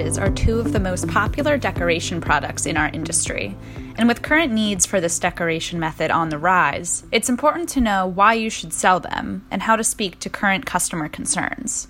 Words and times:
patches 0.00 0.18
are 0.18 0.30
two 0.30 0.58
of 0.58 0.72
the 0.72 0.80
most 0.80 1.06
popular 1.08 1.58
decoration 1.58 2.20
products 2.22 2.64
in 2.64 2.76
our 2.78 2.88
industry. 2.88 3.54
And 3.96 4.08
with 4.08 4.22
current 4.22 4.50
needs 4.50 4.86
for 4.86 4.98
this 4.98 5.18
decoration 5.18 5.78
method 5.78 6.10
on 6.10 6.30
the 6.30 6.38
rise, 6.38 7.04
it's 7.12 7.28
important 7.28 7.68
to 7.70 7.82
know 7.82 8.06
why 8.06 8.32
you 8.32 8.48
should 8.48 8.72
sell 8.72 8.98
them 8.98 9.44
and 9.50 9.62
how 9.62 9.76
to 9.76 9.84
speak 9.84 10.18
to 10.20 10.30
current 10.30 10.64
customer 10.64 11.08
concerns. 11.08 11.88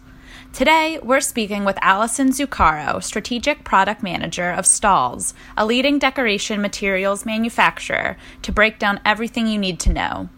Today, 0.52 0.98
we're 1.00 1.20
speaking 1.20 1.64
with 1.64 1.78
Allison 1.80 2.30
Zuccaro, 2.30 3.00
Strategic 3.00 3.62
Product 3.62 4.02
Manager 4.02 4.50
of 4.50 4.64
Stahls', 4.64 5.32
a 5.56 5.64
leading 5.64 6.00
decoration 6.00 6.60
materials 6.60 7.24
manufacturer, 7.24 8.16
to 8.42 8.50
break 8.50 8.80
down 8.80 8.98
everything 9.04 9.46
you 9.46 9.58
need 9.58 9.78
to 9.80 9.92
know. 9.92 10.28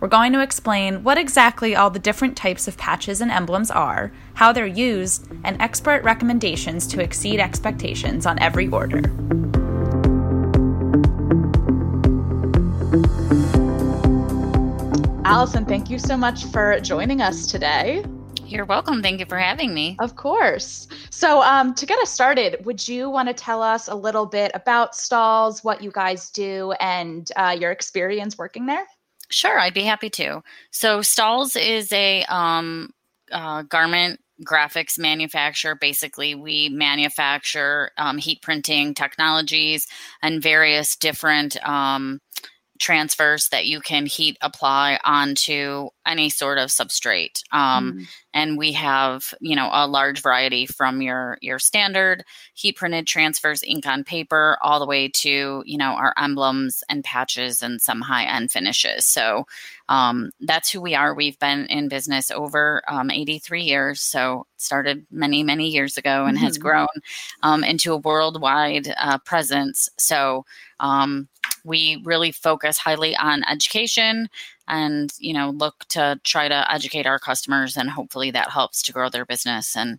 We're 0.00 0.06
going 0.08 0.32
to 0.32 0.42
explain 0.42 1.02
what 1.02 1.18
exactly 1.18 1.74
all 1.74 1.90
the 1.90 1.98
different 1.98 2.36
types 2.36 2.68
of 2.68 2.76
patches 2.76 3.20
and 3.20 3.32
emblems 3.32 3.68
are, 3.68 4.12
how 4.34 4.52
they're 4.52 4.64
used, 4.64 5.28
and 5.42 5.60
expert 5.60 6.04
recommendations 6.04 6.86
to 6.88 7.02
exceed 7.02 7.40
expectations 7.40 8.24
on 8.24 8.38
every 8.38 8.68
order. 8.68 9.02
Allison, 15.24 15.66
thank 15.66 15.90
you 15.90 15.98
so 15.98 16.16
much 16.16 16.44
for 16.44 16.78
joining 16.78 17.20
us 17.20 17.48
today. 17.48 18.04
You're 18.46 18.64
welcome. 18.66 19.02
Thank 19.02 19.18
you 19.18 19.26
for 19.26 19.36
having 19.36 19.74
me. 19.74 19.96
Of 19.98 20.14
course. 20.14 20.86
So, 21.10 21.42
um, 21.42 21.74
to 21.74 21.84
get 21.84 21.98
us 21.98 22.10
started, 22.10 22.64
would 22.64 22.86
you 22.86 23.10
want 23.10 23.28
to 23.28 23.34
tell 23.34 23.62
us 23.62 23.88
a 23.88 23.94
little 23.94 24.24
bit 24.24 24.52
about 24.54 24.92
Stahls', 24.92 25.62
what 25.64 25.82
you 25.82 25.90
guys 25.90 26.30
do, 26.30 26.72
and 26.80 27.30
uh, 27.36 27.54
your 27.58 27.72
experience 27.72 28.38
working 28.38 28.64
there? 28.64 28.86
Sure, 29.30 29.58
I'd 29.58 29.74
be 29.74 29.82
happy 29.82 30.10
to. 30.10 30.42
So, 30.70 31.00
Stahls' 31.00 31.56
is 31.60 31.92
a 31.92 32.24
um, 32.24 32.90
uh, 33.30 33.62
garment 33.62 34.20
graphics 34.44 34.98
manufacturer. 34.98 35.74
Basically, 35.74 36.34
we 36.34 36.68
manufacture 36.70 37.90
um, 37.98 38.16
heat 38.18 38.40
printing 38.42 38.94
technologies 38.94 39.86
and 40.22 40.42
various 40.42 40.96
different 40.96 41.56
um, 41.68 42.20
transfers 42.78 43.48
that 43.50 43.66
you 43.66 43.80
can 43.80 44.06
heat 44.06 44.38
apply 44.42 44.98
onto 45.04 45.88
any 46.08 46.30
sort 46.30 46.58
of 46.58 46.70
substrate 46.70 47.42
um, 47.52 47.92
mm. 47.92 48.06
and 48.32 48.56
we 48.56 48.72
have 48.72 49.34
you 49.40 49.54
know 49.54 49.68
a 49.72 49.86
large 49.86 50.22
variety 50.22 50.66
from 50.66 51.02
your 51.02 51.38
your 51.42 51.58
standard 51.58 52.24
heat 52.54 52.76
printed 52.76 53.06
transfers 53.06 53.62
ink 53.62 53.86
on 53.86 54.02
paper 54.02 54.56
all 54.62 54.80
the 54.80 54.86
way 54.86 55.08
to 55.08 55.62
you 55.66 55.76
know 55.76 55.92
our 55.92 56.14
emblems 56.18 56.82
and 56.88 57.04
patches 57.04 57.62
and 57.62 57.80
some 57.80 58.00
high 58.00 58.24
end 58.24 58.50
finishes 58.50 59.04
so 59.04 59.46
um, 59.90 60.30
that's 60.40 60.70
who 60.70 60.80
we 60.80 60.94
are 60.94 61.14
we've 61.14 61.38
been 61.38 61.66
in 61.66 61.88
business 61.88 62.30
over 62.30 62.82
um, 62.88 63.10
83 63.10 63.62
years 63.62 64.00
so 64.00 64.46
started 64.56 65.06
many 65.10 65.42
many 65.42 65.68
years 65.68 65.96
ago 65.96 66.24
and 66.24 66.36
mm-hmm. 66.36 66.46
has 66.46 66.58
grown 66.58 66.88
um, 67.42 67.62
into 67.62 67.92
a 67.92 67.98
worldwide 67.98 68.92
uh, 68.96 69.18
presence 69.18 69.88
so 69.98 70.44
um, 70.80 71.28
we 71.64 72.00
really 72.04 72.32
focus 72.32 72.78
highly 72.78 73.14
on 73.16 73.44
education 73.44 74.28
and 74.68 75.12
you 75.18 75.32
know 75.32 75.50
look 75.50 75.84
to 75.88 76.20
try 76.24 76.48
to 76.48 76.72
educate 76.72 77.06
our 77.06 77.18
customers 77.18 77.76
and 77.76 77.90
hopefully 77.90 78.30
that 78.30 78.50
helps 78.50 78.82
to 78.82 78.92
grow 78.92 79.08
their 79.08 79.24
business 79.24 79.76
and 79.76 79.98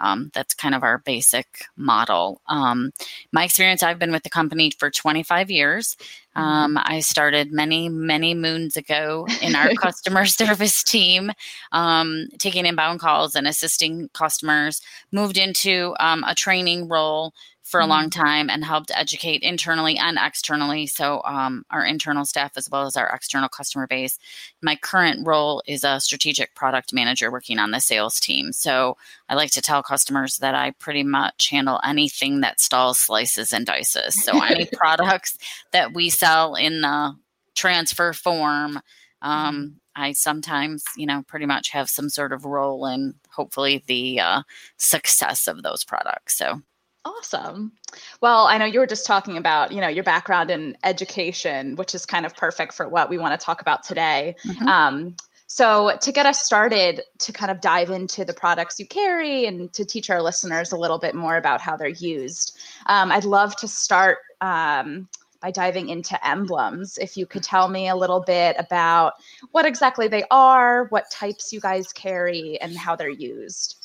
um, 0.00 0.32
that's 0.34 0.54
kind 0.54 0.74
of 0.74 0.82
our 0.82 0.98
basic 0.98 1.46
model. 1.76 2.40
Um, 2.48 2.90
my 3.32 3.44
experience 3.44 3.82
i've 3.82 3.98
been 3.98 4.12
with 4.12 4.22
the 4.22 4.30
company 4.30 4.70
for 4.78 4.90
25 4.90 5.50
years. 5.50 5.96
Mm-hmm. 6.36 6.42
um, 6.42 6.78
i 6.82 6.98
started 6.98 7.52
many 7.52 7.88
many 7.88 8.34
moons 8.34 8.76
ago 8.76 9.24
in 9.40 9.54
our 9.54 9.72
customer 9.80 10.24
service 10.40 10.82
team 10.82 11.30
um, 11.70 12.26
taking 12.38 12.66
inbound 12.66 12.98
calls 12.98 13.34
and 13.34 13.46
assisting 13.46 14.08
customers. 14.14 14.80
Moved 15.12 15.38
into 15.38 15.94
um, 16.00 16.24
a 16.26 16.34
training 16.34 16.88
role 16.88 17.34
for 17.64 17.80
a 17.80 17.86
long 17.86 18.10
mm-hmm. 18.10 18.22
time 18.22 18.50
and 18.50 18.62
helped 18.62 18.92
educate 18.94 19.42
internally 19.42 19.96
and 19.96 20.18
externally. 20.20 20.86
So, 20.86 21.22
um, 21.24 21.64
our 21.70 21.84
internal 21.84 22.26
staff 22.26 22.52
as 22.56 22.68
well 22.70 22.86
as 22.86 22.94
our 22.94 23.08
external 23.08 23.48
customer 23.48 23.86
base. 23.86 24.18
My 24.62 24.76
current 24.76 25.26
role 25.26 25.62
is 25.66 25.82
a 25.82 25.98
strategic 25.98 26.54
product 26.54 26.92
manager 26.92 27.32
working 27.32 27.58
on 27.58 27.70
the 27.70 27.80
sales 27.80 28.20
team. 28.20 28.52
So, 28.52 28.98
I 29.28 29.34
like 29.34 29.50
to 29.52 29.62
tell 29.62 29.82
customers 29.82 30.36
that 30.38 30.54
I 30.54 30.72
pretty 30.72 31.02
much 31.02 31.48
handle 31.48 31.80
anything 31.82 32.42
that 32.42 32.58
Stahls', 32.58 32.96
slices 32.96 33.52
and 33.52 33.66
dices. 33.66 34.22
So, 34.22 34.42
any 34.44 34.66
products 34.72 35.38
that 35.72 35.94
we 35.94 36.10
sell 36.10 36.54
in 36.56 36.82
the 36.82 37.16
transfer 37.54 38.12
form. 38.12 38.80
Um, 39.22 39.54
mm-hmm. 39.56 39.66
I 39.96 40.12
sometimes, 40.12 40.84
you 40.96 41.06
know, 41.06 41.22
pretty 41.26 41.46
much 41.46 41.70
have 41.70 41.88
some 41.88 42.10
sort 42.10 42.32
of 42.32 42.44
role 42.44 42.84
in 42.86 43.14
hopefully 43.30 43.82
the 43.86 44.20
uh, 44.20 44.42
success 44.76 45.46
of 45.46 45.62
those 45.62 45.84
products. 45.84 46.36
So 46.36 46.62
Awesome. 47.04 47.72
Well, 48.20 48.46
I 48.46 48.56
know 48.56 48.64
you 48.64 48.78
were 48.78 48.86
just 48.86 49.06
talking 49.06 49.36
about, 49.36 49.72
you 49.72 49.80
know, 49.80 49.88
your 49.88 50.04
background 50.04 50.50
in 50.50 50.76
education, 50.84 51.76
which 51.76 51.94
is 51.94 52.06
kind 52.06 52.24
of 52.24 52.34
perfect 52.34 52.72
for 52.72 52.88
what 52.88 53.10
we 53.10 53.18
want 53.18 53.38
to 53.38 53.44
talk 53.44 53.60
about 53.60 53.82
today. 53.82 54.36
Mm-hmm. 54.46 54.68
Um, 54.68 55.16
so, 55.46 55.96
to 56.00 56.12
get 56.12 56.24
us 56.24 56.42
started, 56.42 57.02
to 57.18 57.32
kind 57.32 57.50
of 57.50 57.60
dive 57.60 57.90
into 57.90 58.24
the 58.24 58.32
products 58.32 58.80
you 58.80 58.86
carry 58.86 59.44
and 59.44 59.72
to 59.74 59.84
teach 59.84 60.08
our 60.08 60.22
listeners 60.22 60.72
a 60.72 60.76
little 60.76 60.98
bit 60.98 61.14
more 61.14 61.36
about 61.36 61.60
how 61.60 61.76
they're 61.76 61.88
used, 61.88 62.58
um, 62.86 63.12
I'd 63.12 63.24
love 63.24 63.54
to 63.56 63.68
start 63.68 64.18
um, 64.40 65.06
by 65.42 65.50
diving 65.50 65.90
into 65.90 66.18
emblems. 66.26 66.96
If 66.96 67.18
you 67.18 67.26
could 67.26 67.42
tell 67.42 67.68
me 67.68 67.88
a 67.88 67.94
little 67.94 68.20
bit 68.20 68.56
about 68.58 69.12
what 69.52 69.66
exactly 69.66 70.08
they 70.08 70.24
are, 70.30 70.86
what 70.86 71.10
types 71.10 71.52
you 71.52 71.60
guys 71.60 71.92
carry, 71.92 72.58
and 72.62 72.74
how 72.76 72.96
they're 72.96 73.10
used. 73.10 73.83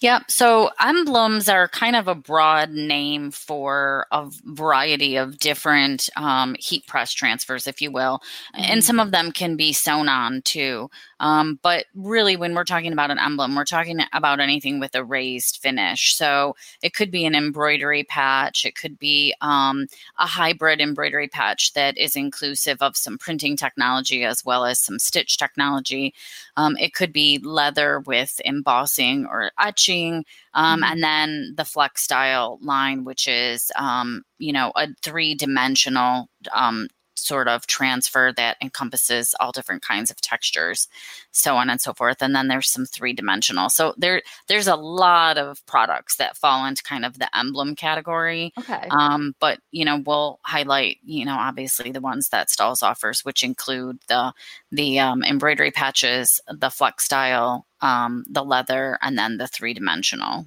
Yep. 0.00 0.30
So 0.30 0.70
emblems 0.80 1.48
are 1.48 1.68
kind 1.68 1.94
of 1.94 2.08
a 2.08 2.14
broad 2.14 2.70
name 2.70 3.30
for 3.30 4.06
a 4.10 4.30
variety 4.44 5.16
of 5.16 5.38
different 5.38 6.08
um, 6.16 6.56
heat 6.58 6.86
press 6.86 7.12
transfers, 7.12 7.66
if 7.66 7.82
you 7.82 7.90
will. 7.90 8.22
Mm-hmm. 8.54 8.72
And 8.72 8.84
some 8.84 8.98
of 8.98 9.10
them 9.10 9.32
can 9.32 9.56
be 9.56 9.72
sewn 9.72 10.08
on 10.08 10.42
too. 10.42 10.90
Um, 11.20 11.58
but 11.62 11.84
really, 11.94 12.36
when 12.36 12.54
we're 12.54 12.64
talking 12.64 12.92
about 12.92 13.10
an 13.10 13.18
emblem, 13.18 13.54
we're 13.54 13.64
talking 13.64 14.00
about 14.14 14.40
anything 14.40 14.80
with 14.80 14.94
a 14.94 15.04
raised 15.04 15.58
finish. 15.58 16.14
So 16.16 16.56
it 16.82 16.94
could 16.94 17.10
be 17.10 17.26
an 17.26 17.34
embroidery 17.34 18.04
patch, 18.04 18.64
it 18.64 18.74
could 18.74 18.98
be 18.98 19.34
um, 19.42 19.86
a 20.18 20.26
hybrid 20.26 20.80
embroidery 20.80 21.28
patch 21.28 21.74
that 21.74 21.98
is 21.98 22.16
inclusive 22.16 22.80
of 22.80 22.96
some 22.96 23.18
printing 23.18 23.56
technology 23.56 24.24
as 24.24 24.44
well 24.44 24.64
as 24.64 24.80
some 24.80 24.98
stitch 24.98 25.36
technology. 25.36 26.14
Um, 26.56 26.76
it 26.78 26.94
could 26.94 27.12
be 27.12 27.38
leather 27.38 28.00
with 28.00 28.40
embossing 28.44 29.26
or 29.26 29.49
etching. 29.58 30.24
Um, 30.54 30.80
mm-hmm. 30.80 30.92
And 30.92 31.02
then 31.02 31.54
the 31.56 31.64
flex 31.64 32.02
style 32.02 32.58
line, 32.62 33.04
which 33.04 33.26
is, 33.26 33.70
um, 33.76 34.22
you 34.38 34.52
know, 34.52 34.72
a 34.76 34.88
three 35.02 35.34
dimensional 35.34 36.28
um, 36.52 36.88
sort 37.26 37.48
of 37.48 37.66
transfer 37.66 38.32
that 38.36 38.56
encompasses 38.60 39.34
all 39.40 39.52
different 39.52 39.82
kinds 39.82 40.10
of 40.10 40.20
textures, 40.20 40.88
so 41.30 41.56
on 41.56 41.70
and 41.70 41.80
so 41.80 41.92
forth. 41.92 42.22
And 42.22 42.34
then 42.34 42.48
there's 42.48 42.70
some 42.70 42.86
three 42.86 43.12
dimensional. 43.12 43.68
So 43.68 43.94
there 43.96 44.22
there's 44.48 44.68
a 44.68 44.76
lot 44.76 45.38
of 45.38 45.64
products 45.66 46.16
that 46.16 46.36
fall 46.36 46.64
into 46.66 46.82
kind 46.82 47.04
of 47.04 47.18
the 47.18 47.34
emblem 47.36 47.76
category. 47.76 48.52
Okay. 48.58 48.88
Um, 48.90 49.34
but 49.40 49.60
you 49.70 49.84
know, 49.84 50.02
we'll 50.04 50.40
highlight, 50.42 50.98
you 51.04 51.24
know, 51.24 51.36
obviously 51.38 51.90
the 51.92 52.00
ones 52.00 52.30
that 52.30 52.48
Stahls' 52.48 52.82
offers, 52.82 53.24
which 53.24 53.42
include 53.42 53.98
the 54.08 54.32
the 54.72 54.98
um, 54.98 55.22
embroidery 55.22 55.70
patches, 55.70 56.40
the 56.48 56.70
flex 56.70 57.04
style, 57.04 57.66
um, 57.80 58.24
the 58.28 58.44
leather, 58.44 58.98
and 59.02 59.18
then 59.18 59.38
the 59.38 59.46
three 59.46 59.74
dimensional. 59.74 60.46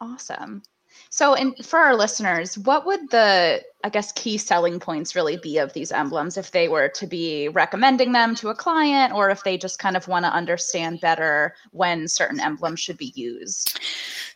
Awesome. 0.00 0.62
So, 1.10 1.34
and 1.34 1.56
for 1.64 1.78
our 1.78 1.96
listeners, 1.96 2.56
what 2.56 2.86
would 2.86 3.10
the, 3.10 3.62
I 3.82 3.88
guess, 3.88 4.12
key 4.12 4.36
selling 4.36 4.78
points 4.78 5.14
really 5.14 5.38
be 5.38 5.58
of 5.58 5.72
these 5.72 5.90
emblems 5.90 6.36
if 6.36 6.50
they 6.50 6.68
were 6.68 6.88
to 6.90 7.06
be 7.06 7.48
recommending 7.48 8.12
them 8.12 8.34
to 8.36 8.50
a 8.50 8.54
client 8.54 9.14
or 9.14 9.30
if 9.30 9.42
they 9.42 9.56
just 9.56 9.78
kind 9.78 9.96
of 9.96 10.06
want 10.06 10.24
to 10.26 10.32
understand 10.32 11.00
better 11.00 11.54
when 11.70 12.06
certain 12.06 12.40
emblems 12.40 12.80
should 12.80 12.98
be 12.98 13.12
used? 13.14 13.80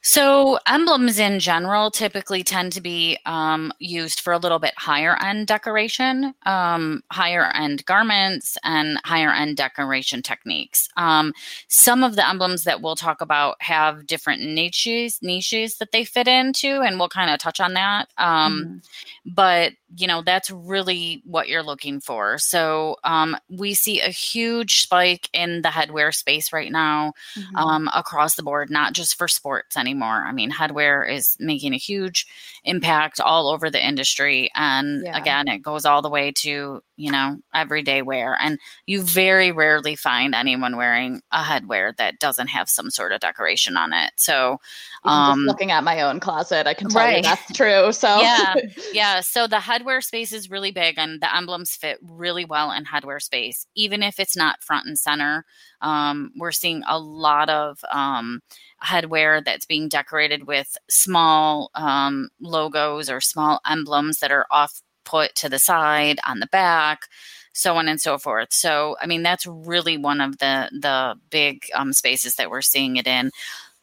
So, 0.07 0.59
emblems 0.67 1.19
in 1.19 1.41
general 1.41 1.91
typically 1.91 2.45
tend 2.45 2.73
to 2.75 2.83
be 2.83 3.19
um, 3.25 3.73
used 3.79 4.21
for 4.21 4.35
a 4.35 4.39
little 4.39 4.59
bit 4.59 4.75
higher 4.77 5.17
end 5.23 5.47
decoration, 5.47 6.35
um, 6.45 7.03
higher 7.11 7.51
end 7.55 7.87
garments, 7.87 8.59
and 8.65 8.99
higher 9.05 9.31
end 9.31 9.57
decoration 9.57 10.21
techniques. 10.21 10.91
Um, 10.99 11.33
some 11.69 12.05
of 12.05 12.17
the 12.17 12.29
emblems 12.29 12.65
that 12.65 12.83
we'll 12.83 12.97
talk 12.97 13.23
about 13.23 13.57
have 13.61 14.07
different 14.07 14.43
niches, 14.43 15.21
niches 15.23 15.79
that 15.79 15.91
they 15.91 16.05
fit 16.05 16.29
into, 16.29 16.83
and 16.83 16.99
we'll 16.99 17.09
kind 17.09 17.31
of 17.31 17.39
touch 17.39 17.59
on 17.59 17.73
that. 17.73 18.09
Um, 18.19 18.83
mm-hmm. 19.25 19.34
But 19.35 19.73
you 19.97 20.07
know 20.07 20.23
that's 20.23 20.51
really 20.51 21.23
what 21.25 21.49
you're 21.49 21.63
looking 21.63 22.01
for 22.01 22.39
so 22.39 22.97
um, 23.05 23.37
we 23.49 23.75
see 23.75 24.01
a 24.01 24.09
huge 24.09 24.81
spike 24.81 25.29
in 25.33 25.63
the 25.63 25.69
headwear 25.69 26.15
space 26.15 26.53
right 26.53 26.73
now 26.73 27.13
mm-hmm. 27.37 27.57
um, 27.57 27.89
across 27.95 28.35
the 28.35 28.43
board 28.43 28.71
not 28.71 28.93
just 28.93 29.17
for 29.17 29.29
sports 29.29 29.77
anymore 29.77 30.25
i 30.27 30.33
mean 30.33 30.51
headwear 30.51 31.09
is 31.09 31.37
making 31.39 31.73
a 31.73 31.79
huge 31.79 32.27
impact 32.65 33.21
all 33.21 33.49
over 33.49 33.71
the 33.71 33.85
industry 33.85 34.51
and 34.55 35.05
yeah. 35.05 35.17
again 35.17 35.49
it 35.49 35.59
goes 35.59 35.85
all 35.85 36.03
the 36.03 36.11
way 36.11 36.33
to 36.33 36.81
you 36.97 37.11
know 37.11 37.37
everyday 37.55 38.03
wear 38.03 38.37
and 38.41 38.59
you 38.87 39.03
very 39.03 39.53
rarely 39.53 39.97
find 39.97 40.35
anyone 40.35 40.77
wearing 40.77 41.21
a 41.33 41.43
headwear 41.43 41.97
that 41.97 42.19
doesn't 42.19 42.49
have 42.49 42.69
some 42.69 42.91
sort 42.91 43.13
of 43.13 43.21
decoration 43.21 43.77
on 43.77 43.93
it 43.93 44.13
so 44.17 44.59
um, 45.05 45.41
looking 45.41 45.71
at 45.71 45.85
my 45.85 46.01
own 46.03 46.21
closet 46.21 46.67
i 46.67 46.75
can 46.75 46.89
tell 46.89 47.03
right. 47.03 47.17
you 47.19 47.23
that's 47.23 47.53
true 47.53 47.93
so 47.93 48.09
yeah 48.21 48.55
yeah 48.93 49.21
so 49.21 49.47
the 49.47 49.59
headwear 49.85 50.03
space 50.03 50.33
is 50.33 50.51
really 50.51 50.71
big 50.71 50.99
and 50.99 51.21
the 51.21 51.37
emblems 51.37 51.73
fit 51.77 51.99
really 52.03 52.45
well 52.45 52.71
in 52.71 52.85
headwear 52.85 53.21
space 53.21 53.67
even 53.75 54.03
if 54.03 54.19
it's 54.19 54.37
not 54.37 54.63
front 54.63 54.87
and 54.87 54.99
center. 54.99 55.45
Um, 55.81 56.33
we're 56.37 56.53
seeing 56.53 56.83
a 56.89 56.99
lot 56.99 57.51
of 57.51 57.79
um, 57.93 58.41
headwear 58.83 59.45
that's 59.45 59.67
being 59.67 59.89
decorated 59.89 60.47
with 60.47 60.77
small 60.89 61.71
um, 61.75 62.29
logos 62.41 63.11
or 63.11 63.21
small 63.21 63.61
emblems 63.69 64.19
that 64.19 64.33
are 64.33 64.47
off 64.51 64.83
put 65.05 65.35
to 65.37 65.49
the 65.49 65.59
side 65.59 66.19
on 66.27 66.41
the 66.41 66.47
back 66.47 67.03
so 67.57 67.77
on 67.77 67.87
and 67.87 68.01
so 68.01 68.19
forth. 68.19 68.53
So 68.53 68.97
i 69.01 69.07
mean 69.07 69.23
that's 69.23 69.47
really 69.47 69.97
one 69.97 70.21
of 70.21 70.39
the 70.39 70.69
the 70.73 71.15
big 71.31 71.65
um, 71.75 71.93
spaces 71.93 72.35
that 72.37 72.51
we're 72.51 72.63
seeing 72.63 72.97
it 72.97 73.07
in 73.07 73.31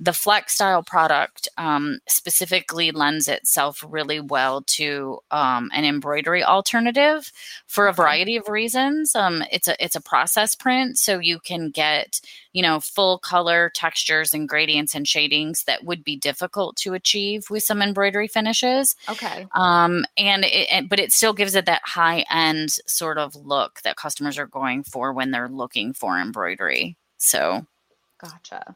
the 0.01 0.13
flex 0.13 0.55
style 0.55 0.81
product 0.81 1.47
um, 1.59 1.99
specifically 2.07 2.89
lends 2.89 3.27
itself 3.27 3.85
really 3.87 4.19
well 4.19 4.63
to 4.63 5.19
um, 5.29 5.69
an 5.75 5.85
embroidery 5.85 6.43
alternative 6.43 7.31
for 7.67 7.87
a 7.87 7.93
variety 7.93 8.35
of 8.35 8.49
reasons. 8.49 9.15
Um, 9.15 9.43
it's 9.51 9.67
a 9.67 9.75
it's 9.83 9.95
a 9.95 10.01
process 10.01 10.55
print, 10.55 10.97
so 10.97 11.19
you 11.19 11.39
can 11.39 11.69
get 11.69 12.19
you 12.51 12.63
know 12.63 12.79
full 12.79 13.19
color 13.19 13.71
textures 13.75 14.33
and 14.33 14.49
gradients 14.49 14.95
and 14.95 15.07
shadings 15.07 15.65
that 15.65 15.83
would 15.83 16.03
be 16.03 16.17
difficult 16.17 16.77
to 16.77 16.95
achieve 16.95 17.51
with 17.51 17.61
some 17.61 17.79
embroidery 17.79 18.27
finishes. 18.27 18.95
Okay. 19.07 19.45
Um, 19.53 20.03
and 20.17 20.45
it, 20.47 20.89
but 20.89 20.99
it 20.99 21.13
still 21.13 21.33
gives 21.33 21.53
it 21.53 21.67
that 21.67 21.83
high 21.85 22.25
end 22.31 22.71
sort 22.87 23.19
of 23.19 23.35
look 23.35 23.81
that 23.83 23.97
customers 23.97 24.39
are 24.39 24.47
going 24.47 24.81
for 24.81 25.13
when 25.13 25.29
they're 25.29 25.47
looking 25.47 25.93
for 25.93 26.17
embroidery. 26.17 26.97
So. 27.19 27.67
Gotcha. 28.19 28.75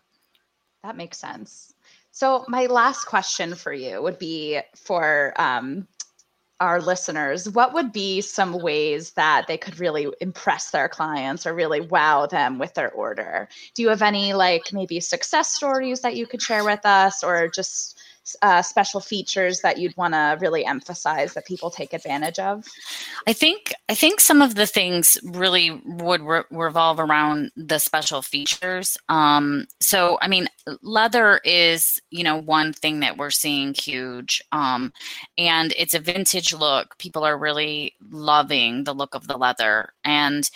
That 0.86 0.98
makes 0.98 1.18
sense. 1.18 1.74
So, 2.12 2.46
my 2.48 2.68
last 2.68 3.06
question 3.06 3.56
for 3.56 3.74
you 3.74 4.04
would 4.04 4.20
be 4.20 4.60
for 4.76 5.34
um, 5.36 5.88
our 6.60 6.80
listeners 6.80 7.50
what 7.50 7.74
would 7.74 7.92
be 7.92 8.22
some 8.22 8.54
ways 8.54 9.12
that 9.14 9.46
they 9.48 9.58
could 9.58 9.80
really 9.80 10.08
impress 10.22 10.70
their 10.70 10.88
clients 10.88 11.46
or 11.46 11.56
really 11.56 11.82
wow 11.82 12.28
them 12.28 12.60
with 12.60 12.76
their 12.76 12.92
order? 12.92 13.50
Do 13.74 13.82
you 13.82 13.90
have 13.90 14.04
any, 14.04 14.34
like, 14.34 14.72
maybe 14.72 15.00
success 15.00 15.52
stories 15.52 16.02
that 16.02 16.16
you 16.16 16.28
could 16.28 16.42
share 16.42 16.64
with 16.64 16.86
us 16.86 17.24
or 17.24 17.48
just 17.48 18.00
uh, 18.42 18.62
special 18.62 19.00
features 19.00 19.62
that 19.62 19.78
you'd 19.78 19.96
want 19.98 20.14
to 20.14 20.38
really 20.40 20.66
emphasize 20.66 21.34
that 21.34 21.46
people 21.46 21.70
take 21.70 21.94
advantage 21.94 22.40
of? 22.40 22.66
I 23.28 23.34
think 23.34 23.74
I 23.90 23.96
think 23.96 24.20
some 24.20 24.42
of 24.42 24.56
the 24.56 24.66
things 24.66 25.18
really 25.24 25.82
would 25.86 26.22
re- 26.22 26.44
revolve 26.52 27.00
around 27.00 27.52
the 27.56 27.80
special 27.80 28.22
features. 28.22 28.98
Um, 29.10 29.68
so, 29.80 30.18
I 30.22 30.28
mean, 30.28 30.48
leather 30.82 31.40
is 31.44 32.00
you 32.10 32.24
know 32.24 32.38
one 32.38 32.74
thing 32.74 33.02
that 33.02 33.18
we're 33.18 33.32
seeing 33.32 33.74
huge, 33.74 34.42
um, 34.52 34.92
and 35.38 35.74
it's 35.78 35.94
a 35.94 36.00
vintage 36.00 36.54
look. 36.54 36.98
People 36.98 37.24
are 37.24 37.38
really 37.38 37.94
loving 38.10 38.84
the 38.84 38.94
look 38.94 39.16
of 39.16 39.28
the 39.28 39.38
leather, 39.38 39.90
and 40.04 40.50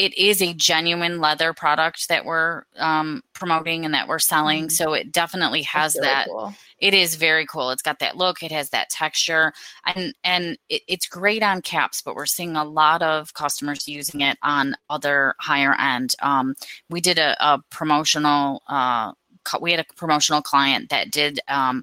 it 0.00 0.16
is 0.16 0.40
a 0.40 0.54
genuine 0.54 1.20
leather 1.20 1.52
product 1.52 2.08
that 2.08 2.24
we're 2.24 2.62
um, 2.78 3.22
promoting 3.34 3.84
and 3.84 3.92
that 3.92 4.08
we're 4.08 4.18
selling. 4.18 4.64
Mm-hmm. 4.64 4.70
So 4.70 4.94
it 4.94 5.12
definitely 5.12 5.60
has 5.64 5.94
really 5.94 6.06
that. 6.06 6.26
Cool. 6.26 6.54
It 6.78 6.94
is 6.94 7.16
very 7.16 7.44
cool. 7.44 7.70
It's 7.70 7.82
got 7.82 7.98
that 7.98 8.16
look. 8.16 8.42
It 8.42 8.50
has 8.50 8.70
that 8.70 8.88
texture, 8.88 9.52
and 9.84 10.14
and 10.24 10.56
it, 10.70 10.80
it's 10.88 11.06
great 11.06 11.42
on 11.42 11.60
caps. 11.60 12.00
But 12.00 12.14
we're 12.14 12.24
seeing 12.24 12.56
a 12.56 12.64
lot 12.64 13.02
of 13.02 13.34
customers 13.34 13.86
using 13.86 14.22
it 14.22 14.38
on 14.42 14.74
other 14.88 15.34
higher 15.38 15.74
end. 15.78 16.14
Um, 16.22 16.54
we 16.88 17.02
did 17.02 17.18
a, 17.18 17.36
a 17.38 17.62
promotional. 17.70 18.62
Uh, 18.68 19.12
we 19.60 19.72
had 19.72 19.80
a 19.80 19.94
promotional 19.96 20.40
client 20.40 20.88
that 20.88 21.10
did 21.10 21.40
um, 21.48 21.82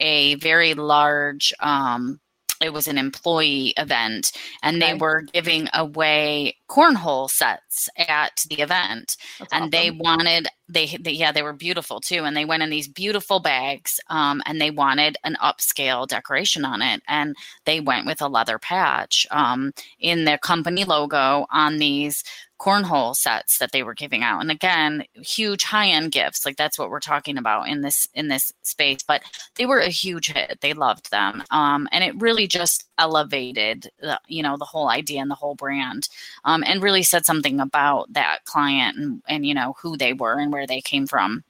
a 0.00 0.36
very 0.36 0.72
large 0.72 1.52
um, 1.60 2.18
it 2.60 2.72
was 2.72 2.88
an 2.88 2.98
employee 2.98 3.72
event 3.76 4.32
and 4.62 4.82
okay. 4.82 4.92
they 4.92 4.98
were 4.98 5.22
giving 5.32 5.68
away 5.74 6.56
cornhole 6.68 7.30
sets 7.30 7.88
at 7.96 8.44
the 8.48 8.60
event 8.60 9.16
That's 9.38 9.52
and 9.52 9.62
awesome. 9.62 9.70
they 9.70 9.90
wanted 9.90 10.48
they, 10.68 10.96
they, 11.00 11.12
yeah 11.12 11.32
they 11.32 11.42
were 11.42 11.52
beautiful 11.52 12.00
too 12.00 12.24
and 12.24 12.36
they 12.36 12.44
went 12.44 12.62
in 12.62 12.70
these 12.70 12.88
beautiful 12.88 13.40
bags 13.40 14.00
um, 14.08 14.42
and 14.46 14.60
they 14.60 14.70
wanted 14.70 15.16
an 15.24 15.36
upscale 15.42 16.06
decoration 16.06 16.64
on 16.64 16.82
it 16.82 17.02
and 17.08 17.34
they 17.64 17.80
went 17.80 18.06
with 18.06 18.20
a 18.20 18.28
leather 18.28 18.58
patch 18.58 19.26
um, 19.30 19.72
in 19.98 20.24
their 20.24 20.38
company 20.38 20.84
logo 20.84 21.46
on 21.50 21.78
these 21.78 22.22
cornhole 22.58 23.14
sets 23.14 23.58
that 23.58 23.70
they 23.72 23.82
were 23.82 23.94
giving 23.94 24.22
out 24.22 24.40
and 24.40 24.50
again 24.50 25.04
huge 25.14 25.62
high-end 25.62 26.10
gifts 26.10 26.44
like 26.44 26.56
that's 26.56 26.78
what 26.78 26.90
we're 26.90 26.98
talking 26.98 27.38
about 27.38 27.68
in 27.68 27.82
this 27.82 28.08
in 28.14 28.28
this 28.28 28.52
space 28.62 29.02
but 29.06 29.22
they 29.54 29.64
were 29.64 29.78
a 29.78 29.88
huge 29.88 30.32
hit 30.32 30.58
they 30.60 30.72
loved 30.72 31.10
them 31.10 31.42
um, 31.50 31.88
and 31.92 32.02
it 32.02 32.20
really 32.20 32.46
just 32.48 32.87
elevated 32.98 33.90
the, 34.00 34.20
you 34.28 34.42
know 34.42 34.56
the 34.56 34.64
whole 34.64 34.88
idea 34.88 35.20
and 35.20 35.30
the 35.30 35.34
whole 35.34 35.54
brand 35.54 36.08
um, 36.44 36.64
and 36.66 36.82
really 36.82 37.02
said 37.02 37.24
something 37.24 37.60
about 37.60 38.12
that 38.12 38.44
client 38.44 38.96
and, 38.96 39.22
and 39.28 39.46
you 39.46 39.54
know 39.54 39.74
who 39.80 39.96
they 39.96 40.12
were 40.12 40.38
and 40.38 40.52
where 40.52 40.66
they 40.66 40.80
came 40.80 41.06
from 41.06 41.44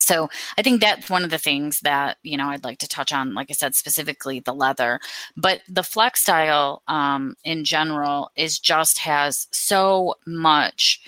so 0.00 0.30
I 0.56 0.62
think 0.62 0.80
that's 0.80 1.10
one 1.10 1.24
of 1.24 1.30
the 1.30 1.38
things 1.38 1.80
that 1.80 2.16
you 2.22 2.36
know 2.36 2.48
I'd 2.48 2.64
like 2.64 2.78
to 2.78 2.88
touch 2.88 3.12
on. 3.12 3.34
Like 3.34 3.50
I 3.50 3.52
said, 3.52 3.74
specifically 3.74 4.40
the 4.40 4.54
leather, 4.54 5.00
but 5.36 5.60
the 5.68 5.82
flex 5.82 6.22
style 6.22 6.82
um, 6.88 7.34
in 7.44 7.64
general 7.64 8.30
is 8.34 8.58
just 8.58 9.00
has 9.00 9.48
so 9.52 10.14
much 10.26 11.02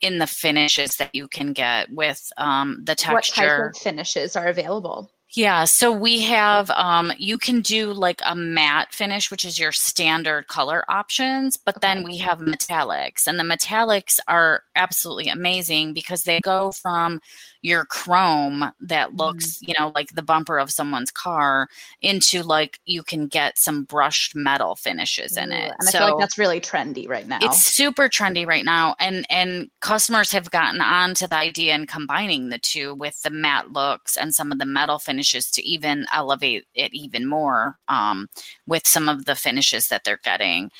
in 0.00 0.18
the 0.18 0.26
finishes 0.26 0.96
that 0.96 1.14
you 1.14 1.28
can 1.28 1.52
get 1.52 1.92
with 1.92 2.32
um, 2.38 2.80
the 2.82 2.94
texture. 2.94 3.42
What 3.42 3.56
type 3.56 3.70
of 3.76 3.76
finishes 3.76 4.34
are 4.34 4.46
available? 4.46 5.10
Yeah, 5.32 5.64
so 5.64 5.92
we 5.92 6.22
have 6.22 6.70
um, 6.70 7.12
you 7.16 7.38
can 7.38 7.60
do 7.60 7.92
like 7.92 8.20
a 8.26 8.34
matte 8.34 8.92
finish, 8.92 9.30
which 9.30 9.44
is 9.44 9.60
your 9.60 9.70
standard 9.70 10.48
color 10.48 10.84
options, 10.88 11.56
but 11.56 11.80
then 11.80 12.02
we 12.02 12.16
have 12.18 12.40
metallics, 12.40 13.28
and 13.28 13.38
the 13.38 13.44
metallics 13.44 14.18
are 14.26 14.64
absolutely 14.74 15.28
amazing 15.28 15.92
because 15.94 16.24
they 16.24 16.40
go 16.40 16.72
from 16.72 17.20
your 17.62 17.84
chrome 17.84 18.72
that 18.80 19.14
looks, 19.14 19.58
mm. 19.58 19.68
you 19.68 19.74
know, 19.78 19.92
like 19.94 20.14
the 20.14 20.22
bumper 20.22 20.58
of 20.58 20.70
someone's 20.70 21.10
car 21.10 21.68
into 22.00 22.42
like 22.42 22.80
you 22.84 23.02
can 23.02 23.26
get 23.26 23.58
some 23.58 23.84
brushed 23.84 24.34
metal 24.34 24.76
finishes 24.76 25.36
in 25.36 25.52
it. 25.52 25.72
And 25.78 25.88
so 25.88 25.98
I 25.98 26.00
feel 26.00 26.10
like 26.10 26.20
that's 26.20 26.38
really 26.38 26.60
trendy 26.60 27.08
right 27.08 27.26
now. 27.26 27.38
It's 27.42 27.62
super 27.62 28.08
trendy 28.08 28.46
right 28.46 28.64
now. 28.64 28.94
And 28.98 29.26
and 29.30 29.70
customers 29.80 30.32
have 30.32 30.50
gotten 30.50 30.80
on 30.80 31.14
to 31.14 31.28
the 31.28 31.36
idea 31.36 31.74
and 31.74 31.86
combining 31.86 32.48
the 32.48 32.58
two 32.58 32.94
with 32.94 33.20
the 33.22 33.30
matte 33.30 33.72
looks 33.72 34.16
and 34.16 34.34
some 34.34 34.52
of 34.52 34.58
the 34.58 34.66
metal 34.66 34.98
finishes 34.98 35.50
to 35.52 35.62
even 35.62 36.06
elevate 36.12 36.64
it 36.74 36.92
even 36.94 37.26
more 37.26 37.76
um, 37.88 38.28
with 38.66 38.86
some 38.86 39.08
of 39.08 39.24
the 39.24 39.34
finishes 39.34 39.88
that 39.88 40.04
they're 40.04 40.20
getting 40.24 40.70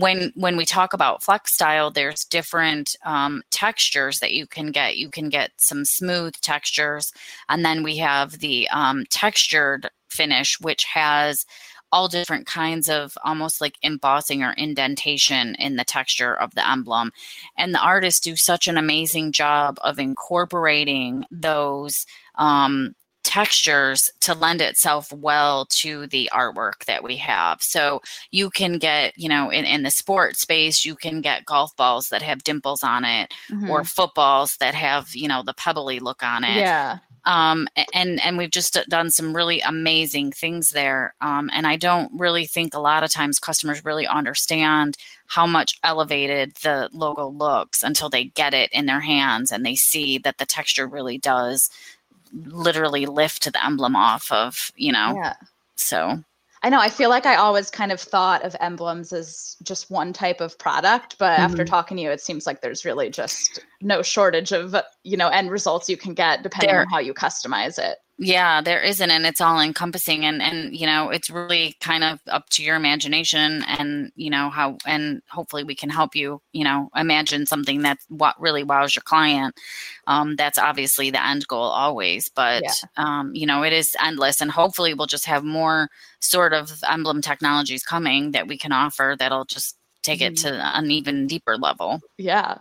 when 0.00 0.32
when 0.34 0.56
we 0.56 0.64
talk 0.64 0.92
about 0.92 1.22
flex 1.22 1.52
style 1.52 1.90
there's 1.90 2.24
different 2.24 2.96
um, 3.04 3.42
textures 3.50 4.20
that 4.20 4.32
you 4.32 4.46
can 4.46 4.70
get. 4.72 4.96
You 4.96 5.10
can 5.10 5.28
get 5.28 5.52
some 5.58 5.84
smooth 5.84 6.34
textures 6.40 7.12
and 7.48 7.64
then 7.64 7.82
we 7.82 7.98
have 7.98 8.38
the 8.38 8.68
um, 8.70 9.04
textured 9.10 9.90
finish 10.08 10.58
which 10.60 10.84
has 10.84 11.46
all 11.92 12.08
different 12.08 12.46
kinds 12.46 12.88
of 12.88 13.16
almost 13.24 13.60
like 13.60 13.76
embossing 13.82 14.42
or 14.42 14.52
indentation 14.52 15.54
in 15.56 15.76
the 15.76 15.84
texture 15.84 16.34
of 16.34 16.54
the 16.54 16.68
emblem. 16.68 17.10
And 17.58 17.74
the 17.74 17.80
artists 17.80 18.20
do 18.20 18.36
such 18.36 18.68
an 18.68 18.78
amazing 18.78 19.32
job 19.32 19.78
of 19.82 19.98
incorporating 19.98 21.24
those 21.30 22.06
um, 22.36 22.94
textures 23.30 24.10
to 24.18 24.34
lend 24.34 24.60
itself 24.60 25.12
well 25.12 25.64
to 25.66 26.08
the 26.08 26.28
artwork 26.32 26.84
that 26.86 27.04
we 27.04 27.16
have. 27.16 27.62
So 27.62 28.02
you 28.32 28.50
can 28.50 28.78
get, 28.78 29.16
you 29.16 29.28
know, 29.28 29.50
in, 29.50 29.64
in 29.64 29.84
the 29.84 29.92
sport 29.92 30.36
space, 30.36 30.84
you 30.84 30.96
can 30.96 31.20
get 31.20 31.44
golf 31.44 31.76
balls 31.76 32.08
that 32.08 32.22
have 32.22 32.42
dimples 32.42 32.82
on 32.82 33.04
it 33.04 33.32
mm-hmm. 33.48 33.70
or 33.70 33.84
footballs 33.84 34.56
that 34.56 34.74
have, 34.74 35.14
you 35.14 35.28
know, 35.28 35.44
the 35.44 35.54
pebbly 35.54 36.00
look 36.00 36.24
on 36.24 36.42
it. 36.42 36.56
Yeah. 36.56 36.98
Um, 37.24 37.68
and 37.94 38.20
and 38.24 38.36
we've 38.36 38.50
just 38.50 38.76
done 38.88 39.10
some 39.10 39.36
really 39.36 39.60
amazing 39.60 40.32
things 40.32 40.70
there. 40.70 41.14
Um, 41.20 41.50
and 41.52 41.68
I 41.68 41.76
don't 41.76 42.10
really 42.18 42.46
think 42.46 42.74
a 42.74 42.80
lot 42.80 43.04
of 43.04 43.10
times 43.10 43.38
customers 43.38 43.84
really 43.84 44.08
understand 44.08 44.96
how 45.26 45.46
much 45.46 45.78
elevated 45.84 46.56
the 46.62 46.88
logo 46.92 47.28
looks 47.28 47.84
until 47.84 48.08
they 48.08 48.24
get 48.24 48.54
it 48.54 48.72
in 48.72 48.86
their 48.86 49.00
hands 49.00 49.52
and 49.52 49.64
they 49.64 49.76
see 49.76 50.18
that 50.18 50.38
the 50.38 50.46
texture 50.46 50.88
really 50.88 51.18
does 51.18 51.70
literally 52.32 53.06
lift 53.06 53.50
the 53.50 53.64
emblem 53.64 53.96
off 53.96 54.30
of, 54.30 54.70
you 54.76 54.92
know. 54.92 55.14
Yeah. 55.16 55.34
So 55.76 56.22
I 56.62 56.68
know. 56.68 56.78
I 56.78 56.90
feel 56.90 57.08
like 57.08 57.24
I 57.24 57.36
always 57.36 57.70
kind 57.70 57.90
of 57.90 57.98
thought 58.00 58.42
of 58.42 58.54
emblems 58.60 59.12
as 59.14 59.56
just 59.62 59.90
one 59.90 60.12
type 60.12 60.42
of 60.42 60.58
product, 60.58 61.16
but 61.18 61.32
mm-hmm. 61.32 61.42
after 61.42 61.64
talking 61.64 61.96
to 61.96 62.02
you, 62.02 62.10
it 62.10 62.20
seems 62.20 62.46
like 62.46 62.60
there's 62.60 62.84
really 62.84 63.08
just 63.08 63.64
no 63.80 64.02
shortage 64.02 64.52
of 64.52 64.76
you 65.02 65.16
know 65.16 65.28
end 65.28 65.50
results 65.50 65.88
you 65.88 65.96
can 65.96 66.12
get 66.12 66.42
depending 66.42 66.70
there, 66.70 66.82
on 66.82 66.88
how 66.88 66.98
you 66.98 67.14
customize 67.14 67.78
it. 67.78 67.98
Yeah, 68.22 68.60
there 68.60 68.82
isn't, 68.82 69.10
and 69.10 69.24
it's 69.24 69.40
all 69.40 69.58
encompassing, 69.58 70.26
and 70.26 70.42
and 70.42 70.76
you 70.76 70.84
know, 70.84 71.08
it's 71.08 71.30
really 71.30 71.74
kind 71.80 72.04
of 72.04 72.20
up 72.26 72.50
to 72.50 72.62
your 72.62 72.76
imagination, 72.76 73.64
and 73.66 74.12
you 74.14 74.28
know 74.28 74.50
how, 74.50 74.76
and 74.86 75.22
hopefully 75.30 75.64
we 75.64 75.74
can 75.74 75.88
help 75.88 76.14
you, 76.14 76.42
you 76.52 76.62
know, 76.62 76.90
imagine 76.94 77.46
something 77.46 77.80
that 77.80 77.96
what 78.08 78.38
really 78.38 78.62
wows 78.62 78.94
your 78.94 79.02
client. 79.04 79.54
Um, 80.06 80.36
that's 80.36 80.58
obviously 80.58 81.10
the 81.10 81.24
end 81.24 81.48
goal 81.48 81.62
always, 81.62 82.28
but 82.28 82.62
yeah. 82.62 82.72
um, 82.98 83.34
you 83.34 83.46
know, 83.46 83.62
it 83.62 83.72
is 83.72 83.96
endless, 84.04 84.42
and 84.42 84.50
hopefully 84.50 84.92
we'll 84.92 85.06
just 85.06 85.24
have 85.24 85.42
more 85.42 85.88
sort 86.20 86.52
of 86.52 86.70
emblem 86.90 87.22
technologies 87.22 87.82
coming 87.82 88.32
that 88.32 88.46
we 88.46 88.58
can 88.58 88.70
offer 88.70 89.16
that'll 89.18 89.46
just 89.46 89.78
take 90.02 90.20
it 90.20 90.34
mm-hmm. 90.34 90.48
to 90.48 90.76
an 90.76 90.90
even 90.90 91.26
deeper 91.26 91.56
level. 91.56 92.02
Yeah, 92.18 92.58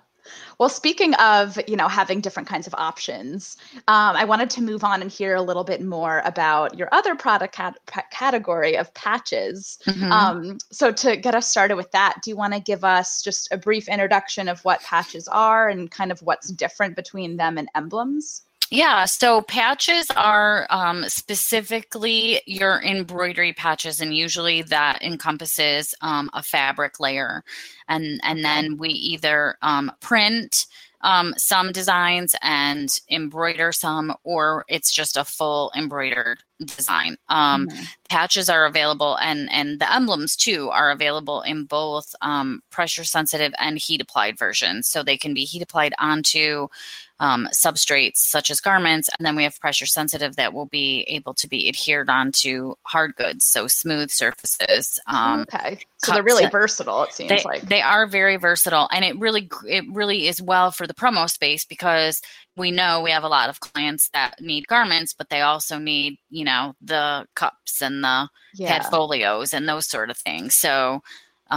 well, 0.57 0.69
speaking 0.69 1.13
of, 1.15 1.59
you 1.67 1.75
know, 1.75 1.87
having 1.87 2.21
different 2.21 2.47
kinds 2.47 2.67
of 2.67 2.75
options, 2.75 3.57
um, 3.87 4.15
I 4.15 4.25
wanted 4.25 4.49
to 4.51 4.61
move 4.61 4.83
on 4.83 5.01
and 5.01 5.11
hear 5.11 5.35
a 5.35 5.41
little 5.41 5.63
bit 5.63 5.81
more 5.81 6.21
about 6.25 6.77
your 6.77 6.89
other 6.91 7.15
product 7.15 7.55
cat- 7.55 7.77
category 8.11 8.77
of 8.77 8.93
patches. 8.93 9.77
Mm-hmm. 9.85 10.11
Um, 10.11 10.57
so 10.71 10.91
to 10.91 11.15
get 11.15 11.35
us 11.35 11.47
started 11.47 11.75
with 11.75 11.91
that, 11.91 12.17
do 12.23 12.29
you 12.29 12.35
want 12.35 12.53
to 12.53 12.59
give 12.59 12.83
us 12.83 13.21
just 13.21 13.51
a 13.51 13.57
brief 13.57 13.87
introduction 13.87 14.47
of 14.47 14.63
what 14.65 14.81
patches 14.81 15.27
are 15.27 15.69
and 15.69 15.89
kind 15.89 16.11
of 16.11 16.21
what's 16.21 16.49
different 16.49 16.95
between 16.95 17.37
them 17.37 17.57
and 17.57 17.69
emblems? 17.75 18.43
Yeah, 18.71 19.05
so 19.05 19.41
patches 19.41 20.11
are 20.15 20.67
um, 20.69 21.05
specifically 21.09 22.41
your 22.45 22.81
embroidery 22.83 23.53
patches, 23.53 23.99
and 23.99 24.15
usually 24.15 24.61
that 24.63 25.01
encompasses 25.01 25.95
um, 26.01 26.29
a 26.33 26.43
fabric 26.43 26.99
layer, 26.99 27.43
and 27.87 28.19
and 28.23 28.45
then 28.45 28.77
we 28.77 28.89
either 28.89 29.57
um, 29.63 29.91
print 30.01 30.67
um, 31.01 31.33
some 31.37 31.71
designs 31.71 32.35
and 32.41 32.99
embroider 33.09 33.71
some, 33.71 34.13
or 34.23 34.65
it's 34.67 34.91
just 34.91 35.17
a 35.17 35.23
full 35.23 35.71
embroidered 35.75 36.43
design. 36.65 37.15
Um, 37.29 37.67
mm-hmm. 37.67 37.83
Patches 38.09 38.49
are 38.49 38.65
available, 38.65 39.17
and 39.17 39.49
and 39.51 39.79
the 39.79 39.91
emblems 39.91 40.35
too 40.35 40.69
are 40.69 40.91
available 40.91 41.41
in 41.41 41.63
both 41.63 42.13
um, 42.21 42.61
pressure 42.69 43.03
sensitive 43.03 43.53
and 43.59 43.79
heat 43.79 44.01
applied 44.01 44.37
versions. 44.37 44.87
So 44.87 45.01
they 45.01 45.17
can 45.17 45.33
be 45.33 45.45
heat 45.45 45.63
applied 45.63 45.93
onto 45.97 46.67
um, 47.19 47.47
substrates 47.53 48.17
such 48.17 48.49
as 48.49 48.61
garments, 48.61 49.09
and 49.17 49.25
then 49.25 49.35
we 49.35 49.43
have 49.43 49.59
pressure 49.59 49.85
sensitive 49.85 50.35
that 50.37 50.53
will 50.53 50.67
be 50.67 51.01
able 51.07 51.33
to 51.35 51.47
be 51.47 51.67
adhered 51.67 52.09
onto 52.09 52.75
hard 52.83 53.15
goods, 53.15 53.45
so 53.45 53.67
smooth 53.67 54.09
surfaces. 54.09 54.99
Um, 55.07 55.41
okay, 55.41 55.79
so 55.97 56.13
they're 56.13 56.23
really 56.23 56.47
versatile. 56.47 57.03
It 57.03 57.13
seems 57.13 57.29
they, 57.29 57.43
like 57.43 57.61
they 57.63 57.81
are 57.81 58.07
very 58.07 58.37
versatile, 58.37 58.87
and 58.91 59.03
it 59.03 59.19
really 59.19 59.49
it 59.67 59.83
really 59.91 60.27
is 60.27 60.41
well 60.41 60.71
for 60.71 60.87
the 60.87 60.93
promo 60.93 61.29
space 61.29 61.65
because 61.65 62.21
we 62.55 62.71
know 62.71 63.01
we 63.01 63.11
have 63.11 63.23
a 63.23 63.29
lot 63.29 63.49
of 63.49 63.59
clients 63.59 64.09
that 64.13 64.35
need 64.39 64.67
garments, 64.67 65.13
but 65.13 65.29
they 65.29 65.41
also 65.41 65.77
need 65.77 66.17
you 66.29 66.45
know 66.45 66.73
the 66.81 67.25
cups 67.35 67.81
and 67.81 68.03
the 68.03 68.29
yeah. 68.55 68.89
folios 68.89 69.53
and 69.53 69.67
those 69.67 69.87
sort 69.87 70.09
of 70.09 70.17
things. 70.17 70.55
So 70.55 71.01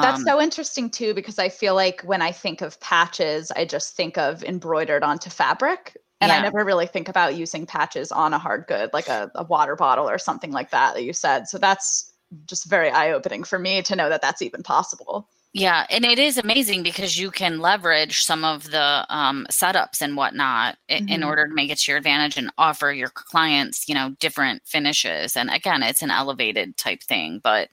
that's 0.00 0.20
um, 0.20 0.24
so 0.24 0.40
interesting 0.40 0.88
too, 0.88 1.12
because 1.12 1.38
I 1.38 1.48
feel 1.48 1.74
like 1.74 2.00
when 2.02 2.22
I 2.22 2.32
think 2.32 2.62
of 2.62 2.80
patches, 2.80 3.50
I 3.50 3.64
just 3.64 3.94
think 3.94 4.16
of 4.16 4.42
embroidered 4.42 5.02
onto 5.02 5.28
fabric. 5.28 5.96
And 6.20 6.30
yeah. 6.30 6.38
I 6.38 6.40
never 6.42 6.64
really 6.64 6.86
think 6.86 7.08
about 7.08 7.34
using 7.34 7.66
patches 7.66 8.12
on 8.12 8.32
a 8.32 8.38
hard 8.38 8.66
good, 8.68 8.90
like 8.92 9.08
a, 9.08 9.30
a 9.34 9.44
water 9.44 9.74
bottle 9.74 10.08
or 10.08 10.18
something 10.18 10.52
like 10.52 10.70
that, 10.70 10.94
that 10.94 11.02
you 11.02 11.12
said. 11.12 11.48
So 11.48 11.58
that's 11.58 12.12
just 12.46 12.66
very 12.66 12.90
eye 12.90 13.10
opening 13.10 13.42
for 13.44 13.58
me 13.58 13.82
to 13.82 13.96
know 13.96 14.08
that 14.08 14.22
that's 14.22 14.40
even 14.40 14.62
possible. 14.62 15.28
Yeah, 15.54 15.84
and 15.90 16.04
it 16.06 16.18
is 16.18 16.38
amazing 16.38 16.82
because 16.82 17.18
you 17.18 17.30
can 17.30 17.60
leverage 17.60 18.22
some 18.22 18.42
of 18.42 18.70
the 18.70 19.04
um, 19.10 19.46
setups 19.50 20.00
and 20.00 20.16
whatnot 20.16 20.78
mm-hmm. 20.88 21.08
in 21.08 21.22
order 21.22 21.46
to 21.46 21.54
make 21.54 21.70
it 21.70 21.78
to 21.80 21.92
your 21.92 21.98
advantage 21.98 22.38
and 22.38 22.50
offer 22.56 22.90
your 22.90 23.10
clients, 23.10 23.86
you 23.86 23.94
know, 23.94 24.16
different 24.18 24.62
finishes. 24.64 25.36
And 25.36 25.50
again, 25.50 25.82
it's 25.82 26.00
an 26.00 26.10
elevated 26.10 26.78
type 26.78 27.02
thing, 27.02 27.38
but 27.42 27.68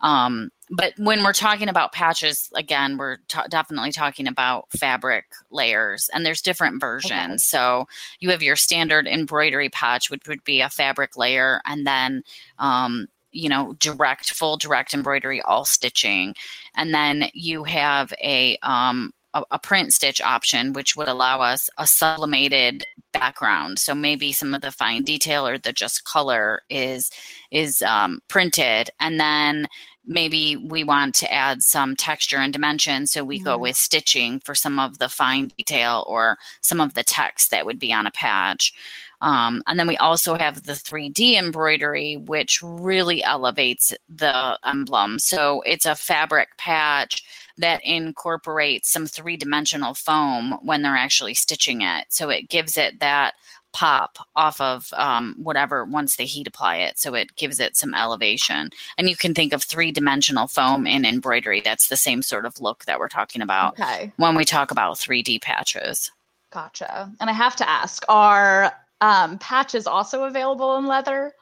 um, 0.00 0.50
but 0.70 0.92
when 0.98 1.22
we're 1.22 1.32
talking 1.32 1.68
about 1.68 1.92
patches, 1.92 2.50
again, 2.54 2.96
we're 2.96 3.16
t- 3.28 3.38
definitely 3.48 3.92
talking 3.92 4.26
about 4.26 4.70
fabric 4.70 5.26
layers, 5.50 6.10
and 6.12 6.24
there's 6.24 6.42
different 6.42 6.80
versions. 6.80 7.12
Okay. 7.12 7.36
So 7.38 7.86
you 8.20 8.30
have 8.30 8.42
your 8.42 8.56
standard 8.56 9.06
embroidery 9.06 9.68
patch, 9.68 10.10
which 10.10 10.26
would 10.28 10.44
be 10.44 10.60
a 10.60 10.68
fabric 10.68 11.16
layer, 11.16 11.60
and 11.64 11.86
then 11.86 12.22
um, 12.58 13.08
you 13.30 13.48
know 13.48 13.74
direct 13.78 14.30
full 14.30 14.56
direct 14.56 14.94
embroidery 14.94 15.42
all 15.42 15.64
stitching 15.64 16.34
and 16.74 16.94
then 16.94 17.28
you 17.34 17.64
have 17.64 18.12
a 18.22 18.56
um 18.62 19.12
a, 19.38 19.54
a, 19.56 19.58
print 19.58 19.92
stitch 19.92 20.20
option 20.20 20.72
which 20.72 20.96
would 20.96 21.08
allow 21.08 21.40
us 21.40 21.68
a 21.78 21.86
sublimated 21.86 22.84
background 23.12 23.78
so 23.78 23.94
maybe 23.94 24.32
some 24.32 24.54
of 24.54 24.60
the 24.60 24.70
fine 24.70 25.02
detail 25.02 25.46
or 25.46 25.58
the 25.58 25.72
just 25.72 26.04
color 26.04 26.62
is 26.70 27.10
is 27.50 27.82
um, 27.82 28.20
printed 28.28 28.90
and 29.00 29.18
then 29.18 29.66
maybe 30.06 30.56
we 30.56 30.84
want 30.84 31.14
to 31.14 31.32
add 31.32 31.62
some 31.62 31.94
texture 31.94 32.38
and 32.38 32.52
dimension 32.52 33.06
so 33.06 33.24
we 33.24 33.36
mm-hmm. 33.36 33.44
go 33.44 33.58
with 33.58 33.76
stitching 33.76 34.40
for 34.40 34.54
some 34.54 34.78
of 34.78 34.98
the 34.98 35.08
fine 35.08 35.50
detail 35.56 36.04
or 36.06 36.36
some 36.60 36.80
of 36.80 36.94
the 36.94 37.04
text 37.04 37.50
that 37.50 37.66
would 37.66 37.78
be 37.78 37.92
on 37.92 38.06
a 38.06 38.10
patch 38.10 38.72
um, 39.20 39.62
and 39.66 39.78
then 39.78 39.88
we 39.88 39.96
also 39.96 40.36
have 40.36 40.62
the 40.62 40.72
3D 40.72 41.34
embroidery, 41.34 42.16
which 42.16 42.60
really 42.62 43.22
elevates 43.22 43.92
the 44.08 44.58
emblem. 44.64 45.18
So 45.18 45.62
it's 45.62 45.86
a 45.86 45.96
fabric 45.96 46.56
patch 46.56 47.24
that 47.58 47.84
incorporates 47.84 48.90
some 48.90 49.06
three 49.06 49.36
dimensional 49.36 49.94
foam 49.94 50.58
when 50.62 50.82
they're 50.82 50.96
actually 50.96 51.34
stitching 51.34 51.82
it. 51.82 52.06
So 52.08 52.30
it 52.30 52.48
gives 52.48 52.76
it 52.76 53.00
that 53.00 53.34
pop 53.72 54.18
off 54.34 54.60
of 54.60 54.92
um, 54.96 55.36
whatever 55.38 55.84
once 55.84 56.16
they 56.16 56.24
heat 56.24 56.46
apply 56.46 56.76
it. 56.76 56.98
So 56.98 57.14
it 57.14 57.36
gives 57.36 57.60
it 57.60 57.76
some 57.76 57.94
elevation. 57.94 58.70
And 58.96 59.08
you 59.08 59.16
can 59.16 59.34
think 59.34 59.52
of 59.52 59.62
three 59.62 59.92
dimensional 59.92 60.46
foam 60.46 60.86
in 60.86 61.04
embroidery. 61.04 61.60
That's 61.60 61.88
the 61.88 61.96
same 61.96 62.22
sort 62.22 62.46
of 62.46 62.60
look 62.60 62.84
that 62.86 62.98
we're 62.98 63.08
talking 63.08 63.42
about 63.42 63.78
okay. 63.78 64.12
when 64.16 64.34
we 64.34 64.44
talk 64.44 64.70
about 64.70 64.96
3D 64.96 65.42
patches. 65.42 66.10
Gotcha. 66.50 67.12
And 67.20 67.28
I 67.28 67.32
have 67.32 67.56
to 67.56 67.68
ask 67.68 68.04
are 68.08 68.72
um, 69.00 69.38
patch 69.38 69.74
is 69.74 69.86
also 69.86 70.24
available 70.24 70.76
in 70.76 70.86
leather. 70.86 71.32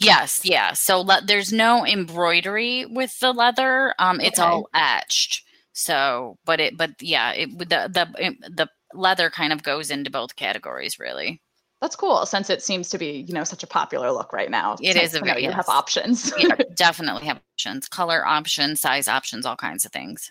Yes, 0.00 0.42
yeah. 0.44 0.72
So 0.72 1.00
le- 1.00 1.22
there's 1.24 1.52
no 1.52 1.86
embroidery 1.86 2.86
with 2.86 3.18
the 3.20 3.32
leather. 3.32 3.94
Um, 3.98 4.20
it's 4.20 4.38
okay. 4.38 4.48
all 4.48 4.68
etched. 4.74 5.42
So, 5.72 6.38
but 6.44 6.60
it, 6.60 6.76
but 6.76 6.90
yeah, 7.00 7.32
it 7.32 7.58
the 7.58 7.64
the 7.66 8.34
the 8.50 8.68
leather 8.94 9.30
kind 9.30 9.52
of 9.52 9.62
goes 9.62 9.90
into 9.90 10.10
both 10.10 10.36
categories, 10.36 10.98
really. 10.98 11.42
That's 11.82 11.96
cool, 11.96 12.24
since 12.24 12.48
it 12.48 12.62
seems 12.62 12.88
to 12.88 12.98
be 12.98 13.24
you 13.28 13.34
know 13.34 13.44
such 13.44 13.62
a 13.62 13.66
popular 13.66 14.10
look 14.10 14.32
right 14.32 14.50
now. 14.50 14.76
It 14.80 14.96
is 14.96 15.14
a 15.14 15.20
very 15.20 15.42
you 15.42 15.48
yes. 15.48 15.56
have 15.56 15.68
options. 15.68 16.32
yeah, 16.38 16.56
definitely 16.74 17.26
have 17.26 17.40
options, 17.54 17.88
color 17.88 18.26
options, 18.26 18.80
size 18.80 19.08
options, 19.08 19.44
all 19.44 19.56
kinds 19.56 19.84
of 19.84 19.92
things. 19.92 20.30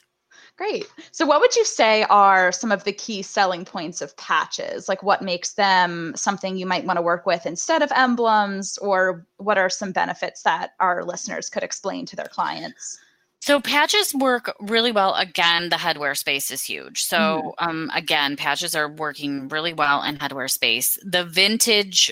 Great. 0.57 0.87
So, 1.11 1.25
what 1.25 1.41
would 1.41 1.55
you 1.55 1.65
say 1.65 2.03
are 2.03 2.51
some 2.51 2.71
of 2.71 2.85
the 2.85 2.93
key 2.93 3.21
selling 3.21 3.65
points 3.65 4.01
of 4.01 4.15
patches? 4.15 4.87
Like, 4.87 5.03
what 5.03 5.21
makes 5.21 5.53
them 5.53 6.13
something 6.15 6.55
you 6.55 6.65
might 6.65 6.85
want 6.85 6.97
to 6.97 7.03
work 7.03 7.25
with 7.25 7.45
instead 7.45 7.81
of 7.81 7.91
emblems, 7.93 8.77
or 8.77 9.25
what 9.37 9.57
are 9.57 9.69
some 9.69 9.91
benefits 9.91 10.43
that 10.43 10.71
our 10.79 11.03
listeners 11.03 11.49
could 11.49 11.63
explain 11.63 12.05
to 12.05 12.15
their 12.15 12.27
clients? 12.27 12.97
So 13.41 13.59
patches 13.59 14.11
work 14.15 14.55
really 14.59 14.91
well. 14.91 15.13
Again, 15.13 15.69
the 15.69 15.75
headwear 15.75 16.17
space 16.17 16.49
is 16.49 16.63
huge. 16.63 17.03
So 17.03 17.17
mm 17.17 17.51
um, 17.59 17.91
again, 17.93 18.35
patches 18.35 18.75
are 18.75 18.89
working 18.89 19.49
really 19.49 19.73
well 19.73 20.01
in 20.03 20.17
headwear 20.17 20.49
space. 20.49 20.97
The 21.03 21.23
vintage 21.23 22.11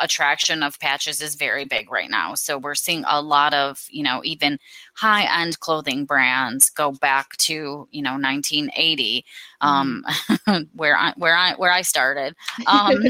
attraction 0.00 0.62
of 0.62 0.78
patches 0.80 1.20
is 1.20 1.34
very 1.34 1.64
big 1.64 1.90
right 1.90 2.10
now. 2.10 2.34
So 2.34 2.58
we're 2.58 2.74
seeing 2.74 3.04
a 3.08 3.20
lot 3.20 3.54
of, 3.54 3.86
you 3.90 4.02
know, 4.02 4.20
even 4.24 4.58
high 4.94 5.42
end 5.42 5.60
clothing 5.60 6.04
brands 6.04 6.70
go 6.70 6.92
back 6.92 7.36
to, 7.38 7.88
you 7.90 8.02
know, 8.02 8.12
1980, 8.12 9.24
um, 9.60 10.04
mm. 10.08 10.68
where 10.74 10.96
I, 10.96 11.12
where 11.16 11.36
I, 11.36 11.54
where 11.54 11.72
I 11.72 11.82
started, 11.82 12.34
um, 12.66 13.02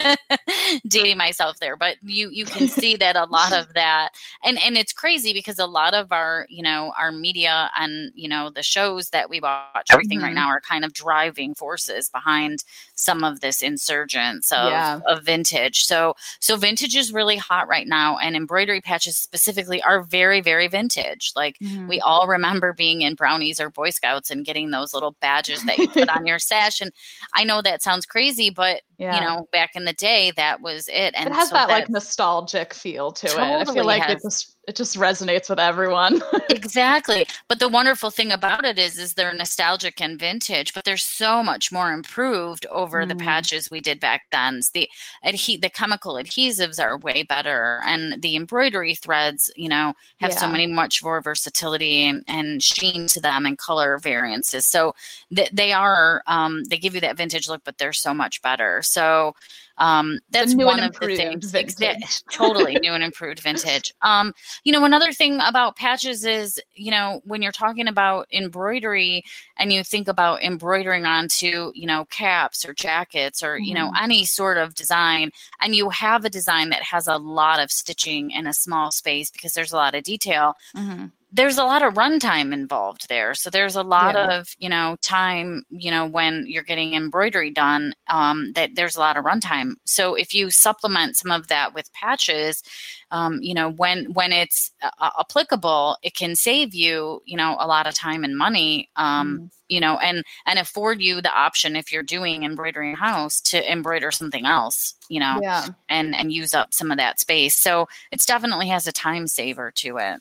dating 0.88 1.16
myself 1.16 1.58
there, 1.60 1.76
but 1.76 1.96
you, 2.02 2.30
you 2.30 2.44
can 2.44 2.68
see 2.68 2.96
that 2.96 3.16
a 3.16 3.24
lot 3.24 3.52
of 3.52 3.72
that, 3.74 4.10
and, 4.44 4.58
and 4.62 4.76
it's 4.76 4.92
crazy 4.92 5.32
because 5.32 5.58
a 5.58 5.66
lot 5.66 5.94
of 5.94 6.12
our, 6.12 6.46
you 6.48 6.62
know, 6.62 6.92
our 6.98 7.10
media 7.10 7.70
and, 7.78 8.12
you 8.14 8.28
know, 8.28 8.50
the 8.50 8.62
shows 8.62 9.10
that 9.10 9.30
we 9.30 9.40
watch, 9.40 9.86
everything 9.90 10.18
mm-hmm. 10.18 10.26
right 10.26 10.34
now 10.34 10.48
are 10.48 10.60
kind 10.60 10.84
of 10.84 10.92
driving 10.92 11.54
forces 11.54 12.08
behind 12.08 12.64
some 12.94 13.24
of 13.24 13.40
this 13.40 13.62
insurgence 13.62 14.52
of, 14.52 14.70
yeah. 14.70 15.00
of 15.06 15.24
vintage. 15.24 15.84
So 15.84 16.03
so 16.40 16.56
vintage 16.56 16.94
is 16.94 17.12
really 17.12 17.36
hot 17.36 17.68
right 17.68 17.86
now, 17.86 18.18
and 18.18 18.36
embroidery 18.36 18.80
patches 18.80 19.16
specifically 19.16 19.82
are 19.82 20.02
very 20.02 20.40
very 20.40 20.68
vintage. 20.68 21.32
Like 21.34 21.56
mm-hmm. 21.62 21.88
we 21.88 22.00
all 22.00 22.26
remember 22.26 22.72
being 22.72 23.02
in 23.02 23.14
brownies 23.14 23.60
or 23.60 23.70
Boy 23.70 23.90
Scouts 23.90 24.30
and 24.30 24.44
getting 24.44 24.70
those 24.70 24.92
little 24.92 25.16
badges 25.20 25.62
that 25.64 25.78
you 25.78 25.88
put 25.88 26.08
on 26.08 26.26
your 26.26 26.38
sash. 26.50 26.80
And 26.80 26.92
I 27.34 27.44
know 27.44 27.62
that 27.62 27.82
sounds 27.82 28.06
crazy, 28.06 28.50
but 28.50 28.82
yeah. 28.98 29.14
you 29.14 29.20
know 29.20 29.48
back 29.52 29.70
in 29.74 29.84
the 29.84 29.92
day 29.92 30.32
that 30.36 30.60
was 30.60 30.88
it. 30.88 31.14
And 31.16 31.28
it 31.28 31.32
has 31.32 31.48
so 31.48 31.54
that, 31.54 31.68
that, 31.68 31.74
like 31.74 31.88
nostalgic 31.88 32.74
feel 32.74 33.12
to 33.12 33.26
totally 33.26 33.48
it. 33.48 33.68
I 33.68 33.72
feel 33.72 33.84
like 33.86 34.02
has. 34.02 34.24
it's 34.24 34.53
it 34.66 34.76
just 34.76 34.96
resonates 34.96 35.48
with 35.48 35.58
everyone. 35.58 36.22
exactly. 36.50 37.26
But 37.48 37.58
the 37.58 37.68
wonderful 37.68 38.10
thing 38.10 38.32
about 38.32 38.64
it 38.64 38.78
is 38.78 38.98
is 38.98 39.14
they're 39.14 39.32
nostalgic 39.32 40.00
and 40.00 40.18
vintage, 40.18 40.74
but 40.74 40.84
they're 40.84 40.96
so 40.96 41.42
much 41.42 41.70
more 41.70 41.92
improved 41.92 42.66
over 42.70 43.04
mm. 43.04 43.08
the 43.08 43.16
patches 43.16 43.70
we 43.70 43.80
did 43.80 44.00
back 44.00 44.22
then. 44.32 44.60
The 44.72 44.88
adhe- 45.24 45.60
the 45.60 45.70
chemical 45.70 46.14
adhesives 46.14 46.82
are 46.82 46.98
way 46.98 47.22
better 47.22 47.80
and 47.86 48.22
the 48.22 48.36
embroidery 48.36 48.94
threads, 48.94 49.50
you 49.56 49.68
know, 49.68 49.94
have 50.20 50.32
yeah. 50.32 50.38
so 50.38 50.48
many 50.48 50.66
much 50.66 51.02
more 51.02 51.20
versatility 51.20 52.04
and, 52.04 52.24
and, 52.28 52.62
sheen 52.62 53.06
to 53.08 53.20
them 53.20 53.46
and 53.46 53.58
color 53.58 53.98
variances. 53.98 54.66
So 54.66 54.94
th- 55.34 55.50
they 55.52 55.72
are 55.72 56.22
um, 56.26 56.64
they 56.64 56.78
give 56.78 56.94
you 56.94 57.00
that 57.02 57.16
vintage 57.16 57.48
look, 57.48 57.62
but 57.64 57.78
they're 57.78 57.92
so 57.92 58.14
much 58.14 58.40
better. 58.42 58.80
So 58.82 59.34
um, 59.78 60.20
that's 60.30 60.54
one 60.54 60.80
of 60.80 60.94
the 60.94 61.16
things. 61.16 61.50
Vintage. 61.50 62.22
totally 62.30 62.74
new 62.82 62.92
and 62.92 63.02
improved 63.02 63.40
vintage. 63.40 63.92
Um, 64.02 64.32
you 64.62 64.72
know, 64.72 64.84
another 64.84 65.12
thing 65.12 65.40
about 65.40 65.76
patches 65.76 66.24
is, 66.24 66.60
you 66.74 66.90
know, 66.90 67.20
when 67.24 67.42
you're 67.42 67.52
talking 67.52 67.88
about 67.88 68.26
embroidery 68.32 69.24
and 69.58 69.72
you 69.72 69.82
think 69.82 70.08
about 70.08 70.42
embroidering 70.42 71.06
onto, 71.06 71.72
you 71.74 71.86
know, 71.86 72.04
caps 72.06 72.64
or 72.64 72.74
jackets 72.74 73.42
or, 73.42 73.56
mm-hmm. 73.56 73.64
you 73.64 73.74
know, 73.74 73.86
mm-hmm. 73.86 74.04
any 74.04 74.24
sort 74.24 74.58
of 74.58 74.74
design, 74.74 75.30
and 75.60 75.74
you 75.74 75.90
have 75.90 76.24
a 76.24 76.30
design 76.30 76.70
that 76.70 76.82
has 76.82 77.06
a 77.06 77.18
lot 77.18 77.60
of 77.60 77.70
stitching 77.70 78.30
in 78.30 78.46
a 78.46 78.54
small 78.54 78.90
space 78.90 79.30
because 79.30 79.54
there's 79.54 79.72
a 79.72 79.76
lot 79.76 79.94
of 79.94 80.04
detail. 80.04 80.54
Mm-hmm 80.76 81.06
there's 81.34 81.58
a 81.58 81.64
lot 81.64 81.82
of 81.82 81.94
runtime 81.94 82.52
involved 82.52 83.08
there. 83.08 83.34
So 83.34 83.50
there's 83.50 83.74
a 83.74 83.82
lot 83.82 84.14
yeah. 84.14 84.38
of, 84.38 84.54
you 84.58 84.68
know, 84.68 84.96
time, 85.02 85.64
you 85.68 85.90
know, 85.90 86.06
when 86.06 86.44
you're 86.46 86.62
getting 86.62 86.94
embroidery 86.94 87.50
done, 87.50 87.92
um, 88.08 88.52
that 88.52 88.76
there's 88.76 88.94
a 88.94 89.00
lot 89.00 89.16
of 89.16 89.24
runtime. 89.24 89.72
So 89.84 90.14
if 90.14 90.32
you 90.32 90.52
supplement 90.52 91.16
some 91.16 91.32
of 91.32 91.48
that 91.48 91.74
with 91.74 91.92
patches, 91.92 92.62
um, 93.10 93.40
you 93.42 93.52
know, 93.52 93.72
when 93.72 94.12
when 94.12 94.32
it's 94.32 94.70
uh, 94.80 95.10
applicable, 95.18 95.96
it 96.04 96.14
can 96.14 96.36
save 96.36 96.72
you, 96.72 97.20
you 97.24 97.36
know, 97.36 97.56
a 97.58 97.66
lot 97.66 97.88
of 97.88 97.94
time 97.94 98.22
and 98.22 98.38
money. 98.38 98.88
Um, 98.94 99.38
mm. 99.38 99.50
You 99.66 99.80
know, 99.80 99.96
and 99.98 100.22
and 100.46 100.58
afford 100.58 101.00
you 101.00 101.20
the 101.22 101.32
option 101.32 101.74
if 101.74 101.90
you're 101.90 102.02
doing 102.02 102.44
embroidery 102.44 102.90
in 102.90 102.96
house 102.96 103.40
to 103.40 103.72
embroider 103.72 104.12
something 104.12 104.44
else, 104.44 104.94
you 105.08 105.18
know, 105.18 105.40
yeah. 105.42 105.68
and 105.88 106.14
and 106.14 106.30
use 106.30 106.54
up 106.54 106.74
some 106.74 106.90
of 106.90 106.98
that 106.98 107.18
space. 107.18 107.56
So 107.56 107.88
it's 108.12 108.26
definitely 108.26 108.68
has 108.68 108.86
a 108.86 108.92
time 108.92 109.26
saver 109.26 109.72
to 109.76 109.96
it 109.96 110.20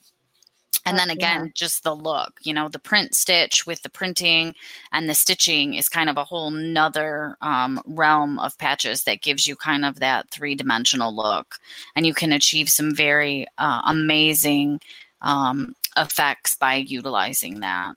and 0.86 0.98
then 0.98 1.10
again 1.10 1.46
yeah. 1.46 1.52
just 1.54 1.84
the 1.84 1.96
look 1.96 2.40
you 2.42 2.54
know 2.54 2.70
the 2.70 2.80
print 2.80 3.16
stitch 3.16 3.66
with 3.66 3.82
the 3.82 3.90
printing 3.90 4.54
and 4.92 5.10
the 5.10 5.13
stitching 5.13 5.74
is 5.74 5.90
kind 5.90 6.10
of 6.10 6.18
a 6.18 6.24
whole 6.24 6.52
nother 6.52 7.38
um, 7.42 7.80
realm 7.86 8.40
of 8.40 8.58
patches 8.58 9.04
that 9.04 9.22
gives 9.22 9.48
you 9.48 9.56
kind 9.56 9.86
of 9.86 10.00
that 10.00 10.30
three-dimensional 10.30 11.16
look 11.16 11.56
and 11.96 12.06
you 12.06 12.13
can 12.13 12.32
achieve 12.32 12.70
some 12.70 12.94
very 12.94 13.46
uh, 13.58 13.82
amazing 13.86 14.80
um, 15.22 15.75
effects 15.98 16.56
by 16.56 16.75
utilizing 16.75 17.60
that 17.62 17.96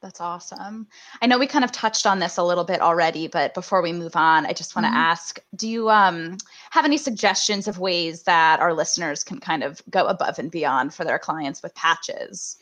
that's 0.00 0.20
awesome. 0.20 0.86
I 1.20 1.26
know 1.26 1.38
we 1.38 1.46
kind 1.46 1.64
of 1.64 1.72
touched 1.72 2.06
on 2.06 2.20
this 2.20 2.38
a 2.38 2.42
little 2.42 2.64
bit 2.64 2.80
already, 2.80 3.28
but 3.28 3.52
before 3.52 3.82
we 3.82 3.92
move 3.92 4.16
on, 4.16 4.46
I 4.46 4.52
just 4.52 4.74
want 4.74 4.86
to 4.86 4.90
mm-hmm. 4.90 4.96
ask 4.96 5.38
do 5.56 5.68
you 5.68 5.90
um, 5.90 6.38
have 6.70 6.84
any 6.84 6.96
suggestions 6.96 7.68
of 7.68 7.78
ways 7.78 8.22
that 8.22 8.60
our 8.60 8.72
listeners 8.72 9.22
can 9.22 9.40
kind 9.40 9.62
of 9.62 9.82
go 9.90 10.06
above 10.06 10.38
and 10.38 10.50
beyond 10.50 10.94
for 10.94 11.04
their 11.04 11.18
clients 11.18 11.62
with 11.62 11.74
patches? 11.74 12.56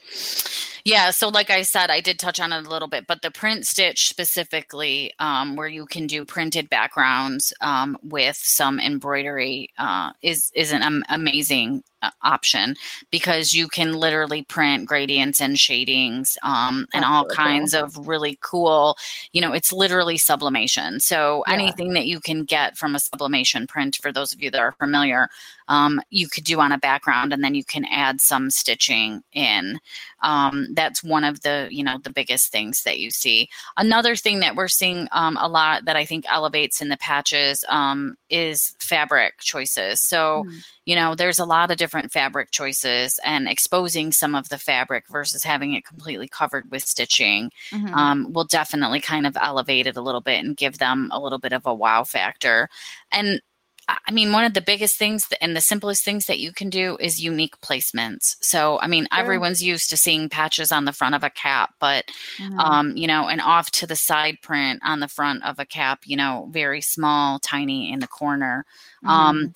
Yeah, 0.84 1.10
so 1.10 1.28
like 1.28 1.50
I 1.50 1.62
said, 1.62 1.90
I 1.90 2.00
did 2.00 2.18
touch 2.18 2.40
on 2.40 2.52
it 2.52 2.66
a 2.66 2.70
little 2.70 2.88
bit, 2.88 3.06
but 3.06 3.22
the 3.22 3.30
print 3.30 3.66
stitch 3.66 4.08
specifically, 4.08 5.12
um, 5.18 5.54
where 5.54 5.68
you 5.68 5.86
can 5.86 6.06
do 6.06 6.24
printed 6.24 6.70
backgrounds 6.70 7.52
um, 7.60 7.98
with 8.02 8.36
some 8.36 8.80
embroidery, 8.80 9.70
uh, 9.78 10.12
is 10.22 10.50
is 10.54 10.72
an 10.72 10.82
um, 10.82 11.04
amazing 11.08 11.82
option 12.22 12.76
because 13.10 13.52
you 13.52 13.68
can 13.68 13.94
literally 13.94 14.42
print 14.44 14.86
gradients 14.86 15.40
and 15.40 15.58
shadings 15.58 16.38
um, 16.42 16.86
and 16.94 17.04
all 17.04 17.24
really 17.24 17.36
kinds 17.36 17.72
cool. 17.74 17.82
of 17.82 18.08
really 18.08 18.38
cool. 18.40 18.96
You 19.32 19.40
know, 19.40 19.52
it's 19.52 19.72
literally 19.72 20.16
sublimation. 20.16 21.00
So 21.00 21.44
yeah. 21.46 21.54
anything 21.54 21.94
that 21.94 22.06
you 22.06 22.20
can 22.20 22.44
get 22.44 22.76
from 22.76 22.94
a 22.94 23.00
sublimation 23.00 23.66
print, 23.66 23.96
for 23.96 24.12
those 24.12 24.32
of 24.32 24.42
you 24.42 24.50
that 24.50 24.60
are 24.60 24.72
familiar, 24.72 25.28
um, 25.68 26.00
you 26.10 26.28
could 26.28 26.44
do 26.44 26.60
on 26.60 26.72
a 26.72 26.78
background 26.78 27.32
and 27.32 27.44
then 27.44 27.54
you 27.54 27.64
can 27.64 27.84
add 27.84 28.20
some 28.20 28.50
stitching 28.50 29.22
in 29.32 29.78
um, 30.22 30.68
that's 30.74 31.04
one 31.04 31.24
of 31.24 31.42
the 31.42 31.68
you 31.70 31.84
know 31.84 31.98
the 32.02 32.10
biggest 32.10 32.50
things 32.50 32.82
that 32.82 32.98
you 32.98 33.10
see 33.10 33.48
another 33.76 34.16
thing 34.16 34.40
that 34.40 34.56
we're 34.56 34.68
seeing 34.68 35.06
um, 35.12 35.36
a 35.40 35.48
lot 35.48 35.84
that 35.84 35.96
i 35.96 36.04
think 36.04 36.24
elevates 36.28 36.80
in 36.80 36.88
the 36.88 36.96
patches 36.96 37.64
um, 37.68 38.16
is 38.30 38.74
fabric 38.80 39.38
choices 39.38 40.00
so 40.00 40.44
mm. 40.46 40.64
you 40.86 40.96
know 40.96 41.14
there's 41.14 41.38
a 41.38 41.44
lot 41.44 41.70
of 41.70 41.76
different 41.76 41.87
fabric 41.88 42.50
choices 42.50 43.18
and 43.24 43.48
exposing 43.48 44.12
some 44.12 44.34
of 44.34 44.48
the 44.48 44.58
fabric 44.58 45.04
versus 45.08 45.42
having 45.42 45.74
it 45.74 45.84
completely 45.84 46.28
covered 46.28 46.70
with 46.70 46.82
stitching 46.82 47.50
mm-hmm. 47.70 47.94
Um, 47.94 48.32
will 48.32 48.44
definitely 48.44 49.00
kind 49.00 49.26
of 49.26 49.36
elevate 49.40 49.86
it 49.86 49.96
a 49.96 50.02
little 50.02 50.20
bit 50.20 50.44
and 50.44 50.56
give 50.56 50.78
them 50.78 51.10
a 51.12 51.20
little 51.20 51.38
bit 51.38 51.52
of 51.52 51.66
a 51.66 51.74
wow 51.74 52.04
factor 52.04 52.68
and 53.10 53.40
I 53.88 54.10
mean, 54.10 54.32
one 54.32 54.44
of 54.44 54.52
the 54.52 54.60
biggest 54.60 54.98
things 54.98 55.26
and 55.40 55.56
the 55.56 55.62
simplest 55.62 56.04
things 56.04 56.26
that 56.26 56.38
you 56.38 56.52
can 56.52 56.68
do 56.68 56.98
is 57.00 57.22
unique 57.22 57.58
placements. 57.62 58.36
So, 58.40 58.78
I 58.80 58.86
mean, 58.86 59.06
sure. 59.10 59.20
everyone's 59.20 59.62
used 59.62 59.88
to 59.90 59.96
seeing 59.96 60.28
patches 60.28 60.70
on 60.70 60.84
the 60.84 60.92
front 60.92 61.14
of 61.14 61.24
a 61.24 61.30
cap, 61.30 61.74
but, 61.80 62.04
mm-hmm. 62.36 62.58
um, 62.58 62.96
you 62.96 63.06
know, 63.06 63.28
and 63.28 63.40
off 63.40 63.70
to 63.72 63.86
the 63.86 63.96
side 63.96 64.38
print 64.42 64.80
on 64.84 65.00
the 65.00 65.08
front 65.08 65.42
of 65.42 65.58
a 65.58 65.64
cap, 65.64 66.02
you 66.04 66.16
know, 66.16 66.48
very 66.50 66.82
small, 66.82 67.38
tiny 67.38 67.90
in 67.90 68.00
the 68.00 68.06
corner. 68.06 68.66
Um, 69.06 69.36
mm-hmm. 69.36 69.46
Um, 69.46 69.54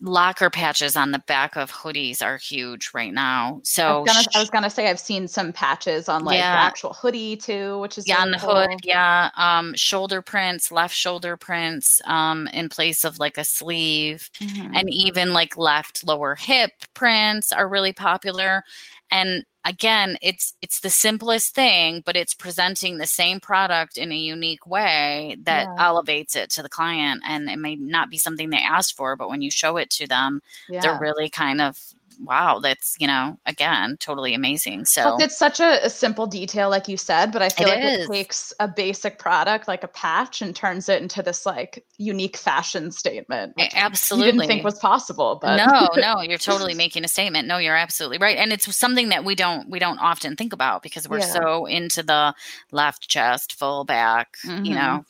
locker 0.00 0.50
patches 0.50 0.96
on 0.96 1.12
the 1.12 1.18
back 1.20 1.56
of 1.56 1.70
hoodies 1.70 2.22
are 2.22 2.36
huge 2.36 2.90
right 2.94 3.12
now. 3.12 3.60
So 3.62 3.86
I 3.86 3.98
was 3.98 4.12
gonna, 4.12 4.26
I 4.34 4.38
was 4.40 4.50
gonna 4.50 4.70
say 4.70 4.90
I've 4.90 5.00
seen 5.00 5.28
some 5.28 5.52
patches 5.52 6.08
on 6.08 6.24
like 6.24 6.38
yeah. 6.38 6.52
the 6.52 6.62
actual 6.62 6.92
hoodie 6.92 7.36
too, 7.36 7.78
which 7.78 7.96
is 7.96 8.06
yeah 8.06 8.16
really 8.16 8.26
on 8.26 8.30
the 8.32 8.38
cool. 8.38 8.54
hood. 8.54 8.80
Yeah, 8.84 9.30
um, 9.36 9.74
shoulder 9.74 10.22
prints, 10.22 10.72
left 10.72 10.94
shoulder 10.94 11.36
prints, 11.36 12.00
um, 12.06 12.48
in 12.48 12.68
place 12.68 13.04
of 13.04 13.18
like 13.18 13.38
a 13.38 13.44
sleeve, 13.44 14.30
mm-hmm. 14.40 14.74
and 14.74 14.90
even 14.90 15.32
like 15.32 15.56
left 15.56 16.06
lower 16.06 16.34
hip 16.34 16.72
prints 16.94 17.52
are 17.52 17.68
really 17.68 17.92
popular. 17.92 18.64
And 19.10 19.44
again 19.64 20.18
it's 20.20 20.54
it's 20.60 20.80
the 20.80 20.90
simplest 20.90 21.54
thing 21.54 22.02
but 22.04 22.16
it's 22.16 22.34
presenting 22.34 22.98
the 22.98 23.06
same 23.06 23.40
product 23.40 23.96
in 23.96 24.12
a 24.12 24.16
unique 24.16 24.66
way 24.66 25.36
that 25.42 25.66
yeah. 25.66 25.84
elevates 25.86 26.36
it 26.36 26.50
to 26.50 26.62
the 26.62 26.68
client 26.68 27.22
and 27.26 27.48
it 27.48 27.58
may 27.58 27.74
not 27.74 28.10
be 28.10 28.18
something 28.18 28.50
they 28.50 28.58
asked 28.58 28.94
for 28.94 29.16
but 29.16 29.28
when 29.28 29.40
you 29.40 29.50
show 29.50 29.76
it 29.76 29.88
to 29.88 30.06
them 30.06 30.42
yeah. 30.68 30.80
they're 30.80 30.98
really 31.00 31.30
kind 31.30 31.60
of 31.60 31.78
wow, 32.20 32.58
that's, 32.58 32.96
you 32.98 33.06
know, 33.06 33.38
again, 33.46 33.96
totally 33.98 34.34
amazing. 34.34 34.84
So 34.84 35.16
it's 35.18 35.36
such 35.36 35.60
a, 35.60 35.84
a, 35.84 35.90
simple 35.90 36.26
detail, 36.26 36.70
like 36.70 36.88
you 36.88 36.96
said, 36.96 37.32
but 37.32 37.42
I 37.42 37.48
feel 37.48 37.68
it 37.68 37.70
like 37.70 37.84
is. 37.84 38.04
it 38.06 38.12
takes 38.12 38.52
a 38.60 38.68
basic 38.68 39.18
product 39.18 39.68
like 39.68 39.84
a 39.84 39.88
patch 39.88 40.42
and 40.42 40.54
turns 40.54 40.88
it 40.88 41.02
into 41.02 41.22
this 41.22 41.46
like 41.46 41.84
unique 41.98 42.36
fashion 42.36 42.90
statement. 42.90 43.54
Absolutely. 43.74 44.32
didn't 44.32 44.48
think 44.48 44.64
was 44.64 44.78
possible, 44.78 45.38
but 45.40 45.56
no, 45.56 45.88
no, 45.96 46.20
you're 46.22 46.38
totally 46.38 46.74
making 46.74 47.04
a 47.04 47.08
statement. 47.08 47.48
No, 47.48 47.58
you're 47.58 47.76
absolutely 47.76 48.18
right. 48.18 48.36
And 48.36 48.52
it's 48.52 48.74
something 48.76 49.08
that 49.10 49.24
we 49.24 49.34
don't, 49.34 49.68
we 49.70 49.78
don't 49.78 49.98
often 49.98 50.36
think 50.36 50.52
about 50.52 50.82
because 50.82 51.08
we're 51.08 51.20
yeah. 51.20 51.26
so 51.26 51.66
into 51.66 52.02
the 52.02 52.34
left 52.72 53.08
chest, 53.08 53.54
full 53.58 53.84
back, 53.84 54.36
mm-hmm. 54.44 54.64
you 54.64 54.74
know, 54.74 55.04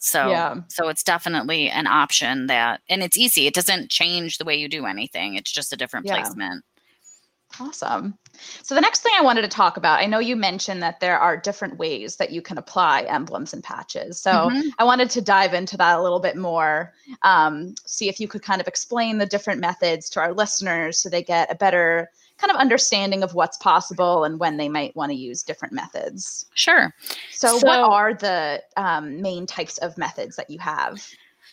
so 0.00 0.30
yeah. 0.30 0.56
so 0.68 0.88
it's 0.88 1.04
definitely 1.04 1.68
an 1.68 1.86
option 1.86 2.46
that 2.46 2.80
and 2.88 3.02
it's 3.02 3.18
easy. 3.18 3.46
It 3.46 3.54
doesn't 3.54 3.90
change 3.90 4.38
the 4.38 4.44
way 4.44 4.56
you 4.56 4.68
do 4.68 4.86
anything. 4.86 5.36
It's 5.36 5.52
just 5.52 5.72
a 5.72 5.76
different 5.76 6.06
yeah. 6.06 6.16
placement. 6.16 6.64
Awesome. 7.58 8.16
So 8.62 8.74
the 8.74 8.80
next 8.80 9.02
thing 9.02 9.12
I 9.18 9.22
wanted 9.22 9.42
to 9.42 9.48
talk 9.48 9.76
about, 9.76 10.00
I 10.00 10.06
know 10.06 10.20
you 10.20 10.36
mentioned 10.36 10.82
that 10.82 11.00
there 11.00 11.18
are 11.18 11.36
different 11.36 11.78
ways 11.78 12.16
that 12.16 12.30
you 12.30 12.40
can 12.40 12.56
apply 12.58 13.02
emblems 13.02 13.52
and 13.52 13.62
patches. 13.62 14.20
So 14.20 14.30
mm-hmm. 14.30 14.68
I 14.78 14.84
wanted 14.84 15.10
to 15.10 15.20
dive 15.20 15.52
into 15.52 15.76
that 15.76 15.98
a 15.98 16.02
little 16.02 16.20
bit 16.20 16.36
more, 16.36 16.92
um, 17.22 17.74
see 17.86 18.08
if 18.08 18.20
you 18.20 18.28
could 18.28 18.42
kind 18.42 18.60
of 18.60 18.68
explain 18.68 19.18
the 19.18 19.26
different 19.26 19.60
methods 19.60 20.08
to 20.10 20.20
our 20.20 20.32
listeners 20.32 20.98
so 20.98 21.08
they 21.08 21.24
get 21.24 21.50
a 21.50 21.56
better 21.56 22.10
kind 22.40 22.50
of 22.50 22.56
understanding 22.56 23.22
of 23.22 23.34
what's 23.34 23.56
possible 23.58 24.24
and 24.24 24.38
when 24.40 24.56
they 24.56 24.68
might 24.68 24.94
want 24.96 25.10
to 25.10 25.16
use 25.16 25.42
different 25.42 25.74
methods. 25.74 26.46
Sure. 26.54 26.94
So, 27.30 27.58
so 27.58 27.66
what 27.66 27.78
are 27.80 28.14
the 28.14 28.62
um, 28.76 29.20
main 29.20 29.46
types 29.46 29.78
of 29.78 29.96
methods 29.98 30.36
that 30.36 30.50
you 30.50 30.58
have? 30.58 31.04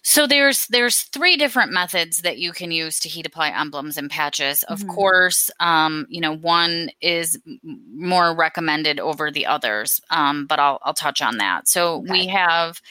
So 0.03 0.25
there's 0.25 0.67
there's 0.67 1.01
three 1.01 1.35
different 1.35 1.73
methods 1.73 2.21
that 2.21 2.37
you 2.37 2.53
can 2.53 2.71
use 2.71 2.99
to 3.01 3.09
heat 3.09 3.25
apply 3.25 3.49
emblems 3.49 3.97
and 3.97 4.09
patches. 4.09 4.63
Of 4.63 4.79
mm-hmm. 4.79 4.91
course, 4.91 5.51
um, 5.59 6.05
you 6.09 6.21
know 6.21 6.35
one 6.35 6.91
is 7.01 7.37
more 7.63 8.33
recommended 8.33 9.01
over 9.01 9.31
the 9.31 9.45
others, 9.45 9.99
um, 10.09 10.45
but 10.45 10.59
I'll 10.59 10.79
I'll 10.83 10.93
touch 10.93 11.21
on 11.21 11.37
that. 11.37 11.67
So 11.67 11.97
okay. 11.97 12.11
we 12.11 12.27
have 12.27 12.81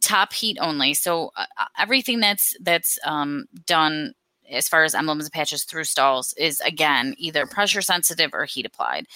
top 0.00 0.32
heat 0.32 0.58
only. 0.60 0.94
So 0.94 1.30
uh, 1.36 1.46
everything 1.78 2.20
that's 2.20 2.56
that's 2.60 2.98
um, 3.04 3.46
done 3.66 4.14
as 4.50 4.68
far 4.68 4.84
as 4.84 4.94
emblems 4.94 5.24
and 5.24 5.32
patches 5.32 5.64
through 5.64 5.84
Stahls' 5.84 6.34
is 6.36 6.60
again 6.60 7.14
either 7.18 7.46
pressure 7.46 7.82
sensitive 7.82 8.30
or 8.32 8.44
heat 8.44 8.66
applied. 8.66 9.06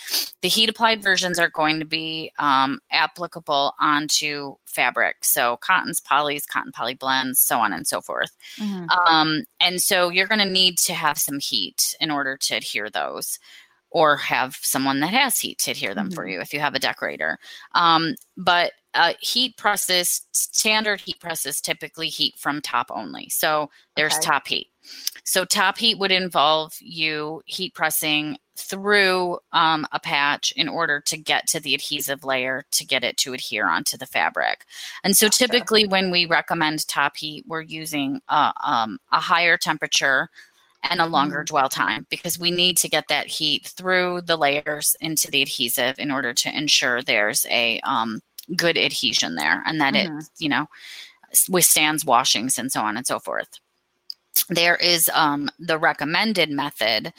The 0.42 0.48
heat 0.48 0.68
applied 0.68 1.02
versions 1.02 1.38
are 1.38 1.50
going 1.50 1.78
to 1.78 1.84
be 1.84 2.32
um, 2.38 2.80
applicable 2.90 3.74
onto 3.80 4.56
fabric, 4.66 5.24
so 5.24 5.56
cottons, 5.58 6.00
polys, 6.00 6.46
cotton 6.46 6.72
poly 6.72 6.94
blends, 6.94 7.40
so 7.40 7.58
on 7.58 7.72
and 7.72 7.86
so 7.86 8.00
forth. 8.00 8.36
Mm-hmm. 8.58 8.88
Um, 8.90 9.44
and 9.60 9.80
so 9.80 10.08
you're 10.08 10.26
going 10.26 10.38
to 10.40 10.44
need 10.44 10.78
to 10.78 10.94
have 10.94 11.18
some 11.18 11.40
heat 11.40 11.96
in 12.00 12.10
order 12.10 12.36
to 12.36 12.56
adhere 12.56 12.90
those 12.90 13.38
or 13.90 14.16
have 14.16 14.56
someone 14.60 15.00
that 15.00 15.12
has 15.14 15.38
heat 15.38 15.58
to 15.58 15.70
adhere 15.70 15.94
them 15.94 16.08
mm-hmm. 16.08 16.14
for 16.14 16.28
you 16.28 16.40
if 16.40 16.52
you 16.52 16.60
have 16.60 16.74
a 16.74 16.78
decorator. 16.80 17.38
Um, 17.74 18.14
but 18.36 18.72
uh, 18.94 19.14
heat 19.20 19.56
presses, 19.56 20.26
standard 20.32 21.00
heat 21.00 21.20
presses 21.20 21.60
typically 21.60 22.08
heat 22.08 22.34
from 22.36 22.60
top 22.60 22.90
only. 22.90 23.28
So 23.28 23.70
there's 23.96 24.14
okay. 24.14 24.22
top 24.22 24.48
heat. 24.48 24.68
So 25.24 25.44
top 25.44 25.78
heat 25.78 25.98
would 25.98 26.10
involve 26.10 26.74
you 26.80 27.42
heat 27.44 27.74
pressing 27.74 28.38
through 28.56 29.38
um, 29.52 29.86
a 29.92 30.00
patch 30.00 30.52
in 30.56 30.68
order 30.68 31.00
to 31.00 31.16
get 31.16 31.46
to 31.48 31.60
the 31.60 31.74
adhesive 31.74 32.24
layer 32.24 32.64
to 32.72 32.84
get 32.84 33.04
it 33.04 33.16
to 33.18 33.34
adhere 33.34 33.68
onto 33.68 33.96
the 33.96 34.06
fabric. 34.06 34.64
And 35.04 35.16
so 35.16 35.28
typically 35.28 35.86
when 35.86 36.10
we 36.10 36.26
recommend 36.26 36.86
top 36.88 37.16
heat, 37.16 37.44
we're 37.46 37.60
using 37.62 38.20
uh, 38.28 38.52
um, 38.64 38.98
a 39.12 39.20
higher 39.20 39.56
temperature 39.56 40.30
and 40.84 41.00
a 41.00 41.06
longer 41.06 41.42
mm. 41.42 41.46
dwell 41.46 41.68
time 41.68 42.06
because 42.08 42.38
we 42.38 42.50
need 42.50 42.76
to 42.78 42.88
get 42.88 43.08
that 43.08 43.26
heat 43.26 43.66
through 43.66 44.22
the 44.22 44.36
layers 44.36 44.96
into 45.00 45.30
the 45.30 45.42
adhesive 45.42 45.98
in 45.98 46.10
order 46.10 46.32
to 46.32 46.56
ensure 46.56 47.02
there's 47.02 47.46
a 47.50 47.80
um, 47.80 48.20
good 48.56 48.78
adhesion 48.78 49.34
there 49.34 49.62
and 49.66 49.80
that 49.80 49.94
mm-hmm. 49.94 50.18
it, 50.18 50.24
you 50.38 50.48
know, 50.48 50.66
withstands 51.48 52.04
washings 52.04 52.58
and 52.58 52.72
so 52.72 52.80
on 52.80 52.96
and 52.96 53.06
so 53.06 53.18
forth. 53.18 53.48
There 54.48 54.76
is 54.76 55.10
um, 55.14 55.50
the 55.58 55.78
recommended 55.78 56.50
method 56.50 57.12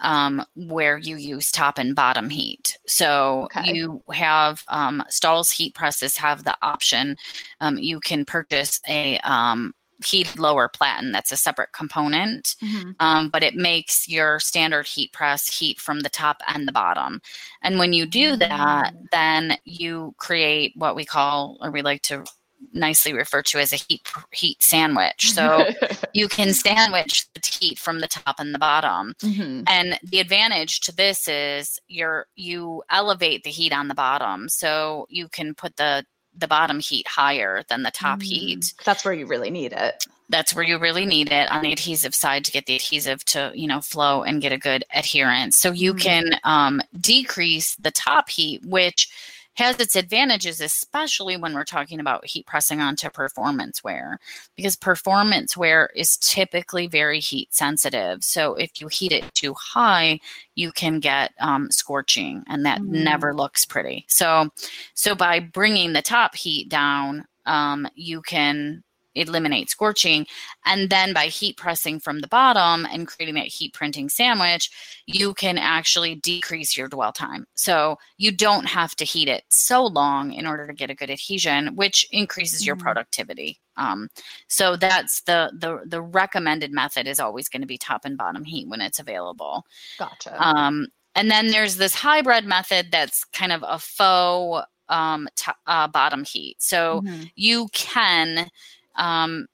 um, 0.00 0.44
where 0.54 0.98
you 0.98 1.16
use 1.16 1.50
top 1.50 1.78
and 1.78 1.94
bottom 1.94 2.28
heat. 2.28 2.76
So 2.86 3.48
okay. 3.56 3.72
you 3.72 4.02
have 4.12 4.62
um, 4.68 5.02
Stahls' 5.08 5.52
heat 5.52 5.74
presses 5.74 6.16
have 6.16 6.44
the 6.44 6.56
option. 6.62 7.16
Um, 7.60 7.78
you 7.78 8.00
can 8.00 8.24
purchase 8.24 8.80
a 8.88 9.18
um, 9.20 9.74
heat 10.04 10.38
lower 10.38 10.68
platen 10.68 11.12
that's 11.12 11.32
a 11.32 11.36
separate 11.36 11.72
component 11.72 12.56
mm-hmm. 12.62 12.90
um, 13.00 13.28
but 13.30 13.42
it 13.42 13.54
makes 13.54 14.08
your 14.08 14.38
standard 14.38 14.86
heat 14.86 15.12
press 15.12 15.58
heat 15.58 15.78
from 15.80 16.00
the 16.00 16.08
top 16.08 16.40
and 16.48 16.66
the 16.66 16.72
bottom 16.72 17.20
and 17.62 17.78
when 17.78 17.92
you 17.92 18.06
do 18.06 18.36
that 18.36 18.92
mm. 18.92 19.02
then 19.12 19.56
you 19.64 20.14
create 20.18 20.72
what 20.76 20.96
we 20.96 21.04
call 21.04 21.56
or 21.60 21.70
we 21.70 21.82
like 21.82 22.02
to 22.02 22.24
nicely 22.72 23.12
refer 23.12 23.42
to 23.42 23.58
as 23.58 23.72
a 23.72 23.76
heat 23.76 24.06
heat 24.32 24.62
sandwich 24.62 25.32
so 25.32 25.66
you 26.12 26.28
can 26.28 26.52
sandwich 26.52 27.26
the 27.34 27.40
heat 27.58 27.78
from 27.78 28.00
the 28.00 28.08
top 28.08 28.36
and 28.38 28.54
the 28.54 28.58
bottom 28.58 29.14
mm-hmm. 29.22 29.62
and 29.68 29.98
the 30.02 30.20
advantage 30.20 30.80
to 30.80 30.94
this 30.94 31.28
is 31.28 31.80
you're 31.88 32.26
you 32.34 32.82
elevate 32.90 33.44
the 33.44 33.50
heat 33.50 33.72
on 33.72 33.88
the 33.88 33.94
bottom 33.94 34.48
so 34.48 35.06
you 35.08 35.28
can 35.28 35.54
put 35.54 35.76
the 35.76 36.04
the 36.36 36.48
bottom 36.48 36.80
heat 36.80 37.06
higher 37.06 37.62
than 37.68 37.82
the 37.82 37.90
top 37.90 38.20
mm, 38.20 38.24
heat. 38.24 38.74
That's 38.84 39.04
where 39.04 39.14
you 39.14 39.26
really 39.26 39.50
need 39.50 39.72
it. 39.72 40.06
That's 40.28 40.54
where 40.54 40.64
you 40.64 40.78
really 40.78 41.06
need 41.06 41.30
it 41.30 41.50
on 41.52 41.62
the 41.62 41.72
adhesive 41.72 42.14
side 42.14 42.44
to 42.46 42.52
get 42.52 42.66
the 42.66 42.74
adhesive 42.74 43.24
to, 43.26 43.52
you 43.54 43.68
know, 43.68 43.80
flow 43.80 44.22
and 44.24 44.42
get 44.42 44.52
a 44.52 44.58
good 44.58 44.84
adherence. 44.92 45.56
So 45.56 45.70
you 45.70 45.94
mm. 45.94 46.00
can 46.00 46.40
um, 46.42 46.80
decrease 47.00 47.76
the 47.76 47.92
top 47.92 48.28
heat, 48.28 48.64
which 48.64 49.08
has 49.56 49.78
its 49.80 49.96
advantages, 49.96 50.60
especially 50.60 51.36
when 51.36 51.54
we're 51.54 51.64
talking 51.64 52.00
about 52.00 52.26
heat 52.26 52.46
pressing 52.46 52.80
onto 52.80 53.10
performance 53.10 53.82
wear, 53.82 54.18
because 54.54 54.76
performance 54.76 55.56
wear 55.56 55.90
is 55.94 56.16
typically 56.18 56.86
very 56.86 57.20
heat 57.20 57.52
sensitive. 57.54 58.22
So 58.22 58.54
if 58.54 58.80
you 58.80 58.88
heat 58.88 59.12
it 59.12 59.34
too 59.34 59.54
high, 59.54 60.20
you 60.54 60.72
can 60.72 61.00
get 61.00 61.32
um, 61.40 61.70
scorching, 61.70 62.44
and 62.46 62.64
that 62.64 62.80
mm. 62.80 62.88
never 62.88 63.34
looks 63.34 63.64
pretty. 63.64 64.04
So, 64.08 64.50
so 64.94 65.14
by 65.14 65.40
bringing 65.40 65.92
the 65.92 66.02
top 66.02 66.34
heat 66.34 66.68
down, 66.68 67.26
um, 67.46 67.88
you 67.94 68.22
can 68.22 68.82
eliminate 69.16 69.70
scorching. 69.70 70.26
And 70.64 70.90
then 70.90 71.12
by 71.12 71.26
heat 71.26 71.56
pressing 71.56 72.00
from 72.00 72.20
the 72.20 72.28
bottom 72.28 72.86
and 72.86 73.06
creating 73.06 73.34
that 73.36 73.46
heat 73.46 73.72
printing 73.72 74.08
sandwich, 74.08 74.70
you 75.06 75.34
can 75.34 75.58
actually 75.58 76.16
decrease 76.16 76.76
your 76.76 76.88
dwell 76.88 77.12
time. 77.12 77.46
So 77.54 77.98
you 78.18 78.30
don't 78.32 78.66
have 78.66 78.94
to 78.96 79.04
heat 79.04 79.28
it 79.28 79.44
so 79.50 79.84
long 79.84 80.32
in 80.32 80.46
order 80.46 80.66
to 80.66 80.72
get 80.72 80.90
a 80.90 80.94
good 80.94 81.10
adhesion, 81.10 81.74
which 81.76 82.06
increases 82.12 82.60
mm-hmm. 82.60 82.66
your 82.66 82.76
productivity. 82.76 83.60
Um, 83.76 84.08
so 84.48 84.76
that's 84.76 85.22
the, 85.22 85.52
the 85.58 85.82
the 85.84 86.00
recommended 86.00 86.72
method 86.72 87.06
is 87.06 87.20
always 87.20 87.48
going 87.48 87.60
to 87.60 87.66
be 87.66 87.76
top 87.76 88.06
and 88.06 88.16
bottom 88.16 88.44
heat 88.44 88.68
when 88.68 88.80
it's 88.80 88.98
available. 88.98 89.64
Gotcha. 89.98 90.34
Um, 90.42 90.86
and 91.14 91.30
then 91.30 91.48
there's 91.48 91.76
this 91.76 91.94
hybrid 91.94 92.44
method 92.44 92.88
that's 92.90 93.24
kind 93.24 93.52
of 93.52 93.64
a 93.66 93.78
faux 93.78 94.66
um, 94.88 95.28
t- 95.36 95.52
uh, 95.66 95.88
bottom 95.88 96.24
heat. 96.24 96.56
So 96.60 97.02
mm-hmm. 97.02 97.24
you 97.34 97.68
can 97.72 98.48
um, 98.96 99.46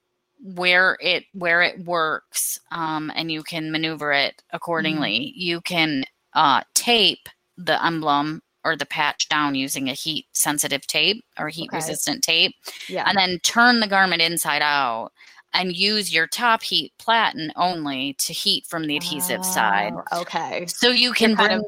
where 0.42 0.98
it 1.00 1.24
where 1.32 1.62
it 1.62 1.84
works 1.84 2.58
um, 2.70 3.12
and 3.14 3.30
you 3.30 3.42
can 3.42 3.70
maneuver 3.70 4.12
it 4.12 4.42
accordingly. 4.50 5.18
Mm-hmm. 5.18 5.40
You 5.40 5.60
can 5.60 6.04
uh, 6.34 6.62
tape 6.74 7.28
the 7.56 7.84
emblem 7.84 8.42
or 8.64 8.76
the 8.76 8.86
patch 8.86 9.28
down 9.28 9.54
using 9.54 9.88
a 9.88 9.94
heat 9.94 10.26
sensitive 10.32 10.86
tape 10.86 11.24
or 11.38 11.48
heat 11.48 11.68
okay. 11.68 11.76
resistant 11.76 12.22
tape. 12.22 12.54
Yeah. 12.88 13.04
And 13.08 13.18
then 13.18 13.38
turn 13.40 13.80
the 13.80 13.88
garment 13.88 14.22
inside 14.22 14.62
out 14.62 15.10
and 15.54 15.76
use 15.76 16.14
your 16.14 16.26
top 16.26 16.62
heat 16.62 16.92
platen 16.98 17.52
only 17.56 18.14
to 18.14 18.32
heat 18.32 18.66
from 18.66 18.86
the 18.86 18.96
adhesive 18.96 19.40
oh, 19.40 19.52
side. 19.52 19.92
Okay. 20.12 20.66
So 20.66 20.88
you 20.88 21.12
can 21.12 21.34
bring, 21.34 21.58
of 21.58 21.64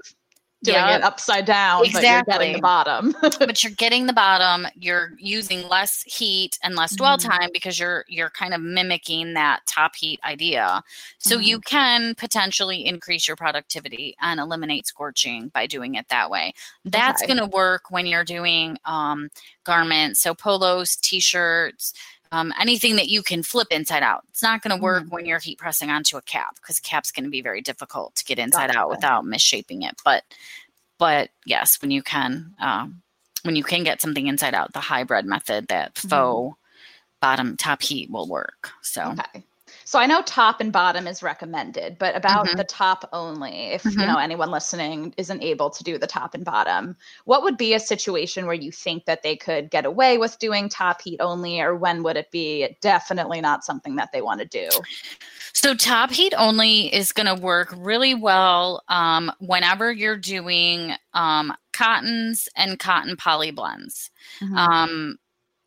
doing 0.64 0.76
yep. 0.76 1.00
it 1.00 1.04
upside 1.04 1.44
down, 1.44 1.84
exactly. 1.84 2.02
but 2.02 2.08
you're 2.08 2.38
getting 2.38 2.52
the 2.54 2.60
bottom. 2.60 3.14
but 3.38 3.62
you're 3.62 3.72
getting 3.72 4.06
the 4.06 4.12
bottom. 4.12 4.66
You're 4.74 5.12
using 5.18 5.68
less 5.68 6.02
heat 6.02 6.58
and 6.62 6.74
less 6.74 6.96
dwell 6.96 7.18
mm-hmm. 7.18 7.30
time 7.30 7.50
because 7.52 7.78
you're 7.78 8.04
you're 8.08 8.30
kind 8.30 8.54
of 8.54 8.60
mimicking 8.60 9.34
that 9.34 9.60
top 9.66 9.94
heat 9.94 10.18
idea. 10.24 10.82
So 11.18 11.36
mm-hmm. 11.36 11.42
you 11.42 11.60
can 11.60 12.14
potentially 12.16 12.84
increase 12.84 13.28
your 13.28 13.36
productivity 13.36 14.16
and 14.20 14.40
eliminate 14.40 14.86
scorching 14.86 15.48
by 15.48 15.66
doing 15.66 15.94
it 15.94 16.08
that 16.08 16.30
way. 16.30 16.54
That's 16.84 17.22
okay. 17.22 17.34
going 17.34 17.48
to 17.48 17.54
work 17.54 17.90
when 17.90 18.06
you're 18.06 18.24
doing 18.24 18.78
um, 18.84 19.28
garments, 19.64 20.20
so 20.20 20.34
polos, 20.34 20.96
t-shirts. 20.96 21.94
Um, 22.34 22.52
anything 22.60 22.96
that 22.96 23.08
you 23.08 23.22
can 23.22 23.44
flip 23.44 23.68
inside 23.70 24.02
out. 24.02 24.24
It's 24.30 24.42
not 24.42 24.60
going 24.60 24.76
to 24.76 24.82
work 24.82 25.04
mm-hmm. 25.04 25.14
when 25.14 25.24
you're 25.24 25.38
heat 25.38 25.56
pressing 25.56 25.88
onto 25.88 26.16
a 26.16 26.22
cap 26.22 26.56
because 26.56 26.80
cap's 26.80 27.12
going 27.12 27.22
to 27.22 27.30
be 27.30 27.42
very 27.42 27.60
difficult 27.60 28.16
to 28.16 28.24
get 28.24 28.40
inside 28.40 28.68
gotcha. 28.68 28.80
out 28.80 28.90
without 28.90 29.24
misshaping 29.24 29.82
it. 29.82 29.94
But 30.04 30.24
but 30.98 31.30
yes, 31.46 31.80
when 31.80 31.92
you 31.92 32.02
can 32.02 32.56
um, 32.58 33.02
when 33.42 33.54
you 33.54 33.62
can 33.62 33.84
get 33.84 34.00
something 34.00 34.26
inside 34.26 34.52
out, 34.52 34.72
the 34.72 34.80
hybrid 34.80 35.26
method 35.26 35.68
that 35.68 35.94
mm-hmm. 35.94 36.08
faux 36.08 36.58
bottom 37.20 37.56
top 37.56 37.82
heat 37.82 38.10
will 38.10 38.26
work. 38.26 38.70
So 38.82 39.12
okay. 39.12 39.44
So 39.94 40.00
I 40.00 40.06
know 40.06 40.22
top 40.22 40.60
and 40.60 40.72
bottom 40.72 41.06
is 41.06 41.22
recommended, 41.22 41.98
but 42.00 42.16
about 42.16 42.48
mm-hmm. 42.48 42.56
the 42.56 42.64
top 42.64 43.08
only, 43.12 43.74
if 43.74 43.84
mm-hmm. 43.84 44.00
you 44.00 44.06
know 44.08 44.18
anyone 44.18 44.50
listening 44.50 45.14
isn't 45.16 45.40
able 45.40 45.70
to 45.70 45.84
do 45.84 45.98
the 45.98 46.06
top 46.08 46.34
and 46.34 46.44
bottom, 46.44 46.96
what 47.26 47.44
would 47.44 47.56
be 47.56 47.74
a 47.74 47.78
situation 47.78 48.46
where 48.46 48.56
you 48.56 48.72
think 48.72 49.04
that 49.04 49.22
they 49.22 49.36
could 49.36 49.70
get 49.70 49.84
away 49.84 50.18
with 50.18 50.36
doing 50.40 50.68
top 50.68 51.00
heat 51.00 51.20
only, 51.20 51.60
or 51.60 51.76
when 51.76 52.02
would 52.02 52.16
it 52.16 52.32
be 52.32 52.76
definitely 52.80 53.40
not 53.40 53.62
something 53.62 53.94
that 53.94 54.10
they 54.12 54.20
want 54.20 54.40
to 54.40 54.46
do? 54.46 54.68
So 55.52 55.76
top 55.76 56.10
heat 56.10 56.34
only 56.36 56.92
is 56.92 57.12
going 57.12 57.28
to 57.28 57.40
work 57.40 57.72
really 57.76 58.16
well 58.16 58.82
um, 58.88 59.30
whenever 59.38 59.92
you're 59.92 60.16
doing 60.16 60.94
um, 61.12 61.54
cottons 61.72 62.48
and 62.56 62.80
cotton 62.80 63.16
poly 63.16 63.52
blends. 63.52 64.10
Mm-hmm. 64.40 64.56
Um, 64.56 65.18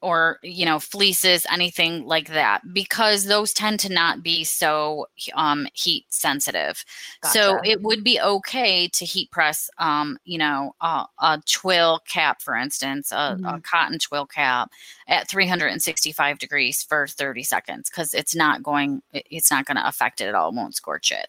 or 0.01 0.37
you 0.43 0.65
know 0.65 0.79
fleeces 0.79 1.45
anything 1.51 2.05
like 2.05 2.29
that 2.29 2.61
because 2.71 3.25
those 3.25 3.51
tend 3.51 3.79
to 3.79 3.91
not 3.91 4.21
be 4.21 4.43
so 4.43 5.07
um, 5.33 5.67
heat 5.73 6.05
sensitive 6.09 6.85
gotcha. 7.21 7.33
so 7.33 7.59
it 7.63 7.81
would 7.81 8.03
be 8.03 8.19
okay 8.21 8.87
to 8.87 9.05
heat 9.05 9.31
press 9.31 9.69
um, 9.79 10.17
you 10.23 10.37
know 10.37 10.75
a, 10.81 11.05
a, 11.19 11.41
twill 11.47 11.99
cap 12.07 12.41
for 12.41 12.55
instance 12.55 13.11
a, 13.11 13.15
mm-hmm. 13.15 13.45
a, 13.45 13.61
cotton 13.61 13.97
twill 13.97 14.27
cap 14.27 14.69
at 15.07 15.27
365 15.27 16.37
degrees 16.37 16.83
for 16.83 17.07
30 17.07 17.41
seconds 17.41 17.89
because 17.89 18.13
it's 18.13 18.35
not 18.35 18.61
going 18.61 19.01
it's 19.11 19.49
not 19.49 19.65
going 19.65 19.77
to 19.77 19.87
affect 19.87 20.21
it 20.21 20.25
at 20.25 20.35
all 20.35 20.49
it 20.49 20.55
won't 20.55 20.75
scorch 20.75 21.11
it 21.11 21.27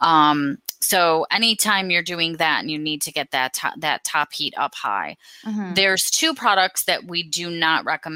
um, 0.00 0.58
so 0.80 1.26
anytime 1.30 1.90
you're 1.90 2.02
doing 2.02 2.36
that 2.36 2.60
and 2.60 2.70
you 2.70 2.78
need 2.78 3.00
to 3.00 3.12
get 3.12 3.30
that 3.30 3.58
that 3.78 4.04
top 4.04 4.32
heat 4.32 4.52
up 4.58 4.74
high 4.74 5.16
mm-hmm. 5.46 5.72
there's 5.72 6.10
two 6.10 6.34
products 6.34 6.84
that 6.84 7.04
we 7.04 7.22
do 7.22 7.50
not 7.50 7.82
recommend 7.86 8.09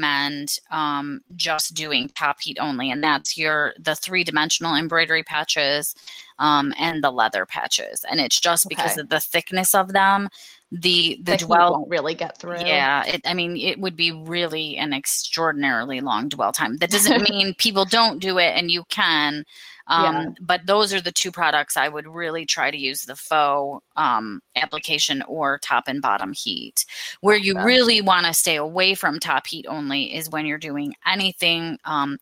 um, 0.71 1.21
just 1.35 1.73
doing 1.73 2.09
top 2.15 2.41
heat 2.41 2.57
only 2.59 2.91
and 2.91 3.03
that's 3.03 3.37
your 3.37 3.73
the 3.79 3.95
three 3.95 4.23
dimensional 4.23 4.75
embroidery 4.75 5.23
patches 5.23 5.95
um, 6.39 6.73
and 6.77 7.03
the 7.03 7.11
leather 7.11 7.45
patches 7.45 8.05
and 8.09 8.19
it's 8.19 8.39
just 8.39 8.65
okay. 8.65 8.75
because 8.75 8.97
of 8.97 9.09
the 9.09 9.19
thickness 9.19 9.73
of 9.73 9.93
them 9.93 10.27
the 10.71 11.19
the 11.23 11.37
Like, 11.37 11.39
dwell 11.39 11.71
won't 11.71 11.89
really 11.89 12.15
get 12.15 12.37
through. 12.37 12.59
yeah, 12.59 13.05
it, 13.05 13.21
I 13.25 13.33
mean, 13.33 13.55
it 13.55 13.79
would 13.79 13.95
be 13.95 14.11
really 14.11 14.77
an 14.77 14.93
extraordinarily 14.93 16.01
long 16.01 16.27
dwell 16.29 16.51
time. 16.51 16.77
That 16.77 16.91
doesn't 16.91 17.29
mean 17.29 17.53
people 17.55 17.85
don't 17.85 18.19
do 18.19 18.37
it, 18.39 18.53
and 18.55 18.71
you 18.71 18.83
can. 18.89 19.45
Um, 19.87 20.03
Yeah. 20.03 20.25
But 20.41 20.65
those 20.65 20.93
are 20.93 21.01
the 21.01 21.11
two 21.11 21.31
products 21.31 21.77
I 21.77 21.89
would 21.89 22.07
really 22.07 22.45
try 22.45 22.71
to 22.71 22.77
use 22.77 23.03
the 23.03 23.15
faux 23.15 23.83
um, 23.95 24.41
application 24.55 25.21
or 25.27 25.59
top 25.59 25.87
and 25.87 26.01
bottom 26.01 26.33
heat. 26.33 26.85
Where 27.21 27.37
you 27.37 27.61
really 27.61 28.01
want 28.01 28.25
to 28.25 28.33
stay 28.33 28.55
away 28.55 28.95
from 28.95 29.19
top 29.19 29.47
heat 29.47 29.65
only 29.67 30.15
is 30.15 30.29
when 30.29 30.45
you're 30.45 30.57
doing 30.57 30.95
anything. 31.05 31.77
Um, 31.85 32.17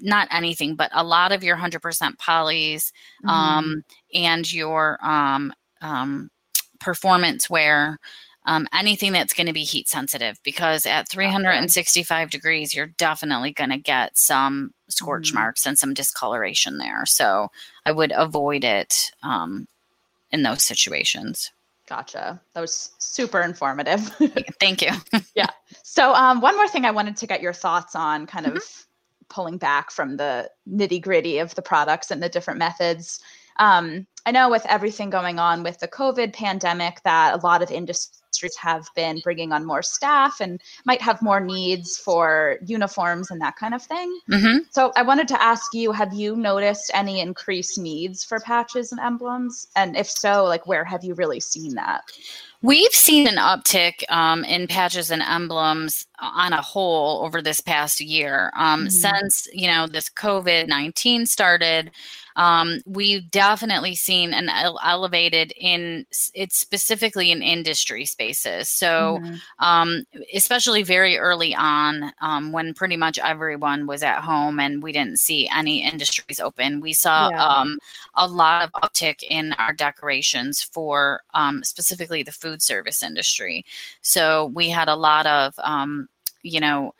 not 0.00 0.28
anything, 0.30 0.74
but 0.74 0.90
a 0.94 1.02
lot 1.02 1.32
of 1.32 1.42
your 1.42 1.56
100% 1.56 1.80
polys 2.18 2.92
um, 3.26 3.84
and 4.12 4.52
your 4.52 4.98
um, 5.02 5.52
um, 5.80 6.30
performance 6.78 7.48
wear, 7.48 7.98
um, 8.48 8.66
anything 8.72 9.12
that's 9.12 9.34
going 9.34 9.46
to 9.46 9.52
be 9.52 9.62
heat 9.62 9.88
sensitive, 9.88 10.40
because 10.42 10.86
at 10.86 11.06
365 11.08 12.30
degrees, 12.30 12.74
you're 12.74 12.86
definitely 12.86 13.52
going 13.52 13.70
to 13.70 13.76
get 13.78 14.16
some 14.16 14.72
scorch 14.88 15.30
Mhm. 15.30 15.34
marks 15.34 15.66
and 15.66 15.78
some 15.78 15.92
discoloration 15.94 16.78
there. 16.78 17.04
So 17.06 17.50
I 17.84 17.92
would 17.92 18.10
avoid 18.16 18.64
it 18.64 19.12
um, 19.22 19.68
in 20.32 20.42
those 20.42 20.64
situations. 20.64 21.52
Gotcha. 21.86 22.40
That 22.54 22.60
was 22.60 22.90
super 22.98 23.42
informative. 23.42 24.00
Thank 24.60 24.82
you. 24.82 24.92
Yeah. 25.34 25.50
So, 25.82 26.12
um, 26.14 26.40
one 26.40 26.56
more 26.56 26.68
thing 26.68 26.84
I 26.84 26.90
wanted 26.90 27.16
to 27.18 27.26
get 27.26 27.40
your 27.42 27.52
thoughts 27.52 27.94
on, 27.94 28.26
kind 28.26 28.46
of 28.46 28.62
pulling 29.28 29.58
back 29.58 29.90
from 29.90 30.16
the 30.16 30.50
nitty 30.68 31.00
gritty 31.02 31.38
of 31.38 31.54
the 31.54 31.62
products 31.62 32.10
and 32.10 32.22
the 32.22 32.28
different 32.28 32.58
methods. 32.58 33.20
Um, 33.58 34.06
I 34.26 34.30
know 34.30 34.50
with 34.50 34.66
everything 34.66 35.10
going 35.10 35.38
on 35.38 35.62
with 35.62 35.78
the 35.78 35.88
COVID 35.88 36.32
pandemic, 36.34 37.00
that 37.04 37.34
a 37.34 37.46
lot 37.46 37.62
of 37.62 37.70
industries 37.70 38.56
have 38.60 38.86
been 38.94 39.20
bringing 39.24 39.52
on 39.52 39.64
more 39.64 39.82
staff 39.82 40.40
and 40.40 40.60
might 40.84 41.00
have 41.00 41.22
more 41.22 41.40
needs 41.40 41.96
for 41.96 42.58
uniforms 42.66 43.30
and 43.30 43.40
that 43.40 43.56
kind 43.56 43.74
of 43.74 43.82
thing. 43.82 44.20
hmm 44.28 44.58
So, 44.70 44.92
I 44.96 45.02
wanted 45.02 45.28
to 45.28 45.42
ask 45.42 45.72
you 45.72 45.92
have 45.92 46.12
you 46.12 46.36
noticed 46.36 46.90
any 46.92 47.20
increased 47.20 47.78
needs 47.78 48.22
for 48.22 48.38
patches 48.38 48.92
and 48.92 49.00
emblems? 49.00 49.66
And 49.76 49.96
if 49.96 50.08
so, 50.08 50.44
like 50.44 50.66
where 50.66 50.84
have 50.84 51.04
you 51.04 51.14
really 51.14 51.40
seen 51.40 51.74
that? 51.76 52.02
We've 52.60 52.92
seen 52.92 53.28
an 53.28 53.36
uptick 53.36 54.02
um, 54.08 54.44
in 54.44 54.66
patches 54.66 55.10
and 55.10 55.22
emblems 55.22 56.06
on 56.20 56.52
a 56.52 56.62
whole 56.62 57.24
over 57.24 57.40
this 57.42 57.60
past 57.60 58.00
year. 58.00 58.50
Um, 58.56 58.86
Mhm. 58.86 58.92
Since 58.92 59.48
you 59.52 59.66
know 59.68 59.86
this 59.86 60.08
COVID 60.08 60.66
nineteen 60.68 61.26
started, 61.26 61.90
um, 62.36 62.80
we've 62.86 63.30
definitely 63.30 63.94
seen 63.96 64.32
an 64.32 64.48
ele- 64.48 64.78
elevated 64.84 65.52
in 65.56 66.06
it's 66.34 66.58
specifically 66.58 67.30
in 67.30 67.42
industry 67.42 68.04
spaces. 68.04 68.68
So 68.68 69.20
Mhm. 69.22 69.40
um, 69.58 70.04
especially 70.34 70.82
very 70.84 71.18
early 71.18 71.54
on 71.54 72.12
um, 72.20 72.52
when 72.52 72.74
pretty 72.74 72.96
much 72.96 73.18
everyone 73.18 73.86
was 73.86 74.02
at 74.02 74.20
home 74.22 74.60
and 74.60 74.82
we 74.82 74.92
didn't 74.92 75.18
see 75.18 75.48
any 75.48 75.82
industries 75.82 76.40
open. 76.40 76.80
We 76.80 76.92
saw 76.92 77.30
Yeah. 77.30 77.44
um, 77.44 77.78
a 78.14 78.26
lot 78.26 78.62
of 78.64 78.72
uptick 78.72 79.22
in 79.22 79.52
our 79.54 79.72
decorations 79.72 80.62
for 80.62 81.22
um, 81.34 81.64
specifically 81.64 82.22
the 82.22 82.32
food 82.32 82.62
service 82.62 83.02
industry. 83.02 83.64
So 84.02 84.46
we 84.54 84.68
had 84.68 84.88
a 84.88 84.96
lot 84.96 85.26
of 85.26 85.54
um, 85.64 86.07
you 86.48 86.60
know, 86.60 86.94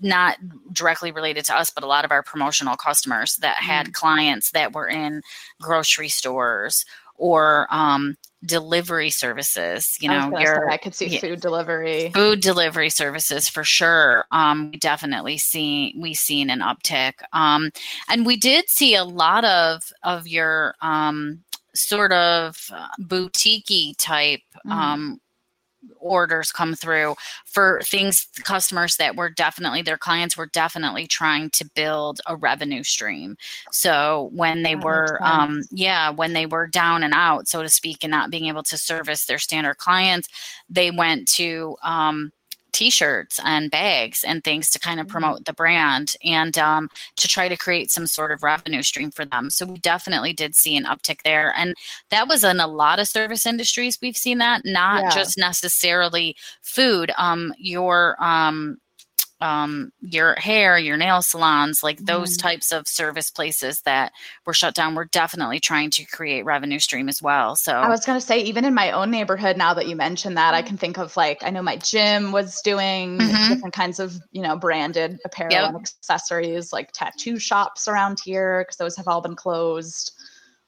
not 0.00 0.36
directly 0.72 1.10
related 1.12 1.44
to 1.46 1.56
us, 1.56 1.70
but 1.70 1.84
a 1.84 1.86
lot 1.86 2.04
of 2.04 2.12
our 2.12 2.22
promotional 2.22 2.76
customers 2.76 3.36
that 3.36 3.56
had 3.56 3.92
clients 3.94 4.50
that 4.52 4.74
were 4.74 4.88
in 4.88 5.22
grocery 5.60 6.08
stores 6.08 6.84
or 7.16 7.66
um, 7.70 8.16
delivery 8.44 9.10
services. 9.10 9.96
You 10.00 10.08
know, 10.08 10.30
gonna 10.30 10.40
your 10.40 10.70
I 10.70 10.76
could 10.76 10.94
see 10.94 11.06
yeah. 11.08 11.20
food 11.20 11.40
delivery. 11.40 12.10
food 12.14 12.40
delivery 12.40 12.90
services 12.90 13.48
for 13.48 13.64
sure 13.64 14.24
um, 14.30 14.70
we 14.70 14.78
definitely 14.78 15.38
see 15.38 15.94
we 15.98 16.14
seen 16.14 16.50
an 16.50 16.60
uptick 16.60 17.14
um, 17.32 17.70
and 18.08 18.24
we 18.24 18.36
did 18.36 18.68
see 18.68 18.94
a 18.94 19.04
lot 19.04 19.44
of 19.44 19.82
of 20.04 20.28
your 20.28 20.74
um, 20.82 21.42
sort 21.74 22.12
of 22.12 22.56
uh, 22.72 22.86
boutique 22.98 23.96
type 23.98 24.40
Mhm. 24.66 24.72
um, 24.72 25.20
orders 25.98 26.52
come 26.52 26.74
through 26.74 27.14
for 27.44 27.80
things 27.84 28.26
customers 28.44 28.96
that 28.96 29.16
were 29.16 29.30
definitely 29.30 29.82
their 29.82 29.98
clients 29.98 30.36
were 30.36 30.46
definitely 30.46 31.06
trying 31.06 31.50
to 31.50 31.64
build 31.74 32.20
a 32.26 32.36
revenue 32.36 32.82
stream. 32.82 33.36
So 33.70 34.30
when 34.32 34.62
they 34.62 34.74
That 34.74 34.84
were 34.84 35.20
um, 35.24 35.62
yeah 35.70 36.10
when 36.10 36.32
they 36.32 36.46
were 36.46 36.66
down 36.66 37.02
and 37.02 37.14
out 37.14 37.48
so 37.48 37.62
to 37.62 37.68
speak 37.68 37.98
and 38.02 38.10
not 38.10 38.30
being 38.30 38.46
able 38.46 38.62
to 38.64 38.78
service 38.78 39.26
their 39.26 39.38
standard 39.38 39.76
clients 39.78 40.28
they 40.68 40.90
went 40.90 41.28
to 41.28 41.76
um, 41.82 42.32
t-shirts 42.78 43.40
and 43.44 43.70
bags 43.70 44.22
and 44.24 44.44
things 44.44 44.70
to 44.70 44.78
kind 44.78 45.00
of 45.00 45.06
Mhm. 45.06 45.10
promote 45.10 45.44
the 45.44 45.52
brand 45.52 46.14
and 46.24 46.56
um, 46.58 46.88
to 47.16 47.26
try 47.26 47.48
to 47.48 47.56
create 47.56 47.90
some 47.90 48.06
sort 48.06 48.30
of 48.32 48.42
revenue 48.42 48.82
stream 48.82 49.10
for 49.10 49.24
them 49.24 49.50
so 49.50 49.66
we 49.66 49.78
definitely 49.78 50.32
did 50.32 50.54
see 50.54 50.76
an 50.76 50.84
uptick 50.84 51.22
there 51.24 51.52
and 51.56 51.74
that 52.10 52.28
was 52.28 52.44
in 52.44 52.60
a 52.60 52.66
lot 52.68 53.00
of 53.00 53.08
service 53.08 53.44
industries 53.46 53.98
we've 54.00 54.16
seen 54.16 54.38
that 54.38 54.60
not 54.64 55.02
Yeah. 55.02 55.10
just 55.10 55.36
necessarily 55.38 56.36
food 56.62 57.10
um, 57.18 57.52
your 57.58 58.14
um, 58.22 58.78
um, 59.40 59.92
your 60.00 60.34
hair, 60.36 60.78
your 60.78 60.96
nail 60.96 61.22
salons, 61.22 61.82
like 61.82 62.04
those 62.06 62.36
Mhm. 62.36 62.38
types 62.38 62.72
of 62.72 62.88
service 62.88 63.30
places 63.30 63.80
that 63.82 64.12
were 64.46 64.54
shut 64.54 64.74
down, 64.74 64.94
we're 64.94 65.04
definitely 65.06 65.60
trying 65.60 65.90
to 65.90 66.04
create 66.06 66.44
revenue 66.44 66.78
stream 66.78 67.08
as 67.08 67.22
well. 67.22 67.56
So 67.56 67.72
I 67.82 67.88
was 67.88 68.04
going 68.04 68.18
to 68.18 68.26
say, 68.26 68.40
even 68.40 68.64
in 68.64 68.74
my 68.74 68.90
own 68.90 69.10
neighborhood, 69.10 69.56
now 69.56 69.72
that 69.74 69.86
you 69.86 69.94
mentioned 69.94 70.36
that, 70.36 70.52
Mm. 70.52 70.58
I 70.58 70.62
can 70.62 70.76
think 70.76 70.98
of 70.98 71.16
like, 71.16 71.42
I 71.44 71.50
know 71.50 71.62
my 71.62 71.76
gym 71.76 72.32
was 72.32 72.60
doing 72.62 73.18
Mhm. 73.20 73.48
different 73.48 73.74
kinds 73.74 74.00
of, 74.00 74.20
you 74.32 74.42
know, 74.42 74.56
branded 74.56 75.20
apparel 75.24 75.64
Yep. 75.64 75.64
and 75.64 75.76
accessories, 75.76 76.72
like 76.72 76.90
tattoo 76.92 77.38
shops 77.38 77.86
around 77.86 78.18
here, 78.24 78.62
because 78.62 78.76
those 78.78 78.96
have 78.96 79.06
all 79.06 79.20
been 79.20 79.36
closed, 79.36 80.12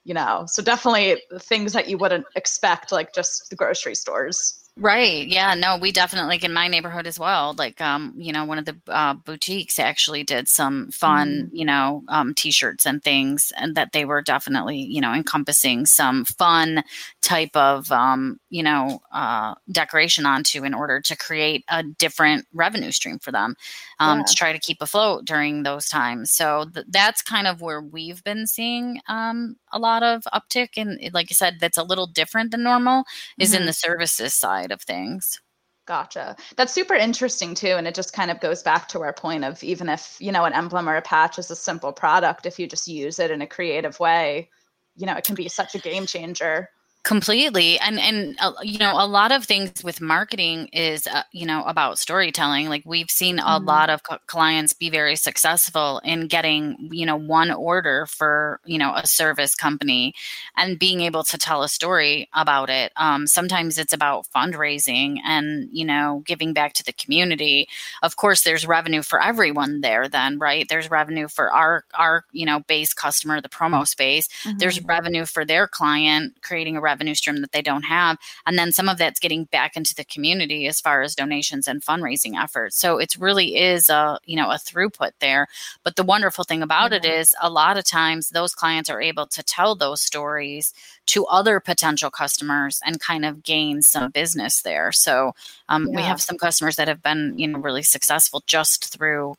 you 0.05 0.15
know. 0.15 0.45
So 0.47 0.63
definitely 0.63 1.21
things 1.41 1.73
that 1.73 1.89
you 1.89 1.99
wouldn't 1.99 2.27
expect, 2.37 2.93
like 2.93 3.13
just 3.13 3.51
the 3.51 3.57
grocery 3.57 3.97
stores. 3.97 4.60
Right. 4.77 5.27
Yeah. 5.27 5.55
No, 5.55 5.77
we 5.77 5.93
definitely 5.93 6.29
like 6.29 6.45
in 6.45 6.55
my 6.55 6.67
neighborhood 6.69 7.07
as 7.07 7.19
well. 7.19 7.55
Like, 7.59 7.81
um, 7.83 8.15
you 8.17 8.33
know, 8.33 8.45
one 8.47 8.57
of 8.59 8.65
the 8.65 8.77
uh, 8.89 9.13
boutiques 9.15 9.79
actually 9.79 10.23
did 10.23 10.49
some 10.49 10.91
fun, 10.91 11.51
you 11.53 11.67
know, 11.67 12.03
um, 12.09 12.33
t-shirts 12.35 12.87
and 12.87 13.03
things, 13.03 13.53
and 13.59 13.75
that 13.75 13.93
they 13.93 14.05
were 14.07 14.23
definitely, 14.23 14.79
you 14.79 15.01
know, 15.03 15.13
encompassing 15.13 15.85
some 15.87 16.25
fun 16.25 16.83
type 17.31 17.55
of, 17.55 17.91
um, 17.93 18.41
you 18.51 18.63
know, 18.63 19.01
uh, 19.13 19.55
decoration 19.71 20.27
onto 20.27 20.65
in 20.65 20.75
order 20.75 21.01
to 21.01 21.17
create 21.17 21.65
a 21.69 21.83
different 21.83 22.47
revenue 22.53 22.91
stream 22.91 23.19
for 23.19 23.33
them, 23.33 23.55
um, 23.99 24.19
Yeah. 24.19 24.25
to 24.25 24.35
try 24.35 24.53
to 24.53 24.59
keep 24.59 24.79
afloat 24.83 25.25
during 25.25 25.63
those 25.63 25.89
times. 25.89 26.31
So 26.33 26.67
th- 26.75 26.87
that's 26.89 27.23
kind 27.23 27.47
of 27.47 27.61
where 27.61 27.81
we've 27.81 28.23
been 28.25 28.47
seeing 28.47 29.01
um, 29.09 29.57
a 29.73 29.79
lot 29.79 30.03
of 30.03 30.25
uptick, 30.35 30.71
and 30.77 30.99
like 31.13 31.29
I 31.31 31.35
said, 31.35 31.59
that's 31.61 31.79
a 31.79 31.85
little 31.85 32.07
different 32.07 32.51
than 32.51 32.63
normal 32.63 33.05
is 33.39 33.55
in 33.55 33.65
Mhm. 33.65 33.67
the 33.67 33.73
services 33.73 34.35
side 34.35 34.71
of 34.73 34.83
things. 34.83 35.41
Gotcha. 35.87 36.37
That's 36.57 36.73
super 36.73 36.95
interesting 36.95 37.55
too. 37.55 37.75
And 37.77 37.87
it 37.89 37.95
just 37.95 38.13
kind 38.13 38.31
of 38.31 38.39
goes 38.41 38.63
back 38.63 38.87
to 38.89 39.01
our 39.03 39.13
point 39.13 39.45
of 39.45 39.63
even 39.65 39.89
if, 39.89 40.17
you 40.21 40.31
know, 40.31 40.45
an 40.45 40.53
emblem 40.53 40.89
or 40.89 40.97
a 40.97 41.03
patch 41.03 41.39
is 41.39 41.51
a 41.51 41.57
simple 41.57 41.93
product, 41.93 42.47
if 42.47 42.59
you 42.59 42.69
just 42.69 42.87
use 42.87 43.19
it 43.19 43.31
in 43.31 43.43
a 43.43 43.47
creative 43.47 43.99
way, 43.99 44.51
you 44.95 45.07
know, 45.07 45.17
it 45.17 45.25
can 45.25 45.35
be 45.35 45.49
such 45.49 45.75
a 45.75 45.79
game 45.81 46.07
changer. 46.07 46.69
Completely. 47.03 47.79
And 47.79 47.99
and 47.99 48.37
uh, 48.41 48.53
you 48.63 48.79
know 48.79 48.93
a 48.97 49.07
lot 49.07 49.33
of 49.33 49.45
things 49.45 49.83
with 49.83 50.01
marketing 50.01 50.69
is 50.73 51.07
uh, 51.07 51.23
you 51.33 51.47
know 51.47 51.65
about 51.65 51.99
storytelling. 51.99 52.69
Like 52.69 52.83
we've 52.85 53.11
seen 53.11 53.39
a 53.39 53.59
Mhm. 53.59 53.59
lot 53.59 53.91
of 53.91 54.03
clients 54.27 54.73
be 54.75 54.91
very 54.91 55.17
successful 55.17 56.01
in 56.05 56.27
getting 56.29 56.89
you 56.93 57.07
know 57.07 57.17
one 57.17 57.51
order 57.51 58.07
for 58.07 58.61
you 58.67 58.79
know 58.79 58.95
a 58.95 59.07
service 59.07 59.55
company 59.55 60.15
and 60.57 60.79
being 60.79 61.01
able 61.01 61.25
to 61.25 61.39
tell 61.39 61.63
a 61.63 61.69
story 61.69 62.29
about 62.35 62.69
it. 62.71 62.93
Um, 62.97 63.27
sometimes 63.27 63.79
it's 63.79 63.93
about 63.93 64.27
fundraising 64.35 65.19
and 65.25 65.69
you 65.73 65.85
know 65.85 66.23
giving 66.27 66.53
back 66.53 66.75
to 66.75 66.85
the 66.85 66.93
community. 66.93 67.67
Of 68.03 68.17
course 68.17 68.43
there's 68.43 68.67
revenue 68.67 69.03
for 69.03 69.23
everyone 69.23 69.81
there 69.81 70.09
then 70.09 70.39
right? 70.39 70.67
There's 70.69 70.91
revenue 70.91 71.29
for 71.29 71.51
our 71.53 71.85
our 71.95 72.25
you 72.33 72.45
know 72.47 72.61
base 72.61 72.93
customer 72.93 73.41
the 73.41 73.49
promo 73.49 73.87
space. 73.87 74.29
There's 74.59 74.81
revenue 74.85 75.25
for 75.27 75.45
their 75.45 75.67
client 75.67 76.35
creating 76.43 76.77
a 76.77 76.81
revenue 76.91 77.15
stream 77.15 77.41
that 77.43 77.53
they 77.53 77.63
don't 77.71 77.85
have. 77.99 78.17
And 78.47 78.59
then 78.59 78.73
some 78.73 78.89
of 78.89 78.99
that's 78.99 79.21
getting 79.21 79.45
back 79.45 79.77
into 79.77 79.95
the 79.95 80.05
community 80.05 80.67
as 80.67 80.81
far 80.81 81.03
as 81.03 81.15
donations 81.15 81.69
and 81.69 81.83
fundraising 81.91 82.35
efforts. 82.45 82.77
So 82.77 82.99
it 82.99 83.15
really 83.19 83.57
is 83.57 83.91
a 83.91 84.19
you 84.31 84.37
know 84.37 84.51
a 84.51 84.59
throughput 84.69 85.13
there. 85.21 85.47
But 85.85 85.97
the 85.97 86.03
wonderful 86.15 86.45
thing 86.45 86.63
about 86.63 86.93
it 86.93 87.05
Yeah. 87.05 87.21
is 87.21 87.35
a 87.41 87.51
lot 87.51 87.77
of 87.79 87.85
times 87.85 88.29
those 88.31 88.55
clients 88.55 88.91
are 88.91 89.01
able 89.11 89.27
to 89.37 89.43
tell 89.43 89.75
those 89.77 90.01
stories 90.11 90.73
to 91.13 91.27
other 91.27 91.61
potential 91.61 92.11
customers 92.11 92.81
and 92.87 93.01
kind 93.11 93.25
of 93.25 93.43
gain 93.43 93.83
some 93.83 94.11
business 94.11 94.63
there. 94.63 94.93
So 94.93 95.33
um, 95.69 95.89
we 95.95 96.03
have 96.03 96.21
some 96.21 96.39
customers 96.39 96.77
that 96.77 96.89
have 96.89 97.03
been 97.03 97.35
you 97.39 97.49
know 97.49 97.59
really 97.67 97.83
successful 97.83 98.43
just 98.47 98.93
through 98.93 99.35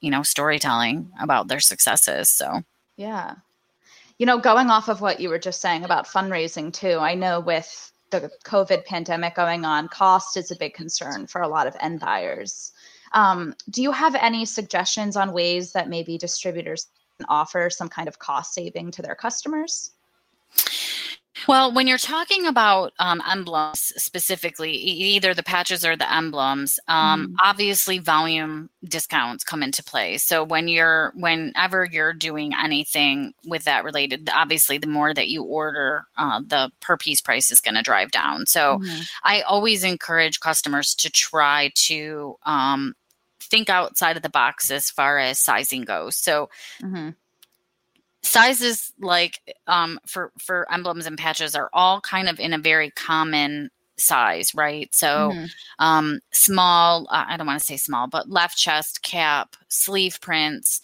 you 0.00 0.10
know 0.10 0.22
storytelling 0.22 1.10
about 1.20 1.48
their 1.48 1.60
successes. 1.60 2.28
So 2.40 2.62
Yeah. 2.96 3.36
You 4.18 4.26
know, 4.26 4.38
going 4.38 4.70
off 4.70 4.88
of 4.88 5.00
what 5.00 5.20
you 5.20 5.28
were 5.28 5.38
just 5.38 5.60
saying 5.60 5.84
about 5.84 6.06
fundraising 6.06 6.72
too, 6.72 6.98
I 6.98 7.14
know 7.14 7.40
with 7.40 7.92
the 8.10 8.30
COVID 8.44 8.84
pandemic 8.84 9.34
going 9.34 9.64
on, 9.64 9.88
cost 9.88 10.36
is 10.36 10.50
a 10.50 10.56
big 10.56 10.74
concern 10.74 11.26
for 11.26 11.42
a 11.42 11.48
lot 11.48 11.66
of 11.66 11.76
end 11.80 12.00
buyers. 12.00 12.72
Um, 13.12 13.54
do 13.70 13.82
you 13.82 13.92
have 13.92 14.14
any 14.14 14.44
suggestions 14.44 15.16
on 15.16 15.32
ways 15.32 15.72
that 15.72 15.88
maybe 15.88 16.16
distributors 16.16 16.88
can 17.18 17.26
offer 17.28 17.70
some 17.70 17.88
kind 17.88 18.08
of 18.08 18.18
cost 18.18 18.54
saving 18.54 18.90
to 18.92 19.02
their 19.02 19.14
customers? 19.14 19.92
Well, 21.48 21.72
when 21.72 21.86
you're 21.86 21.98
talking 21.98 22.46
about 22.46 22.92
um, 22.98 23.20
emblems 23.28 23.92
specifically, 23.96 24.72
either 24.72 25.34
the 25.34 25.42
patches 25.42 25.84
or 25.84 25.96
the 25.96 26.10
emblems, 26.12 26.78
um, 26.88 27.28
mm. 27.28 27.34
obviously 27.42 27.98
volume 27.98 28.70
discounts 28.84 29.44
come 29.44 29.62
into 29.62 29.82
play. 29.82 30.16
So 30.18 30.44
when 30.44 30.68
you're, 30.68 31.12
whenever 31.16 31.84
you're 31.90 32.12
doing 32.12 32.52
anything 32.54 33.34
with 33.44 33.64
that 33.64 33.84
related, 33.84 34.30
obviously 34.32 34.78
the 34.78 34.86
more 34.86 35.12
that 35.12 35.28
you 35.28 35.42
order, 35.42 36.04
uh, 36.16 36.40
the 36.46 36.70
per 36.80 36.96
piece 36.96 37.20
price 37.20 37.50
is 37.50 37.60
going 37.60 37.74
to 37.74 37.82
drive 37.82 38.10
down. 38.10 38.46
So 38.46 38.78
mm. 38.78 39.08
I 39.24 39.42
always 39.42 39.82
encourage 39.82 40.40
customers 40.40 40.94
to 40.96 41.10
try 41.10 41.72
to 41.74 42.36
um, 42.46 42.94
think 43.40 43.68
outside 43.68 44.16
of 44.16 44.22
the 44.22 44.30
box 44.30 44.70
as 44.70 44.88
far 44.88 45.18
as 45.18 45.38
sizing 45.38 45.82
goes. 45.82 46.16
So. 46.16 46.48
Mm-hmm 46.80 47.10
sizes 48.24 48.92
like 48.98 49.40
um, 49.66 50.00
for 50.06 50.32
for 50.38 50.66
emblems 50.72 51.06
and 51.06 51.18
patches 51.18 51.54
are 51.54 51.70
all 51.72 52.00
kind 52.00 52.28
of 52.28 52.40
in 52.40 52.52
a 52.52 52.58
very 52.58 52.90
common 52.90 53.70
size, 53.96 54.54
right? 54.54 54.92
So 54.94 55.30
mm-hmm. 55.32 55.44
um, 55.78 56.20
small, 56.32 57.06
uh, 57.10 57.26
I 57.28 57.36
don't 57.36 57.46
want 57.46 57.60
to 57.60 57.64
say 57.64 57.76
small, 57.76 58.08
but 58.08 58.28
left 58.28 58.56
chest, 58.56 59.02
cap, 59.02 59.56
sleeve 59.68 60.20
prints, 60.20 60.80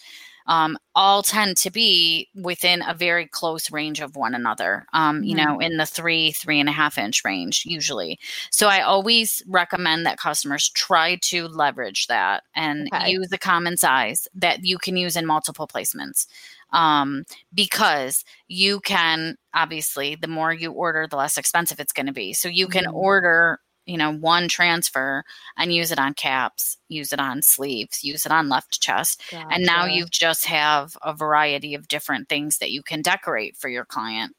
um, 0.51 0.77
all 0.97 1.23
tend 1.23 1.57
to 1.57 1.71
be 1.71 2.29
within 2.35 2.83
a 2.87 2.93
very 2.93 3.25
close 3.25 3.71
range 3.71 4.01
of 4.01 4.17
one 4.17 4.35
another, 4.35 4.85
um, 4.93 5.19
mm-hmm. 5.19 5.25
you 5.25 5.37
know, 5.37 5.61
in 5.61 5.77
the 5.77 5.87
three, 5.87 6.33
three 6.33 6.59
and 6.59 6.69
a 6.69 6.73
half 6.73 6.99
inch 6.99 7.25
range 7.25 7.63
usually. 7.65 8.19
So 8.51 8.67
I 8.67 8.81
always 8.81 9.45
recommend 9.47 10.05
that 10.07 10.19
customers 10.19 10.69
try 10.71 11.19
to 11.23 11.47
leverage 11.47 12.09
that 12.09 12.43
and 12.57 12.89
okay. 12.93 13.13
use 13.13 13.31
a 13.31 13.39
common 13.39 13.77
size 13.77 14.27
that 14.35 14.65
you 14.65 14.77
can 14.77 14.97
use 14.97 15.15
in 15.15 15.25
multiple 15.25 15.69
placements 15.69 16.27
um, 16.73 17.25
because 17.55 18.25
you 18.49 18.81
can 18.81 19.37
obviously 19.55 20.17
the 20.17 20.29
more 20.29 20.53
you 20.53 20.73
order 20.73 21.07
the 21.09 21.17
less 21.17 21.37
expensive 21.37 21.79
it's 21.79 21.93
going 21.93 22.07
to 22.07 22.13
be 22.13 22.33
so 22.33 22.49
you 22.49 22.67
can 22.67 22.85
mm-hmm. 22.85 22.95
order 22.95 23.61
you 23.91 23.99
know 23.99 24.13
one 24.13 24.47
transfer 24.47 25.25
and 25.59 25.75
use 25.75 25.91
it 25.91 25.99
on 25.99 26.15
caps 26.15 26.79
use 26.89 27.13
it 27.13 27.19
on 27.19 27.43
sleeves 27.43 28.05
use 28.05 28.25
it 28.25 28.33
on 28.33 28.49
left 28.49 28.81
chest 28.81 29.21
gotcha. 29.31 29.49
and 29.51 29.65
now 29.65 29.85
you 29.85 30.07
just 30.07 30.47
have 30.47 30.97
a 31.03 31.13
variety 31.13 31.75
of 31.75 31.89
different 31.89 32.29
things 32.29 32.59
that 32.59 32.71
you 32.71 32.83
can 32.83 33.03
decorate 33.03 33.57
for 33.57 33.69
your 33.69 33.85
client 33.85 34.35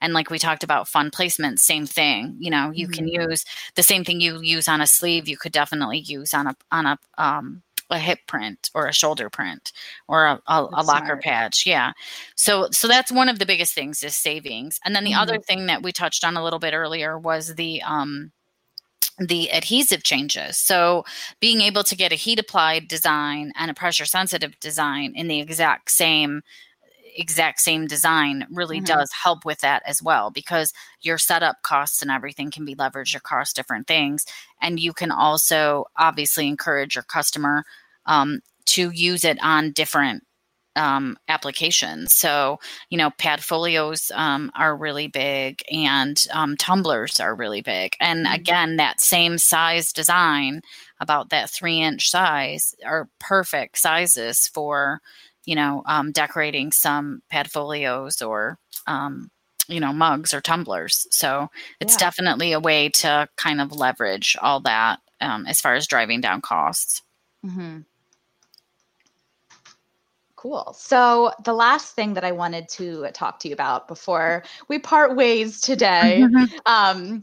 and 0.00 0.12
like 0.12 0.30
we 0.30 0.38
talked 0.38 0.64
about 0.64 0.88
fun 0.88 1.10
placement 1.10 1.60
same 1.60 1.86
thing 1.86 2.36
you 2.40 2.50
know 2.50 2.72
you 2.74 2.88
mm-hmm. 2.88 2.94
can 2.94 3.08
use 3.08 3.44
the 3.76 3.82
same 3.84 4.04
thing 4.04 4.20
you 4.20 4.40
use 4.42 4.66
on 4.66 4.80
a 4.80 4.86
sleeve 4.86 5.28
you 5.28 5.36
could 5.36 5.52
definitely 5.52 5.98
use 5.98 6.34
on 6.34 6.48
a 6.48 6.56
on 6.72 6.86
a 6.86 6.98
um, 7.18 7.62
a 7.92 7.98
hip 7.98 8.20
print 8.26 8.70
or 8.74 8.86
a 8.86 8.92
shoulder 8.92 9.28
print 9.28 9.72
or 10.08 10.24
a, 10.24 10.42
a, 10.48 10.62
a 10.72 10.82
locker 10.82 11.06
smart. 11.06 11.22
patch. 11.22 11.66
Yeah. 11.66 11.92
So 12.36 12.68
so 12.72 12.88
that's 12.88 13.12
one 13.12 13.28
of 13.28 13.38
the 13.38 13.46
biggest 13.46 13.74
things 13.74 14.02
is 14.02 14.16
savings. 14.16 14.80
And 14.84 14.96
then 14.96 15.04
the 15.04 15.10
mm-hmm. 15.10 15.20
other 15.20 15.38
thing 15.38 15.66
that 15.66 15.82
we 15.82 15.92
touched 15.92 16.24
on 16.24 16.36
a 16.36 16.42
little 16.42 16.58
bit 16.58 16.74
earlier 16.74 17.18
was 17.18 17.54
the 17.54 17.82
um 17.82 18.32
the 19.18 19.50
adhesive 19.52 20.02
changes. 20.02 20.56
So 20.56 21.04
being 21.40 21.60
able 21.60 21.84
to 21.84 21.96
get 21.96 22.12
a 22.12 22.16
heat 22.16 22.38
applied 22.38 22.88
design 22.88 23.52
and 23.56 23.70
a 23.70 23.74
pressure 23.74 24.04
sensitive 24.04 24.58
design 24.60 25.12
in 25.14 25.28
the 25.28 25.40
exact 25.40 25.90
same 25.90 26.42
exact 27.14 27.60
same 27.60 27.86
design 27.86 28.46
really 28.50 28.78
mm-hmm. 28.78 28.86
does 28.86 29.12
help 29.12 29.44
with 29.44 29.60
that 29.60 29.82
as 29.84 30.02
well 30.02 30.30
because 30.30 30.72
your 31.02 31.18
setup 31.18 31.56
costs 31.62 32.00
and 32.00 32.10
everything 32.10 32.50
can 32.50 32.64
be 32.64 32.74
leveraged 32.74 33.14
across 33.14 33.52
different 33.52 33.86
things 33.86 34.24
and 34.62 34.80
you 34.80 34.94
can 34.94 35.10
also 35.10 35.84
obviously 35.98 36.48
encourage 36.48 36.94
your 36.94 37.04
customer 37.04 37.64
um, 38.06 38.40
to 38.64 38.90
use 38.92 39.26
it 39.26 39.38
on 39.42 39.72
different 39.72 40.24
um, 40.76 41.16
applications. 41.28 42.16
So, 42.16 42.58
you 42.90 42.98
know, 42.98 43.10
pad 43.18 43.42
folios 43.42 44.10
um, 44.14 44.50
are 44.54 44.76
really 44.76 45.08
big 45.08 45.62
and 45.70 46.24
um, 46.32 46.56
tumblers 46.56 47.20
are 47.20 47.34
really 47.34 47.60
big. 47.60 47.94
And 48.00 48.26
mm-hmm. 48.26 48.34
again, 48.34 48.76
that 48.76 49.00
same 49.00 49.38
size 49.38 49.92
design, 49.92 50.62
about 51.00 51.30
that 51.30 51.50
three 51.50 51.80
inch 51.80 52.10
size, 52.10 52.74
are 52.84 53.08
perfect 53.18 53.78
sizes 53.78 54.48
for, 54.48 55.00
you 55.44 55.54
know, 55.56 55.82
um, 55.86 56.12
decorating 56.12 56.72
some 56.72 57.22
pad 57.28 57.50
folios 57.50 58.22
or, 58.22 58.58
um, 58.86 59.30
you 59.68 59.80
know, 59.80 59.92
mugs 59.92 60.32
or 60.32 60.40
tumblers. 60.40 61.06
So 61.10 61.48
it's 61.80 61.94
yeah. 61.94 61.98
definitely 61.98 62.52
a 62.52 62.60
way 62.60 62.88
to 62.90 63.28
kind 63.36 63.60
of 63.60 63.72
leverage 63.72 64.36
all 64.40 64.60
that 64.60 65.00
um, 65.20 65.46
as 65.46 65.60
far 65.60 65.74
as 65.74 65.86
driving 65.86 66.20
down 66.20 66.40
costs. 66.40 67.02
Mm-hmm. 67.44 67.80
Cool. 70.42 70.74
So, 70.76 71.30
the 71.44 71.52
last 71.52 71.94
thing 71.94 72.14
that 72.14 72.24
I 72.24 72.32
wanted 72.32 72.68
to 72.70 73.06
talk 73.12 73.38
to 73.40 73.48
you 73.48 73.54
about 73.54 73.86
before 73.86 74.42
we 74.66 74.80
part 74.80 75.14
ways 75.14 75.60
today, 75.60 76.24
mm-hmm. 76.24 76.56
um, 76.66 77.22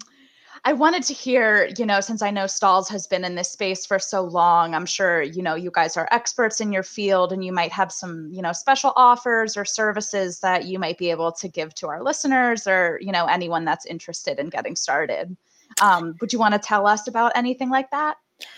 I 0.63 0.71
wanted 0.71 1.03
to 1.03 1.13
hear, 1.13 1.69
you 1.77 1.85
know, 1.85 1.99
since 1.99 2.21
I 2.21 2.31
know 2.31 2.45
Stahls' 2.45 2.87
has 2.87 3.07
been 3.07 3.25
in 3.25 3.35
this 3.35 3.51
space 3.51 3.85
for 3.85 3.99
so 3.99 4.21
long, 4.21 4.73
I'm 4.73 4.85
sure, 4.85 5.21
you 5.21 5.41
know, 5.41 5.55
you 5.55 5.69
guys 5.69 5.97
are 5.97 6.07
experts 6.13 6.61
in 6.61 6.71
your 6.71 6.81
field 6.81 7.33
and 7.33 7.43
you 7.43 7.51
might 7.51 7.73
have 7.73 7.91
some, 7.91 8.29
you 8.31 8.41
know, 8.41 8.53
special 8.53 8.93
offers 8.95 9.57
or 9.57 9.65
services 9.65 10.39
that 10.39 10.63
you 10.63 10.79
might 10.79 10.97
be 10.97 11.11
able 11.11 11.33
to 11.33 11.49
give 11.49 11.75
to 11.75 11.89
our 11.89 12.01
listeners 12.01 12.67
or, 12.67 12.99
you 13.01 13.11
know, 13.11 13.25
anyone 13.25 13.65
that's 13.65 13.85
interested 13.85 14.39
in 14.39 14.47
getting 14.47 14.77
started. 14.77 15.35
Um, 15.81 16.15
would 16.21 16.31
you 16.31 16.39
want 16.39 16.53
to 16.53 16.59
tell 16.59 16.87
us 16.87 17.05
about 17.09 17.33
anything 17.35 17.69
like 17.69 17.91
that? 17.91 18.15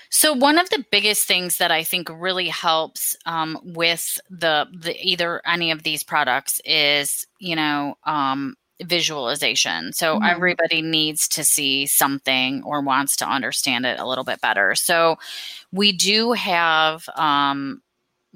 So 0.10 0.34
one 0.34 0.60
of 0.60 0.70
the 0.70 0.86
biggest 0.92 1.28
things 1.28 1.58
that 1.58 1.72
I 1.72 1.84
think 1.84 2.10
really 2.10 2.50
helps 2.50 3.16
um, 3.26 3.60
with 3.64 4.20
the 4.30 4.68
the 4.72 4.96
either 5.02 5.42
any 5.46 5.72
of 5.72 5.84
these 5.84 6.04
products 6.04 6.60
is 6.66 7.26
you 7.40 7.56
know 7.56 7.96
um, 8.06 8.56
visualization. 8.84 9.94
So 9.94 10.16
mm-hmm. 10.16 10.26
everybody 10.26 10.82
needs 10.82 11.28
to 11.30 11.44
see 11.44 11.86
something 11.86 12.64
or 12.64 12.82
wants 12.82 13.16
to 13.18 13.30
understand 13.30 13.86
it 13.86 14.00
a 14.00 14.08
little 14.08 14.24
bit 14.24 14.42
better. 14.42 14.76
So 14.76 15.18
we 15.72 15.92
do 15.92 16.34
have 16.34 17.08
um, 17.16 17.82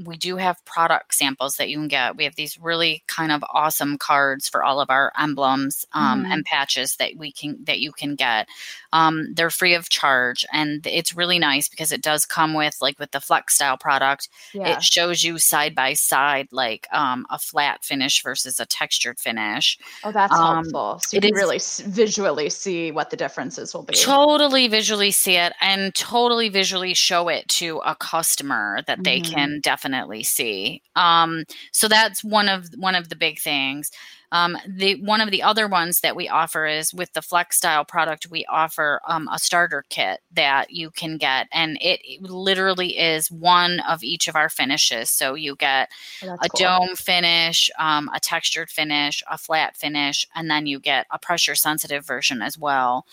we 0.04 0.18
do 0.18 0.36
have 0.36 0.64
product 0.66 1.14
samples 1.16 1.56
that 1.56 1.70
you 1.70 1.78
can 1.78 1.88
get. 1.88 2.18
We 2.18 2.26
have 2.26 2.36
these 2.36 2.60
really 2.60 3.04
kind 3.08 3.32
of 3.32 3.44
awesome 3.54 3.98
cards 3.98 4.50
for 4.50 4.64
all 4.64 4.82
of 4.82 4.90
our 4.90 5.14
emblems 5.18 5.86
um, 5.94 6.26
mm. 6.26 6.28
and 6.28 6.46
patches 6.46 6.98
that 6.98 7.12
we 7.16 7.32
can 7.32 7.58
that 7.64 7.80
you 7.80 7.94
can 7.94 8.16
get. 8.16 8.48
Um, 8.92 9.34
they're 9.34 9.50
free 9.50 9.74
of 9.74 9.90
charge, 9.90 10.46
and 10.52 10.86
it's 10.86 11.16
really 11.16 11.40
nice 11.40 11.70
because 11.70 11.92
it 11.92 12.02
does 12.02 12.26
come 12.26 12.54
with 12.54 12.78
like 12.82 13.00
with 13.00 13.12
the 13.12 13.22
Flex 13.22 13.56
Style 13.56 13.78
product. 13.78 14.28
Yeah. 14.54 14.76
It 14.76 14.84
shows 14.84 15.24
you 15.24 15.38
side 15.38 15.76
by 15.76 15.94
side 15.94 16.50
like 16.52 16.88
um, 16.92 17.26
a 17.30 17.40
flat 17.40 17.86
finish 17.86 18.22
versus 18.22 18.60
a 18.60 18.66
textured 18.66 19.20
finish. 19.20 19.78
Oh, 20.04 20.12
that's 20.12 20.34
um, 20.34 20.56
helpful. 20.56 21.00
So 21.04 21.16
you 21.16 21.22
can 21.22 21.36
is, 21.36 21.42
really 21.42 21.60
visually 21.92 22.50
see 22.50 22.92
what 22.92 23.12
the 23.12 23.18
differences 23.18 23.74
will 23.74 23.84
be. 23.84 23.94
Totally 23.94 24.68
visually 24.68 25.12
see 25.12 25.38
it, 25.38 25.54
and 25.62 25.96
totally 25.96 26.50
visually 26.50 26.94
show 26.94 27.30
it 27.30 27.48
to 27.48 27.78
a 27.86 27.96
customer 27.96 28.82
that 28.88 29.04
they 29.06 29.22
mm-hmm. 29.22 29.34
can 29.34 29.60
definitely 29.62 29.85
definitely 29.86 30.24
see. 30.24 30.82
Um, 30.96 31.44
so 31.72 31.88
that's 31.88 32.24
one 32.24 32.50
of 32.50 32.70
one 32.78 32.96
of 32.96 33.10
the 33.10 33.16
big 33.16 33.40
things. 33.40 33.92
Um, 34.32 34.58
the 34.68 35.02
one 35.02 35.22
of 35.22 35.32
the 35.32 35.44
other 35.44 35.68
ones 35.68 36.02
that 36.02 36.16
we 36.16 36.28
offer 36.28 36.66
is 36.66 36.94
with 36.94 37.14
the 37.14 37.22
Flex 37.22 37.58
Style 37.58 37.86
product, 37.86 38.28
we 38.30 38.44
offer 38.50 39.00
um, 39.08 39.30
a 39.32 39.40
starter 39.40 39.86
kit 39.90 40.20
that 40.34 40.72
you 40.72 40.90
can 40.90 41.18
get, 41.18 41.48
and 41.54 41.78
it, 41.80 42.02
it, 42.04 42.22
literally 42.22 42.98
is 42.98 43.32
one 43.32 43.80
of 43.82 44.04
each 44.04 44.28
of 44.28 44.36
our 44.36 44.50
finishes. 44.50 45.10
So 45.10 45.36
you 45.36 45.56
get 45.56 45.90
oh, 46.24 46.38
a 46.42 46.50
cool. 46.50 46.60
dome 46.60 46.96
finish, 46.96 47.70
um, 47.78 48.10
a 48.14 48.20
textured 48.20 48.70
finish, 48.70 49.24
a 49.30 49.38
flat 49.38 49.78
finish, 49.78 50.28
and 50.36 50.50
then 50.50 50.66
you 50.66 50.80
get 50.80 51.06
a 51.12 51.20
pressure 51.20 51.56
sensitive 51.56 52.06
version 52.06 52.42
as 52.42 52.58
well 52.58 53.06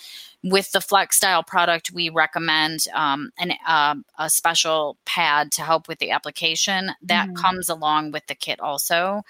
with 0.45 0.73
the 0.73 0.81
flex 0.81 1.17
style 1.17 1.43
product 1.43 1.93
we 1.93 2.09
recommend 2.09 2.81
um, 2.95 3.31
an, 3.39 3.53
uh, 3.67 3.95
a 4.19 4.29
special 4.29 4.97
pad 5.05 5.53
to 5.53 5.63
help 5.63 5.89
with 5.89 5.99
the 5.99 6.11
application 6.11 6.93
that 7.03 7.29
mm. 7.29 7.37
comes 7.37 7.69
along 7.69 8.11
with 8.11 8.27
the 8.27 8.35
kit 8.35 8.61
also 8.61 9.23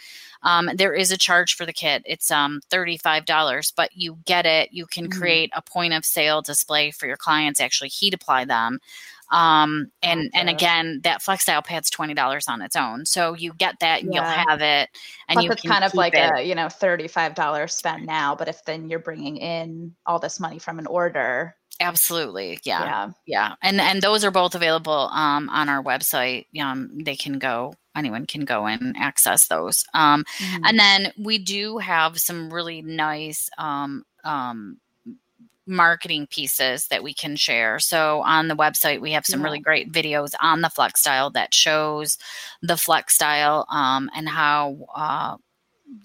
um, 0.43 0.71
there 0.75 0.95
is 0.95 1.13
a 1.13 1.19
charge 1.19 1.55
for 1.55 1.65
the 1.65 1.73
kit. 1.73 2.03
It's 2.05 2.31
um, 2.31 2.61
$35, 2.71 3.73
but 3.77 3.91
you 3.95 4.19
get 4.25 4.47
it. 4.47 4.73
You 4.73 4.87
can 4.87 5.09
mm-hmm. 5.09 5.21
create 5.21 5.51
a 5.55 5.63
point 5.63 5.95
of 5.95 6.05
sale 6.05 6.43
display 6.43 6.91
for 6.91 7.07
your 7.07 7.17
clients, 7.17 7.61
actually 7.61 7.91
heat 7.91 8.15
apply 8.15 8.45
them. 8.45 8.81
Um, 9.33 9.91
and, 10.03 10.29
okay. 10.29 10.31
and 10.35 10.49
again, 10.49 11.01
that 11.05 11.23
flex 11.23 11.43
style 11.43 11.63
pad's 11.63 11.91
$20 11.91 12.49
on 12.49 12.63
its 12.63 12.77
own. 12.77 13.07
So 13.07 13.35
you 13.35 13.53
get 13.55 13.81
that 13.81 14.03
and 14.03 14.13
yeah. 14.13 14.21
you'll 14.21 14.49
have 14.49 14.61
it. 14.61 14.91
And 15.29 15.37
Plus 15.37 15.45
you 15.45 15.51
it's 15.53 15.63
kind 15.63 15.85
of 15.85 15.95
like 15.95 16.15
it. 16.15 16.33
a, 16.37 16.43
you 16.43 16.55
know, 16.55 16.67
$35 16.67 17.71
spent 17.71 18.05
now, 18.05 18.37
but 18.37 18.49
if 18.49 18.65
then 18.65 18.89
you're 18.89 18.99
bringing 18.99 19.39
in 19.39 19.95
all 20.07 20.19
this 20.19 20.39
money 20.39 20.59
from 20.59 20.79
an 20.79 20.87
order, 20.87 21.57
Absolutely. 21.81 22.61
Yeah. 22.65 22.85
Yeah. 22.85 23.11
Yeah. 23.27 23.55
And 23.63 23.81
and 23.81 24.03
those 24.03 24.25
are 24.25 24.31
both 24.31 24.55
available 24.55 25.09
um, 25.11 25.49
on 25.49 25.71
our 25.71 25.83
website. 25.83 26.47
Um, 26.61 26.91
they 27.03 27.17
can 27.17 27.39
go 27.39 27.75
anyone 27.97 28.27
can 28.27 28.45
go 28.45 28.67
and 28.67 28.95
access 28.99 29.49
those. 29.49 29.85
Um, 29.95 30.25
mm-hmm. 30.39 30.65
And 30.65 30.79
then 30.79 31.13
we 31.19 31.39
do 31.39 31.79
have 31.79 32.19
some 32.19 32.53
really 32.53 32.83
nice 32.83 33.51
um, 33.59 34.05
um, 34.25 34.79
marketing 35.67 36.27
pieces 36.31 36.89
that 36.89 37.03
we 37.03 37.15
can 37.15 37.37
share. 37.37 37.79
So 37.79 38.23
on 38.23 38.49
the 38.49 38.57
website, 38.57 39.01
we 39.01 39.13
have 39.13 39.27
some 39.27 39.41
yeah. 39.41 39.45
really 39.45 39.61
great 39.61 39.93
videos 39.93 40.33
on 40.41 40.61
the 40.61 40.71
flex 40.71 41.01
style 41.01 41.31
that 41.31 41.55
shows 41.55 42.19
the 42.63 42.77
flex 42.77 43.15
style 43.15 43.67
um, 43.71 44.11
and 44.15 44.29
how. 44.29 44.77
Uh, 44.95 45.37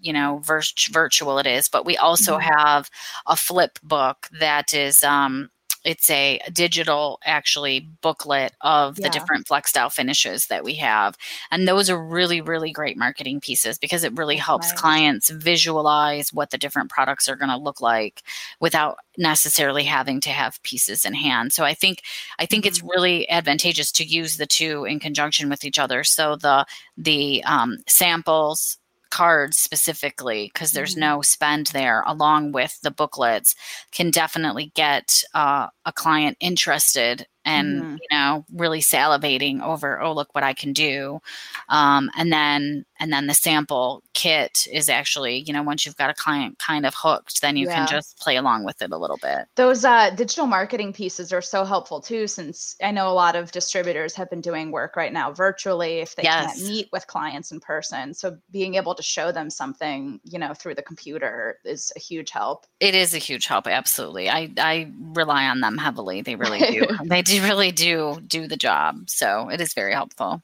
you 0.02 0.12
know 0.12 0.42
virtual 0.44 1.38
it 1.40 1.48
is 1.48 1.70
but 1.70 1.86
we 1.86 1.96
also 1.96 2.38
mm-hmm. 2.38 2.60
have 2.60 2.90
a 3.26 3.38
flip 3.38 3.80
book 3.82 4.28
that 4.38 4.74
is 4.74 5.02
um, 5.02 5.50
it's 5.88 6.10
a 6.10 6.42
digital 6.52 7.18
actually 7.24 7.80
booklet 8.02 8.52
of 8.60 9.00
yeah. 9.00 9.08
the 9.08 9.10
different 9.10 9.48
flex 9.48 9.70
style 9.70 9.90
finishes 9.90 10.48
that 10.48 10.66
we 10.66 10.76
have 10.76 11.18
and 11.50 11.66
those 11.66 11.90
are 11.90 11.98
really 11.98 12.42
really 12.42 12.72
great 12.72 12.98
marketing 12.98 13.40
pieces 13.40 13.78
because 13.78 14.04
it 14.04 14.16
really 14.18 14.36
helps 14.36 14.70
nice. 14.70 14.80
clients 14.80 15.30
visualize 15.30 16.34
what 16.34 16.50
the 16.50 16.58
different 16.58 16.90
products 16.90 17.30
are 17.30 17.38
going 17.38 17.50
to 17.50 17.58
look 17.58 17.80
like 17.80 18.22
without 18.60 18.98
necessarily 19.18 19.86
having 19.86 20.20
to 20.20 20.30
have 20.30 20.62
pieces 20.62 21.06
in 21.06 21.14
hand 21.14 21.54
so 21.54 21.64
i 21.64 21.74
think 21.74 22.02
i 22.38 22.46
think 22.46 22.66
mm-hmm. 22.66 22.70
it's 22.70 22.84
really 22.84 23.28
advantageous 23.30 23.90
to 23.90 24.04
use 24.04 24.36
the 24.36 24.46
two 24.46 24.84
in 24.84 25.00
conjunction 25.00 25.50
with 25.50 25.64
each 25.64 25.80
other 25.80 26.04
so 26.04 26.36
the 26.36 26.66
the 26.98 27.42
um, 27.46 27.78
samples 27.88 28.78
cards 29.10 29.58
specifically 29.58 30.50
because 30.54 30.72
there's 30.72 30.92
mm-hmm. 30.92 31.02
no 31.02 31.22
spend 31.22 31.68
there 31.68 32.04
along 32.06 32.52
with 32.52 32.80
the 32.82 32.92
booklets 32.92 33.56
can 33.92 34.12
definitely 34.12 34.72
get 34.76 35.24
uh, 35.34 35.68
a 35.86 35.92
client 35.94 36.38
interested 36.40 37.28
and 37.46 37.82
mm-hmm. 37.82 37.96
you 37.96 38.08
know 38.12 38.46
really 38.54 38.82
salivating 38.82 39.62
over 39.62 40.02
oh 40.02 40.14
look 40.14 40.34
what 40.34 40.44
i 40.44 40.54
can 40.54 40.74
do 40.74 41.20
um, 41.70 42.10
and 42.18 42.32
then 42.32 42.86
and 43.00 43.12
then 43.12 43.28
the 43.28 43.34
sample 43.34 44.04
kit 44.14 44.68
is 44.72 44.90
actually 44.90 45.40
you 45.40 45.54
know 45.54 45.64
once 45.64 45.86
you've 45.86 45.96
got 45.96 46.10
a 46.10 46.14
client 46.14 46.58
kind 46.60 46.86
of 46.86 46.94
hooked 46.96 47.42
then 47.42 47.56
you 47.56 47.68
yeah. 47.68 47.76
can 47.76 47.88
just 47.88 48.18
play 48.20 48.36
along 48.36 48.64
with 48.64 48.82
it 48.82 48.92
a 48.92 48.98
little 48.98 49.18
bit 49.22 49.46
those 49.56 49.86
uh, 49.86 50.10
digital 50.12 50.48
marketing 50.48 50.94
pieces 50.94 51.32
are 51.32 51.42
so 51.42 51.64
helpful 51.64 52.02
too 52.02 52.28
since 52.28 52.76
i 52.84 52.92
know 52.92 53.08
a 53.08 53.14
lot 53.14 53.36
of 53.36 53.52
distributors 53.52 54.14
have 54.14 54.30
been 54.30 54.42
doing 54.42 54.72
work 54.72 54.96
right 54.96 55.14
now 55.14 55.32
virtually 55.32 56.00
if 56.00 56.16
they 56.16 56.24
yes. 56.24 56.56
can't 56.56 56.68
meet 56.68 56.90
with 56.92 57.06
clients 57.08 57.52
in 57.52 57.60
person 57.60 58.14
so 58.14 58.38
being 58.52 58.76
able 58.76 58.96
to 58.96 59.04
show 59.04 59.32
them 59.32 59.50
something 59.50 60.20
you 60.24 60.40
know 60.40 60.54
through 60.54 60.76
the 60.76 60.82
computer 60.82 61.60
is 61.64 61.92
a 61.96 62.00
huge 62.00 62.32
help 62.32 62.66
it 62.80 62.96
is 62.96 63.14
a 63.14 63.18
huge 63.18 63.46
help 63.48 63.68
absolutely 63.68 64.30
i 64.30 64.50
i 64.58 64.92
rely 65.14 65.48
on 65.48 65.62
them 65.62 65.78
heavily 65.78 66.22
they 66.22 66.36
really 66.36 66.60
do 66.60 66.86
they 67.06 67.22
do 67.22 67.42
really 67.44 67.72
do 67.72 68.20
do 68.28 68.48
the 68.48 68.58
job. 68.58 69.10
So 69.10 69.50
it 69.50 69.62
is 69.62 69.74
very 69.74 69.94
helpful. 69.94 70.42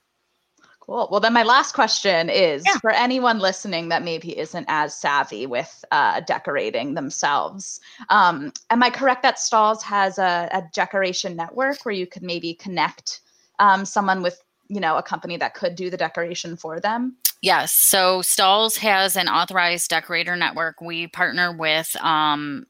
Cool. 0.85 1.07
Well, 1.09 1.21
then 1.21 1.31
my 1.31 1.43
last 1.43 1.73
question 1.73 2.29
is 2.29 2.61
yeah. 2.65 2.77
for 2.79 2.91
anyone 2.91 3.39
listening 3.39 3.87
that 3.87 4.03
maybe 4.03 4.37
isn't 4.37 4.65
as 4.67 4.93
savvy 4.93 5.45
with 5.45 5.85
uh, 5.91 6.19
decorating 6.19 6.93
themselves. 6.93 7.79
Um, 8.09 8.51
am 8.69 8.83
I 8.83 8.89
correct 8.89 9.23
that 9.23 9.37
Stahls' 9.37 9.81
has 9.81 10.17
a, 10.17 10.49
a, 10.51 10.61
decoration 10.73 11.37
network 11.37 11.85
where 11.85 11.95
you 11.95 12.05
could 12.05 12.21
maybe 12.21 12.53
connect 12.53 13.21
um, 13.59 13.85
someone 13.85 14.21
with, 14.21 14.43
you 14.67 14.81
know, 14.81 14.97
a 14.97 15.03
company 15.03 15.37
that 15.37 15.53
could 15.53 15.75
do 15.75 15.89
the 15.89 15.95
decoration 15.95 16.57
for 16.57 16.81
them? 16.81 17.15
Yes. 17.41 17.71
So 17.71 18.19
Stahls' 18.19 18.77
has 18.79 19.15
an 19.15 19.29
authorized 19.29 19.89
decorator 19.89 20.35
network. 20.35 20.81
We 20.81 21.07
partner 21.07 21.55
with 21.55 21.95
um, 22.01 22.65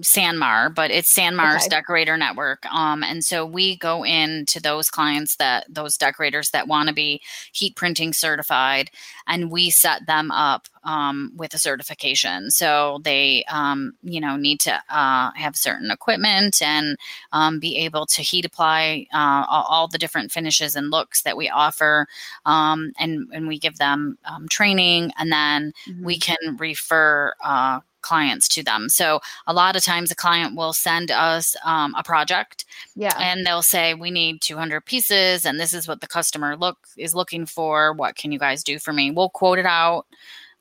Sanmar, 0.00 0.74
but 0.74 0.90
it's 0.90 1.12
Sanmar's 1.12 1.62
okay. 1.62 1.68
decorator 1.68 2.18
network. 2.18 2.66
Um, 2.66 3.02
and 3.02 3.24
so 3.24 3.46
we 3.46 3.76
go 3.76 4.04
in 4.04 4.44
to 4.46 4.60
those 4.60 4.90
clients 4.90 5.36
that 5.36 5.64
those 5.70 5.96
decorators 5.96 6.50
that 6.50 6.68
want 6.68 6.88
to 6.88 6.94
be 6.94 7.22
heat 7.52 7.74
printing 7.74 8.12
certified, 8.12 8.90
and 9.26 9.50
we 9.50 9.70
set 9.70 10.06
them 10.06 10.30
up 10.30 10.68
um, 10.84 11.32
with 11.34 11.54
a 11.54 11.58
certification. 11.58 12.50
So 12.50 13.00
they, 13.04 13.44
um, 13.44 13.94
you 14.02 14.20
know, 14.20 14.36
need 14.36 14.60
to 14.60 14.82
uh, 14.90 15.30
have 15.34 15.56
certain 15.56 15.90
equipment 15.90 16.60
and 16.60 16.98
um, 17.32 17.58
be 17.58 17.78
able 17.78 18.04
to 18.06 18.20
heat 18.20 18.44
apply 18.44 19.06
uh, 19.14 19.46
all, 19.48 19.88
the 19.88 19.98
different 19.98 20.32
finishes 20.32 20.76
and 20.76 20.90
looks 20.90 21.22
that 21.22 21.36
we 21.36 21.48
offer, 21.48 22.06
um, 22.44 22.92
and 22.98 23.28
and 23.32 23.48
we 23.48 23.58
give 23.58 23.78
them 23.78 24.18
um, 24.26 24.46
training, 24.48 25.10
and 25.18 25.32
then 25.32 25.72
mm-hmm. 25.88 26.04
we 26.04 26.18
can 26.18 26.36
refer. 26.58 27.34
Uh, 27.42 27.80
clients 28.04 28.46
to 28.48 28.62
them. 28.62 28.88
So 28.88 29.20
a 29.46 29.52
lot 29.52 29.74
of 29.74 29.82
times 29.82 30.10
a 30.10 30.14
client 30.14 30.56
will 30.56 30.72
send 30.72 31.10
us 31.10 31.56
um, 31.64 31.94
a 31.96 32.04
project, 32.04 32.66
yeah, 32.94 33.16
and 33.18 33.44
they'll 33.44 33.62
say 33.62 33.94
we 33.94 34.10
need 34.10 34.42
200 34.42 34.82
pieces, 34.82 35.44
and 35.44 35.58
this 35.58 35.72
is 35.72 35.88
what 35.88 36.00
the 36.00 36.06
customer 36.06 36.56
look 36.56 36.78
is 36.96 37.14
looking 37.14 37.46
for. 37.46 37.92
What 37.94 38.16
can 38.16 38.30
you 38.30 38.38
guys 38.38 38.62
do 38.62 38.78
for 38.78 38.92
me? 38.92 39.10
We'll 39.10 39.30
quote 39.30 39.58
it 39.58 39.66
out. 39.66 40.06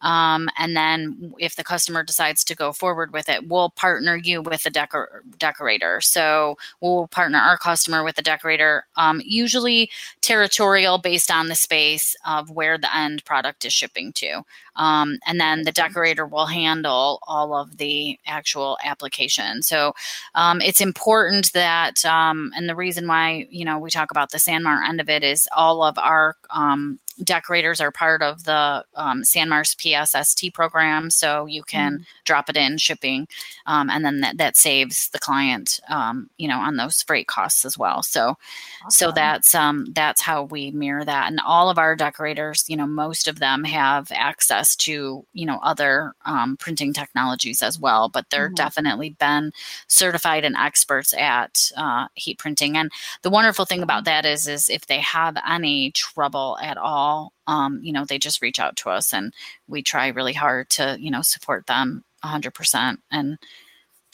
Um, 0.04 0.50
and 0.58 0.76
then 0.76 1.34
if 1.40 1.56
the 1.56 1.64
customer 1.64 2.04
decides 2.04 2.44
to 2.44 2.56
go 2.56 2.74
forward 2.74 3.14
with 3.14 3.30
it, 3.30 3.48
we'll 3.48 3.72
partner 3.72 4.16
you 4.16 4.42
with 4.42 4.66
a 4.66 4.70
decor- 4.70 5.24
decorator. 5.40 6.02
So 6.02 6.58
we'll 6.82 7.08
partner 7.08 7.40
our 7.40 7.58
customer 7.58 8.04
with 8.04 8.18
a 8.18 8.22
decorator, 8.22 8.86
um, 8.98 9.22
usually 9.26 9.90
territorial 10.22 10.98
based 10.98 11.32
on 11.32 11.48
the 11.48 11.56
space 11.56 12.16
of 12.28 12.52
where 12.52 12.78
the 12.78 12.96
end 12.96 13.24
product 13.26 13.66
is 13.66 13.74
shipping 13.74 14.12
to. 14.14 14.44
Um, 14.76 15.20
and 15.26 15.40
then 15.40 15.64
the 15.64 15.72
decorator 15.72 16.26
will 16.26 16.48
handle 16.48 17.20
all 17.28 17.54
of 17.54 17.78
the 17.78 18.20
actual 18.26 18.78
application. 18.84 19.62
So 19.62 19.94
um, 20.36 20.62
it's 20.62 20.82
important 20.82 21.54
that, 21.54 22.04
um, 22.06 22.52
and 22.56 22.68
the 22.68 22.76
reason 22.76 23.08
why, 23.08 23.48
you 23.50 23.66
know, 23.66 23.78
we 23.80 23.90
talk 23.90 24.12
about 24.12 24.32
the 24.32 24.38
Sanmar 24.40 24.88
end 24.88 25.00
of 25.00 25.10
it 25.10 25.24
is 25.24 25.48
all 25.56 25.84
of 25.84 25.98
our 25.98 26.36
um, 26.50 27.00
decorators 27.22 27.82
are 27.82 27.92
part 27.92 28.22
of 28.22 28.46
the 28.46 28.84
um, 28.96 29.24
Sanmar's 29.24 29.76
PSST 29.76 30.54
program, 30.54 31.10
so 31.10 31.46
you 31.46 31.64
can 31.64 32.00
mm. 32.00 32.06
drop 32.26 32.50
it 32.50 32.58
in 32.58 32.78
shipping, 32.78 33.28
um, 33.66 33.90
and 33.90 34.06
then 34.06 34.22
that, 34.22 34.38
that 34.38 34.58
saves 34.58 35.10
the 35.10 35.20
client, 35.20 35.80
um, 35.90 36.30
you 36.38 36.48
know, 36.48 36.60
on 36.60 36.78
those 36.78 37.02
freight 37.04 37.28
costs 37.28 37.66
as 37.66 37.78
well. 37.78 38.02
So, 38.04 38.38
awesome. 38.86 38.90
so 38.90 39.12
that's 39.12 39.54
um, 39.54 39.88
that's 39.94 40.22
how 40.22 40.44
we 40.44 40.72
mirror 40.72 41.06
that, 41.06 41.30
and 41.30 41.40
all 41.40 41.70
of 41.70 41.78
our 41.78 41.96
decorators, 41.96 42.66
you 42.68 42.78
know, 42.78 42.88
most 42.88 43.28
of 43.28 43.40
them 43.40 43.64
have 43.64 44.12
access 44.12 44.76
to 44.78 45.26
you 45.34 45.46
know 45.46 45.60
other 45.62 46.14
um, 46.26 46.58
printing 46.58 46.94
technologies 46.94 47.62
as 47.62 47.80
well, 47.80 48.10
but 48.10 48.30
they're 48.30 48.48
mm-hmm. 48.48 48.56
definitely 48.56 49.10
been 49.12 49.52
certified 49.88 50.46
and 50.46 50.56
experts 50.56 51.14
at 51.14 51.72
uh, 51.78 52.08
heat 52.16 52.40
printing. 52.40 52.78
And 52.78 52.92
the 53.22 53.30
wonderful 53.30 53.66
thing 53.66 53.84
about 53.84 54.06
that 54.06 54.26
is, 54.26 54.48
is 54.48 54.70
if 54.70 54.88
they 54.88 55.00
have 55.00 55.38
any 55.48 55.92
trouble 55.92 56.58
at 56.62 56.78
all 56.78 57.03
all, 57.04 57.34
um, 57.48 57.80
you 57.84 57.94
know, 57.94 58.06
they 58.06 58.18
just 58.18 58.42
reach 58.42 58.60
out 58.60 58.76
to 58.78 58.90
us 58.90 59.14
and 59.14 59.34
we 59.68 59.82
try 59.82 60.08
really 60.08 60.34
hard 60.34 60.70
to, 60.72 60.98
you 61.00 61.12
know, 61.12 61.22
support 61.22 61.68
them 61.68 62.04
100%. 62.24 62.98
And 63.12 63.38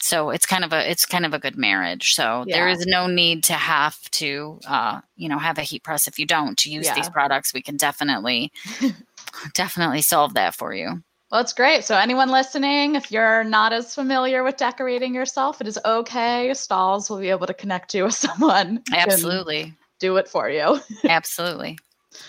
so 0.01 0.29
it's 0.29 0.45
kind 0.45 0.63
of 0.63 0.71
a 0.71 0.89
it's 0.89 1.05
kind 1.05 1.25
of 1.25 1.33
a 1.33 1.39
good 1.39 1.57
marriage. 1.57 2.13
So 2.13 2.45
yeah. 2.47 2.55
there 2.55 2.69
is 2.69 2.85
no 2.85 3.07
need 3.07 3.43
to 3.45 3.53
have 3.53 3.99
to, 4.11 4.59
uh, 4.67 5.01
you 5.15 5.29
know, 5.29 5.37
have 5.37 5.57
a 5.57 5.63
heat 5.63 5.83
press 5.83 6.07
if 6.07 6.17
you 6.17 6.25
don't 6.25 6.57
to 6.59 6.71
use 6.71 6.85
yeah. 6.85 6.95
these 6.95 7.09
products. 7.09 7.53
We 7.53 7.61
can 7.61 7.77
definitely, 7.77 8.51
definitely 9.53 10.01
solve 10.01 10.33
that 10.35 10.55
for 10.55 10.73
you. 10.73 11.03
Well, 11.31 11.41
it's 11.41 11.53
great. 11.53 11.83
So, 11.83 11.95
anyone 11.95 12.31
listening, 12.31 12.95
if 12.95 13.11
you're 13.11 13.43
not 13.43 13.71
as 13.71 13.93
familiar 13.93 14.43
with 14.43 14.57
decorating 14.57 15.13
yourself, 15.13 15.61
it 15.61 15.67
is 15.67 15.77
okay. 15.85 16.49
Stahls' 16.51 17.09
will 17.09 17.19
be 17.19 17.29
able 17.29 17.45
to 17.45 17.53
connect 17.53 17.93
you 17.93 18.05
with 18.05 18.13
someone. 18.27 18.81
Absolutely. 18.91 19.73
Do 19.99 20.17
it 20.17 20.27
for 20.27 20.49
you. 20.49 20.79
Absolutely. 21.03 21.77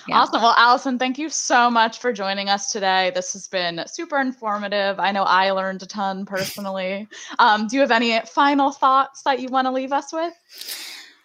Yeah. 0.07 0.19
Awesome. 0.19 0.43
Well, 0.43 0.55
Allison, 0.57 0.99
thank 0.99 1.19
you 1.19 1.31
so 1.31 1.71
much 1.71 1.99
for 1.99 2.13
joining 2.13 2.49
us 2.49 2.71
today. 2.71 3.13
This 3.15 3.33
has 3.33 3.49
been 3.49 3.83
super 3.87 4.19
informative. 4.21 5.01
I 5.01 5.13
know 5.13 5.23
I 5.23 5.51
learned 5.53 5.83
a 5.83 5.87
ton 5.87 6.27
personally. 6.27 7.09
Um, 7.39 7.67
do 7.67 7.77
you 7.77 7.81
have 7.81 7.91
any 7.91 8.21
final 8.21 8.71
thoughts 8.71 9.23
that 9.23 9.41
you 9.41 9.49
want 9.49 9.67
to 9.67 9.73
leave 9.73 9.93
us 9.93 10.13
with? 10.13 10.35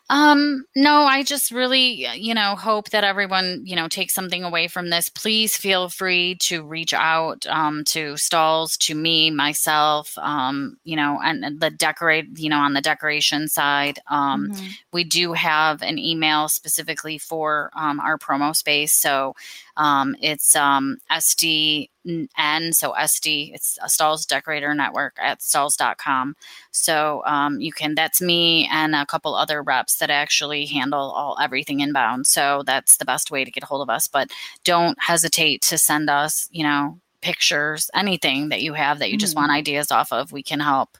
Um, 0.07 0.65
no, 0.75 1.01
I 1.01 1.23
just 1.23 1.49
really, 1.49 2.05
you 2.15 2.35
know, 2.35 2.55
hope 2.55 2.91
that 2.91 3.03
everyone, 3.03 3.63
you 3.65 3.75
know, 3.75 3.87
takes 3.87 4.13
something 4.13 4.43
away 4.43 4.67
from 4.67 4.91
this. 4.91 5.09
Please 5.09 5.57
feel 5.57 5.89
free 5.89 6.35
to 6.41 6.63
reach 6.63 6.93
out 6.93 7.45
um, 7.47 7.83
to 7.85 8.13
Stahls', 8.13 8.77
to 8.85 8.93
me, 8.93 9.31
myself, 9.31 10.15
um, 10.19 10.77
you 10.83 10.95
know, 10.95 11.19
and, 11.23 11.59
the 11.59 11.71
decorate, 11.71 12.37
you 12.37 12.49
know, 12.49 12.59
on 12.59 12.73
the 12.73 12.81
decoration 12.81 13.47
side. 13.47 13.97
Um, 14.07 14.49
mm-hmm. 14.51 14.67
We 14.93 15.05
do 15.05 15.33
have 15.33 15.81
an 15.81 15.97
email 15.97 16.49
specifically 16.49 17.17
for 17.17 17.71
um, 17.75 17.99
our 17.99 18.19
promo 18.19 18.55
space. 18.55 18.93
So 18.93 19.35
um, 19.77 20.15
it's 20.21 20.55
um, 20.55 20.97
SD 21.11 21.89
N, 22.37 22.71
so 22.71 22.93
SD, 22.93 23.53
it's 23.53 23.79
a 23.81 23.87
Stahls' 23.87 24.27
Decorator 24.27 24.73
Network 24.73 25.17
at 25.19 25.39
stahls.com. 25.39 26.35
So 26.71 27.23
um, 27.25 27.59
you 27.59 27.71
can, 27.71 27.95
that's 27.95 28.21
me 28.21 28.69
and 28.71 28.95
a 28.95 29.05
couple 29.05 29.35
other 29.35 29.63
reps 29.63 29.97
that 29.97 30.09
actually 30.09 30.65
handle 30.65 31.11
all 31.11 31.37
everything 31.41 31.79
inbound. 31.79 32.27
So 32.27 32.63
that's 32.65 32.97
the 32.97 33.05
best 33.05 33.31
way 33.31 33.43
to 33.43 33.51
get 33.51 33.63
a 33.63 33.65
hold 33.65 33.81
of 33.81 33.89
us. 33.89 34.07
But 34.07 34.31
don't 34.63 34.97
hesitate 35.01 35.61
to 35.63 35.77
send 35.77 36.09
us, 36.09 36.47
you 36.51 36.63
know, 36.63 36.99
pictures, 37.21 37.89
anything 37.95 38.49
that 38.49 38.61
you 38.61 38.73
have 38.73 38.99
that 38.99 39.09
you 39.09 39.17
just 39.17 39.33
mm-hmm. 39.33 39.41
want 39.41 39.51
ideas 39.51 39.91
off 39.91 40.13
of. 40.13 40.31
We 40.31 40.43
can 40.43 40.59
help 40.59 40.97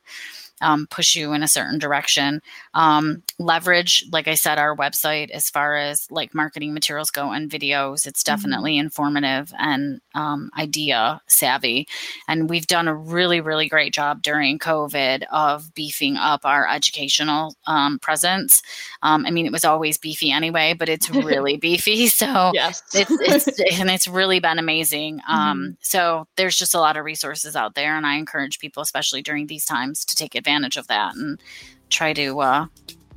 um, 0.61 0.87
push 0.87 1.15
you 1.15 1.33
in 1.33 1.43
a 1.43 1.47
certain 1.47 1.79
direction. 1.79 2.41
Um, 2.73 3.23
leverage, 3.39 4.05
like 4.11 4.27
I 4.27 4.35
said, 4.35 4.57
our 4.57 4.75
website 4.75 5.29
as 5.31 5.49
far 5.49 5.75
as 5.75 6.07
like 6.09 6.33
marketing 6.33 6.73
materials 6.73 7.11
go 7.11 7.31
and 7.31 7.49
videos. 7.49 8.05
It's 8.05 8.23
mm-hmm. 8.23 8.35
definitely 8.35 8.73
mm-hmm. 8.73 8.85
informative 8.85 9.53
and 9.57 10.01
um, 10.13 10.49
idea 10.57 11.21
savvy. 11.27 11.87
And 12.27 12.49
we've 12.49 12.67
done 12.67 12.87
a 12.87 12.95
really, 12.95 13.41
really 13.41 13.67
great 13.67 13.93
job 13.93 14.21
during 14.21 14.59
COVID 14.59 15.23
of 15.31 15.73
beefing 15.73 16.15
up 16.17 16.45
our 16.45 16.67
educational 16.67 17.55
um, 17.67 17.99
presence. 17.99 18.61
Um, 19.01 19.25
I 19.25 19.31
mean, 19.31 19.45
it 19.45 19.51
was 19.51 19.65
always 19.65 19.97
beefy 19.97 20.31
anyway, 20.31 20.73
but 20.73 20.89
it's 20.89 21.09
really 21.09 21.57
beefy. 21.61 22.09
So 22.15 22.51
yes. 22.53 22.81
it's, 22.93 23.11
it's, 23.11 23.79
and 23.79 23.89
it's 23.89 24.07
really 24.07 24.39
been 24.39 24.57
amazing. 24.57 25.19
Um, 25.27 25.59
mm-hmm. 25.59 25.71
So 25.81 26.27
there's 26.37 26.57
just 26.57 26.73
a 26.73 26.79
lot 26.79 26.97
of 26.97 27.03
resources 27.03 27.55
out 27.55 27.75
there. 27.75 27.95
And 27.95 28.05
I 28.05 28.15
encourage 28.15 28.59
people, 28.59 28.81
especially 28.81 29.21
during 29.21 29.47
these 29.47 29.65
times, 29.65 30.05
to 30.05 30.15
take 30.15 30.35
advantage 30.45 30.77
of 30.77 30.87
that 30.87 31.15
and 31.15 31.41
try 31.89 32.13
to 32.13 32.39
uh, 32.39 32.67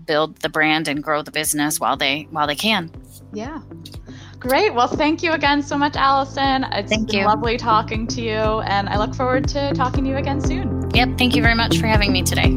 build 0.06 0.36
the 0.36 0.48
brand 0.48 0.88
and 0.88 1.02
grow 1.02 1.22
the 1.22 1.30
business 1.30 1.78
while 1.78 1.96
they 1.96 2.26
while 2.30 2.46
they 2.46 2.56
can. 2.56 2.90
Yeah. 3.32 3.60
Great. 4.38 4.72
Well, 4.72 4.88
thank 4.88 5.22
you 5.22 5.32
again 5.32 5.62
so 5.62 5.76
much, 5.76 5.96
Allison. 5.96 6.64
It's 6.72 6.90
thank 6.90 7.08
been 7.08 7.20
you. 7.20 7.26
lovely 7.26 7.56
talking 7.58 8.06
to 8.08 8.22
you, 8.22 8.60
and 8.62 8.88
I 8.88 8.96
look 8.96 9.14
forward 9.14 9.48
to 9.48 9.72
talking 9.74 10.04
to 10.04 10.10
you 10.10 10.16
again 10.16 10.40
soon. 10.40 10.90
Yep. 10.94 11.18
Thank 11.18 11.36
you 11.36 11.42
very 11.42 11.56
much 11.56 11.78
for 11.78 11.86
having 11.86 12.12
me 12.12 12.22
today. 12.22 12.56